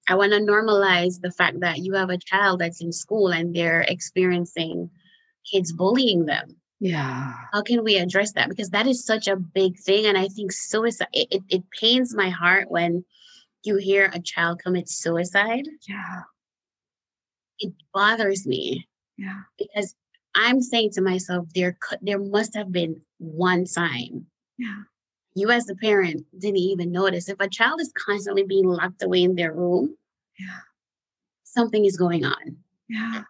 I 0.09 0.15
want 0.15 0.33
to 0.33 0.39
normalize 0.39 1.21
the 1.21 1.33
fact 1.33 1.61
that 1.61 1.79
you 1.79 1.95
have 1.95 2.11
a 2.11 2.19
child 2.19 2.61
that's 2.61 2.81
in 2.81 2.93
school 2.93 3.29
and 3.29 3.55
they're 3.55 3.83
experiencing 3.83 4.91
kids 5.51 5.73
bullying 5.73 6.27
them. 6.27 6.57
Yeah. 6.79 7.33
How 7.53 7.63
can 7.63 7.83
we 7.83 7.97
address 7.97 8.33
that? 8.33 8.49
Because 8.49 8.71
that 8.71 8.87
is 8.87 9.05
such 9.05 9.29
a 9.29 9.37
big 9.37 9.79
thing. 9.79 10.07
And 10.07 10.19
I 10.19 10.29
think 10.29 10.53
suicide, 10.53 11.09
it, 11.13 11.29
it, 11.31 11.43
it 11.49 11.63
pains 11.71 12.15
my 12.15 12.29
heart 12.29 12.71
when 12.71 13.05
you 13.65 13.77
hear 13.77 14.11
a 14.13 14.21
child 14.21 14.61
commit 14.63 14.89
suicide. 14.89 15.67
Yeah. 15.89 16.23
It 17.61 17.73
bothers 17.93 18.47
me. 18.47 18.87
Yeah. 19.17 19.43
Because 19.59 19.95
I'm 20.35 20.61
saying 20.61 20.91
to 20.93 21.03
myself, 21.03 21.47
there 21.55 21.77
could, 21.81 21.99
there 22.03 22.19
must 22.19 22.55
have 22.55 22.71
been 22.71 23.01
one 23.19 23.67
sign. 23.67 24.27
Yeah 24.59 24.83
you 25.37 25.51
as 25.51 25.69
a 25.69 25.75
parent 25.75 26.25
didn't 26.41 26.57
even 26.57 26.91
notice. 26.91 27.29
If 27.29 27.39
a 27.41 27.49
child 27.49 27.81
is 27.81 27.93
constantly 27.95 28.43
being 28.43 28.67
locked 28.67 29.03
away 29.03 29.23
in 29.23 29.37
their 29.37 29.53
room, 29.53 29.95
yeah, 30.39 30.61
something 31.45 31.85
is 31.85 31.97
going 31.97 32.25
on. 32.25 32.57
Yeah. 32.89 33.23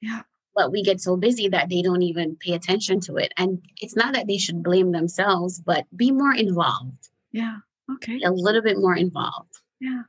Yeah. 0.00 0.22
But 0.54 0.72
we 0.72 0.82
get 0.82 1.00
so 1.00 1.16
busy 1.16 1.48
that 1.48 1.68
they 1.68 1.80
don't 1.80 2.02
even 2.02 2.36
pay 2.36 2.54
attention 2.54 2.98
to 3.02 3.16
it. 3.16 3.32
And 3.36 3.62
it's 3.80 3.94
not 3.94 4.14
that 4.14 4.26
they 4.26 4.38
should 4.38 4.64
blame 4.64 4.90
themselves, 4.90 5.60
but 5.60 5.86
be 5.96 6.10
more 6.10 6.34
involved. 6.34 7.08
Yeah. 7.30 7.58
Okay. 7.94 8.20
A 8.24 8.32
little 8.32 8.62
bit 8.62 8.76
more 8.76 8.96
involved. 8.96 9.60
Yeah. 9.80 10.02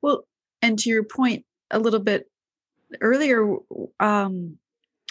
Well, 0.00 0.26
and 0.62 0.78
to 0.78 0.88
your 0.88 1.04
point 1.04 1.44
a 1.70 1.78
little 1.78 2.00
bit 2.00 2.30
earlier, 3.00 3.56
um, 4.00 4.58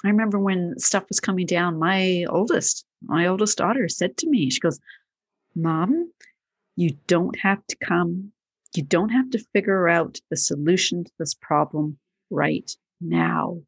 I 0.04 0.08
remember 0.08 0.40
when 0.40 0.78
stuff 0.80 1.06
was 1.10 1.20
coming 1.20 1.46
down, 1.46 1.80
my 1.80 2.26
oldest, 2.30 2.86
my 3.04 3.28
oldest 3.28 3.58
daughter 3.58 3.88
said 3.88 4.18
to 4.18 4.30
me, 4.30 4.50
she 4.50 4.60
goes, 4.60 4.80
Mom, 5.56 6.12
you 6.76 6.98
don't 7.08 7.38
have 7.40 7.66
to 7.68 7.76
come, 7.78 8.32
you 8.76 8.84
don't 8.84 9.10
have 9.10 9.30
to 9.32 9.46
figure 9.54 9.88
out 9.88 10.20
the 10.30 10.38
solution 10.38 11.04
to 11.04 11.12
this 11.20 11.34
problem 11.34 11.98
right 12.30 12.72
now. 13.00 13.62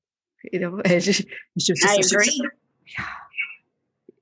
You 0.52 0.60
know, 0.60 0.80
and 0.86 1.04
she, 1.04 1.14
she 1.14 1.26
was 1.56 1.66
just, 1.66 1.86
I 1.86 1.96
agree. 1.96 2.50
yeah. 2.98 3.06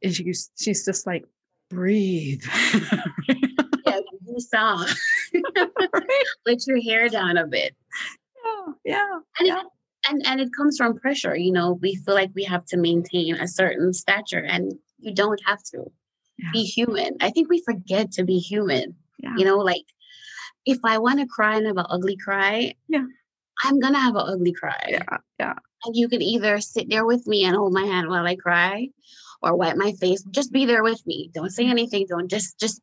And 0.04 0.14
she, 0.16 0.34
she's 0.60 0.84
just 0.84 1.06
like, 1.06 1.26
breathe. 1.70 2.44
yeah, 2.74 4.00
you 4.28 4.40
saw. 4.40 4.86
Let 6.46 6.68
your 6.68 6.82
hair 6.82 7.08
down 7.10 7.38
a 7.38 7.48
bit. 7.48 7.76
Yeah, 8.44 8.74
yeah. 8.84 9.20
And, 9.40 9.48
yeah. 9.48 9.62
And 10.10 10.26
and 10.26 10.42
it 10.42 10.50
comes 10.56 10.78
from 10.78 10.98
pressure. 10.98 11.36
You 11.36 11.52
know, 11.52 11.74
we 11.82 11.96
feel 11.96 12.16
like 12.16 12.32
we 12.34 12.44
have 12.46 12.66
to 12.68 12.78
maintain 12.78 13.36
a 13.36 13.48
certain 13.48 13.94
stature, 13.94 14.44
and 14.44 14.74
you 15.00 15.14
don't 15.14 15.42
have 15.46 15.62
to 15.72 15.92
yeah. 16.38 16.50
be 16.54 16.64
human. 16.64 17.18
I 17.22 17.30
think 17.30 17.50
we 17.50 17.62
forget 17.64 18.12
to 18.14 18.24
be 18.24 18.40
human. 18.40 18.96
Yeah. 19.20 19.36
You 19.38 19.46
know, 19.46 19.58
like 19.58 19.86
if 20.66 20.80
I 20.84 20.98
want 20.98 21.20
to 21.20 21.28
cry 21.28 21.58
and 21.58 21.68
have 21.68 21.78
an 21.78 21.86
ugly 21.90 22.18
cry, 22.18 22.74
yeah, 22.88 23.06
I'm 23.64 23.80
gonna 23.80 24.00
have 24.00 24.16
an 24.16 24.26
ugly 24.28 24.54
cry. 24.54 24.82
Yeah, 24.88 25.18
yeah. 25.40 25.54
And 25.86 25.96
you 25.96 26.08
can 26.08 26.22
either 26.22 26.60
sit 26.62 26.90
there 26.90 27.06
with 27.06 27.26
me 27.28 27.44
and 27.44 27.56
hold 27.56 27.74
my 27.74 27.86
hand 27.86 28.10
while 28.10 28.26
I 28.26 28.36
cry, 28.36 28.90
or 29.42 29.56
wipe 29.56 29.78
my 29.78 29.94
face. 29.94 30.24
Just 30.32 30.52
be 30.52 30.66
there 30.66 30.84
with 30.84 31.06
me. 31.06 31.30
Don't 31.34 31.52
say 31.52 31.66
anything. 31.66 32.06
Don't 32.08 32.30
just 32.30 32.60
just 32.60 32.82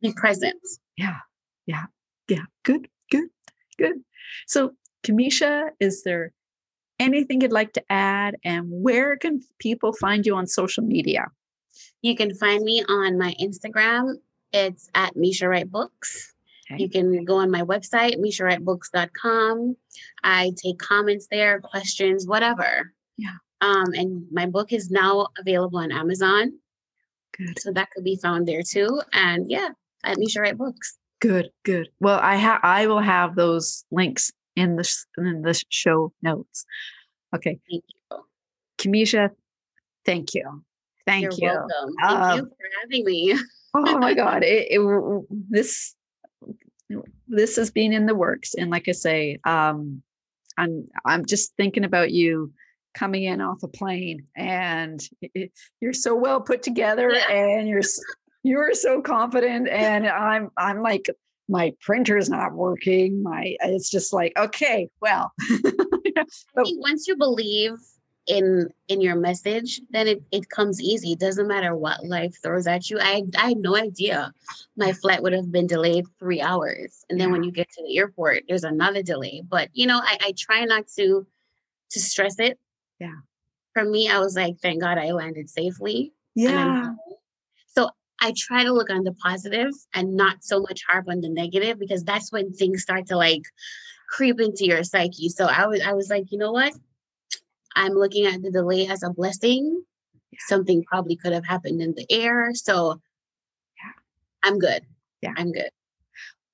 be 0.00 0.12
present. 0.12 0.60
Yeah, 0.96 1.18
yeah, 1.66 1.86
yeah. 2.28 2.44
Good, 2.62 2.88
good, 3.10 3.28
good. 3.78 3.96
So, 4.46 4.72
Kemeasha, 5.02 5.70
is 5.80 6.02
there 6.04 6.32
anything 6.98 7.40
you'd 7.40 7.52
like 7.52 7.72
to 7.74 7.84
add? 7.90 8.36
And 8.44 8.66
where 8.68 9.16
can 9.16 9.42
people 9.58 9.92
find 9.92 10.24
you 10.24 10.34
on 10.36 10.46
social 10.46 10.84
media? 10.84 11.26
You 12.02 12.14
can 12.16 12.34
find 12.34 12.62
me 12.62 12.84
on 12.88 13.18
my 13.18 13.34
Instagram. 13.40 14.14
It's 14.52 14.88
at 14.94 15.16
Misha 15.16 15.48
Wright 15.48 15.70
Books. 15.70 16.34
Okay. 16.70 16.82
You 16.82 16.88
can 16.88 17.24
go 17.24 17.36
on 17.36 17.50
my 17.50 17.62
website, 17.62 18.16
MishaWrightBooks.com. 18.18 19.76
I 20.22 20.52
take 20.62 20.78
comments 20.78 21.26
there, 21.30 21.60
questions, 21.60 22.26
whatever. 22.26 22.92
Yeah. 23.16 23.34
Um, 23.60 23.92
and 23.94 24.24
my 24.30 24.46
book 24.46 24.72
is 24.72 24.90
now 24.90 25.28
available 25.38 25.78
on 25.78 25.92
Amazon. 25.92 26.52
Good. 27.36 27.58
So 27.58 27.72
that 27.72 27.90
could 27.90 28.04
be 28.04 28.16
found 28.16 28.46
there 28.46 28.62
too. 28.62 29.00
And 29.12 29.50
yeah, 29.50 29.70
at 30.04 30.18
Misha 30.18 30.40
Wright 30.40 30.56
Books. 30.56 30.98
Good, 31.20 31.50
good. 31.64 31.88
Well, 32.00 32.18
I 32.22 32.36
have 32.36 32.60
I 32.62 32.86
will 32.86 33.00
have 33.00 33.34
those 33.34 33.84
links 33.90 34.30
in 34.56 34.76
the 34.76 34.96
in 35.18 35.42
the 35.42 35.60
show 35.68 36.12
notes. 36.22 36.64
Okay. 37.34 37.58
Thank 37.70 37.84
you. 37.88 38.24
Kemeasha, 38.78 39.30
thank 40.04 40.34
you. 40.34 40.64
Thank 41.06 41.22
You're 41.22 41.32
you. 41.32 41.48
welcome. 41.48 41.94
Thank 42.02 42.12
um, 42.12 42.38
you 42.38 42.44
for 42.46 42.66
having 42.80 43.04
me. 43.04 43.38
oh 43.74 43.98
my 43.98 44.14
God. 44.14 44.42
It, 44.42 44.68
it, 44.70 45.26
this 45.50 45.94
this 47.28 47.56
has 47.56 47.70
been 47.70 47.92
in 47.92 48.06
the 48.06 48.14
works. 48.14 48.54
And 48.54 48.70
like 48.70 48.88
I 48.88 48.92
say, 48.92 49.38
um, 49.44 50.02
I'm 50.56 50.88
I'm 51.04 51.24
just 51.24 51.54
thinking 51.56 51.84
about 51.84 52.10
you 52.10 52.52
coming 52.94 53.24
in 53.24 53.40
off 53.40 53.62
a 53.62 53.68
plane 53.68 54.24
and 54.36 55.02
it, 55.20 55.50
you're 55.80 55.92
so 55.92 56.14
well 56.14 56.40
put 56.40 56.62
together 56.62 57.12
and 57.12 57.68
you're 57.68 57.82
you're 58.44 58.72
so 58.72 59.02
confident 59.02 59.68
and 59.68 60.06
I'm 60.06 60.50
I'm 60.56 60.80
like 60.80 61.10
my 61.48 61.72
printer's 61.80 62.28
not 62.28 62.52
working 62.52 63.22
my 63.22 63.56
uh, 63.62 63.68
it's 63.68 63.90
just 63.90 64.12
like 64.12 64.32
okay 64.36 64.88
well. 65.00 65.32
But, 66.16 66.26
I 66.60 66.62
think 66.62 66.80
once 66.80 67.08
you 67.08 67.16
believe 67.16 67.72
in 68.26 68.68
in 68.88 69.00
your 69.00 69.16
message 69.16 69.80
then 69.90 70.06
it, 70.06 70.22
it 70.32 70.48
comes 70.48 70.80
easy 70.80 71.12
it 71.12 71.18
doesn't 71.18 71.48
matter 71.48 71.76
what 71.76 72.04
life 72.06 72.34
throws 72.42 72.66
at 72.66 72.88
you 72.88 72.98
i 72.98 73.22
i 73.38 73.48
had 73.48 73.58
no 73.58 73.76
idea 73.76 74.32
my 74.76 74.92
flight 74.92 75.22
would 75.22 75.32
have 75.32 75.52
been 75.52 75.66
delayed 75.66 76.06
three 76.18 76.40
hours 76.40 77.04
and 77.10 77.20
then 77.20 77.28
yeah. 77.28 77.32
when 77.32 77.42
you 77.42 77.52
get 77.52 77.68
to 77.68 77.82
the 77.86 77.98
airport 77.98 78.42
there's 78.48 78.64
another 78.64 79.02
delay 79.02 79.42
but 79.46 79.68
you 79.74 79.86
know 79.86 80.00
i 80.02 80.16
i 80.22 80.32
try 80.38 80.64
not 80.64 80.86
to 80.96 81.26
to 81.90 82.00
stress 82.00 82.38
it. 82.38 82.58
Yeah. 82.98 83.16
For 83.74 83.84
me 83.84 84.08
i 84.08 84.18
was 84.18 84.36
like 84.36 84.56
thank 84.62 84.80
god 84.80 84.96
i 84.96 85.10
landed 85.10 85.50
safely 85.50 86.12
yeah 86.34 86.94
i 88.20 88.32
try 88.36 88.64
to 88.64 88.72
look 88.72 88.90
on 88.90 89.04
the 89.04 89.12
positive 89.12 89.72
and 89.92 90.16
not 90.16 90.42
so 90.42 90.60
much 90.60 90.82
harp 90.88 91.06
on 91.08 91.20
the 91.20 91.28
negative 91.28 91.78
because 91.78 92.04
that's 92.04 92.32
when 92.32 92.52
things 92.52 92.82
start 92.82 93.06
to 93.06 93.16
like 93.16 93.42
creep 94.08 94.40
into 94.40 94.64
your 94.64 94.82
psyche 94.84 95.28
so 95.28 95.46
i 95.46 95.66
was 95.66 95.80
i 95.82 95.92
was 95.92 96.08
like 96.08 96.30
you 96.30 96.38
know 96.38 96.52
what 96.52 96.72
I'm 97.74 97.92
looking 97.92 98.26
at 98.26 98.42
the 98.42 98.50
delay 98.50 98.86
as 98.86 99.02
a 99.02 99.10
blessing. 99.10 99.82
Yeah. 100.32 100.38
Something 100.46 100.84
probably 100.84 101.16
could 101.16 101.32
have 101.32 101.44
happened 101.44 101.82
in 101.82 101.94
the 101.94 102.06
air. 102.10 102.52
So 102.54 103.00
yeah. 103.78 104.48
I'm 104.48 104.58
good. 104.58 104.84
Yeah. 105.22 105.32
I'm 105.36 105.52
good. 105.52 105.70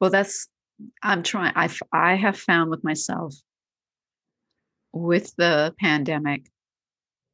Well, 0.00 0.10
that's, 0.10 0.48
I'm 1.02 1.22
trying, 1.22 1.52
I, 1.56 1.68
I 1.92 2.14
have 2.14 2.38
found 2.38 2.70
with 2.70 2.82
myself 2.82 3.34
with 4.92 5.34
the 5.36 5.74
pandemic, 5.78 6.50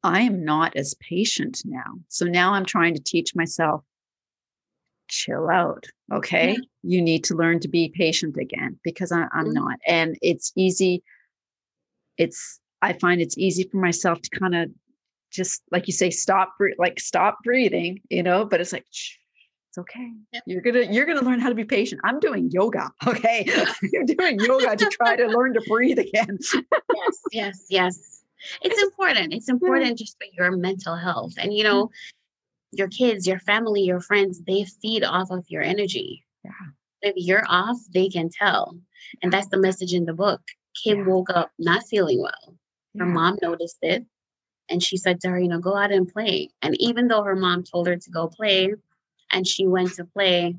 I 0.03 0.23
am 0.23 0.45
not 0.45 0.77
as 0.77 0.95
patient 0.95 1.63
now. 1.65 2.01
So 2.09 2.27
now 2.27 2.53
I'm 2.53 2.65
trying 2.65 2.95
to 2.95 3.03
teach 3.03 3.35
myself 3.35 3.83
chill 5.09 5.49
out. 5.49 5.87
Okay. 6.13 6.53
Yeah. 6.53 6.59
You 6.83 7.03
need 7.03 7.25
to 7.25 7.35
learn 7.35 7.61
to 7.61 7.69
be 7.69 7.93
patient 7.95 8.37
again 8.37 8.79
because 8.83 9.13
I, 9.13 9.23
am 9.23 9.29
mm-hmm. 9.29 9.53
not. 9.53 9.79
And 9.87 10.19
it's 10.23 10.53
easy. 10.57 11.03
It's 12.17 12.61
I 12.83 12.93
find 12.95 13.21
it's 13.21 13.37
easy 13.39 13.69
for 13.71 13.79
myself 13.79 14.21
to 14.23 14.31
kind 14.31 14.55
of 14.55 14.71
just 15.31 15.63
like 15.71 15.87
you 15.87 15.93
say, 15.93 16.11
stop, 16.11 16.55
like 16.79 17.01
stop 17.01 17.39
breathing, 17.43 18.01
you 18.11 18.23
know, 18.23 18.45
but 18.45 18.61
it's 18.61 18.73
like, 18.73 18.87
Shh, 18.91 19.17
it's 19.77 19.79
okay. 19.79 20.11
Yep. 20.33 20.43
You're 20.47 20.63
going 20.63 20.75
to, 20.75 20.87
you're 20.87 21.05
going 21.05 21.19
to 21.19 21.25
learn 21.25 21.41
how 21.41 21.49
to 21.49 21.55
be 21.55 21.65
patient. 21.65 22.01
I'm 22.05 22.21
doing 22.21 22.51
yoga. 22.51 22.91
Okay. 23.07 23.47
You're 23.83 24.05
doing 24.05 24.39
yoga 24.41 24.77
to 24.77 24.87
try 24.87 25.17
to 25.17 25.27
learn 25.27 25.55
to 25.55 25.63
breathe 25.69 25.99
again. 25.99 26.39
yes. 26.53 27.23
Yes. 27.33 27.67
Yes. 27.69 28.23
It's 28.63 28.83
important. 28.89 29.33
It's 29.33 29.49
important 29.49 29.99
just 29.99 30.17
for 30.19 30.27
your 30.33 30.57
mental 30.57 30.97
health. 30.97 31.35
And, 31.39 31.53
you 31.53 31.65
know, 31.65 31.91
your 32.73 32.89
kids, 32.89 33.27
your 33.27 33.39
family, 33.41 33.83
your 33.83 34.01
friends, 34.01 34.43
they 34.43 34.65
feed 34.65 35.05
off 35.05 35.31
of 35.31 35.45
your 35.49 35.63
energy. 35.63 36.25
Yeah. 36.45 36.51
If 37.03 37.15
you're 37.17 37.45
off, 37.49 37.79
they 37.93 38.09
can 38.09 38.31
tell. 38.31 38.77
And 39.23 39.33
that's 39.33 39.49
the 39.49 39.59
message 39.59 39.95
in 39.95 40.05
the 40.05 40.15
book. 40.15 40.41
Kim 40.83 40.99
yeah. 40.99 41.07
woke 41.07 41.31
up 41.31 41.51
not 41.59 41.87
feeling 41.87 42.21
well. 42.21 42.57
Her 42.99 43.07
mom 43.07 43.39
noticed 43.43 43.79
it 43.83 44.07
and 44.69 44.83
she 44.83 44.97
said 44.97 45.21
to 45.21 45.29
her, 45.29 45.39
you 45.39 45.49
know, 45.49 45.59
go 45.59 45.77
out 45.77 45.93
and 45.93 46.11
play. 46.11 46.51
And 46.63 46.81
even 46.81 47.09
though 47.09 47.23
her 47.23 47.37
mom 47.37 47.63
told 47.63 47.87
her 47.87 47.97
to 47.97 48.11
go 48.11 48.29
play 48.29 48.73
and 49.33 49.47
she 49.47 49.67
went 49.67 49.95
to 49.95 50.05
play, 50.05 50.57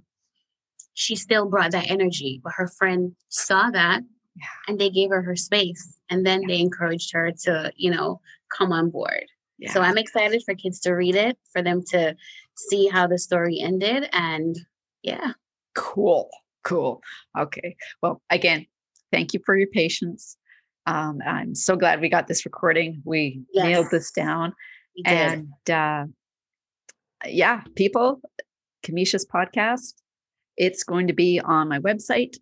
she 0.94 1.16
still 1.16 1.46
brought 1.46 1.72
that 1.72 1.90
energy. 1.90 2.40
But 2.44 2.54
her 2.58 2.68
friend 2.68 3.16
saw 3.30 3.70
that 3.72 4.02
yeah. 4.36 4.46
and 4.68 4.80
they 4.80 4.90
gave 4.90 5.10
her 5.10 5.22
her 5.22 5.36
space. 5.36 5.98
And 6.10 6.26
then 6.26 6.44
yeah. 6.44 6.48
they 6.48 6.60
encouraged 6.60 7.12
her 7.14 7.32
to, 7.44 7.72
you 7.76 7.92
know, 7.92 8.22
come 8.56 8.72
on 8.72 8.90
board. 8.90 9.26
Yeah. 9.60 9.74
So 9.74 9.82
I'm 9.82 9.98
excited 9.98 10.44
for 10.46 10.54
kids 10.56 10.80
to 10.82 10.92
read 10.92 11.16
it, 11.16 11.38
for 11.52 11.62
them 11.62 11.84
to 11.90 12.16
see 12.56 12.88
how 12.88 13.08
the 13.08 13.18
story 13.18 13.60
ended. 13.60 14.08
And 14.14 14.58
yeah. 15.04 15.34
Cool. 15.76 16.30
Cool. 16.64 17.02
Okay. 17.38 17.76
Well, 18.02 18.22
again, 18.30 18.66
thank 19.12 19.34
you 19.34 19.40
for 19.46 19.56
your 19.58 19.68
patience. 19.70 20.38
Um, 20.86 21.20
I'm 21.26 21.56
so 21.56 21.76
glad 21.76 22.02
we 22.02 22.10
got 22.10 22.28
this 22.28 22.46
recording. 22.46 23.02
We 23.04 23.42
yes. 23.54 23.66
nailed 23.66 23.88
this 23.92 24.12
down. 24.12 24.54
And 25.06 25.52
uh, 25.70 26.06
yeah, 27.26 27.62
people, 27.76 28.22
Kemeasha's 28.84 29.26
podcast, 29.26 29.94
it's 30.56 30.84
going 30.84 31.08
to 31.08 31.14
be 31.14 31.40
on 31.40 31.70
my 31.70 31.80
website, 31.80 32.38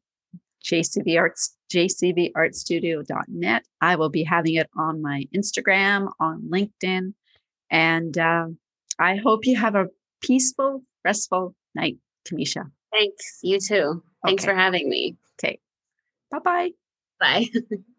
jcvarts, 0.63 1.49
jcvartstudio.net. 1.73 3.65
I 3.81 3.95
will 3.95 4.09
be 4.09 4.23
having 4.23 4.55
it 4.55 4.69
on 4.77 5.01
my 5.01 5.25
Instagram, 5.35 6.11
on 6.19 6.49
LinkedIn. 6.49 7.13
And 7.69 8.17
uh, 8.17 8.47
I 8.99 9.15
hope 9.17 9.45
you 9.45 9.55
have 9.57 9.75
a 9.75 9.87
peaceful, 10.21 10.83
restful 11.03 11.55
night, 11.73 11.97
Kemeasha. 12.27 12.71
Thanks. 12.91 13.39
You 13.41 13.59
too. 13.59 14.03
Thanks 14.25 14.43
okay. 14.43 14.51
for 14.51 14.57
having 14.57 14.89
me. 14.89 15.17
Okay. 15.39 15.59
Bye-bye. 16.31 16.71
Bye. 17.19 17.47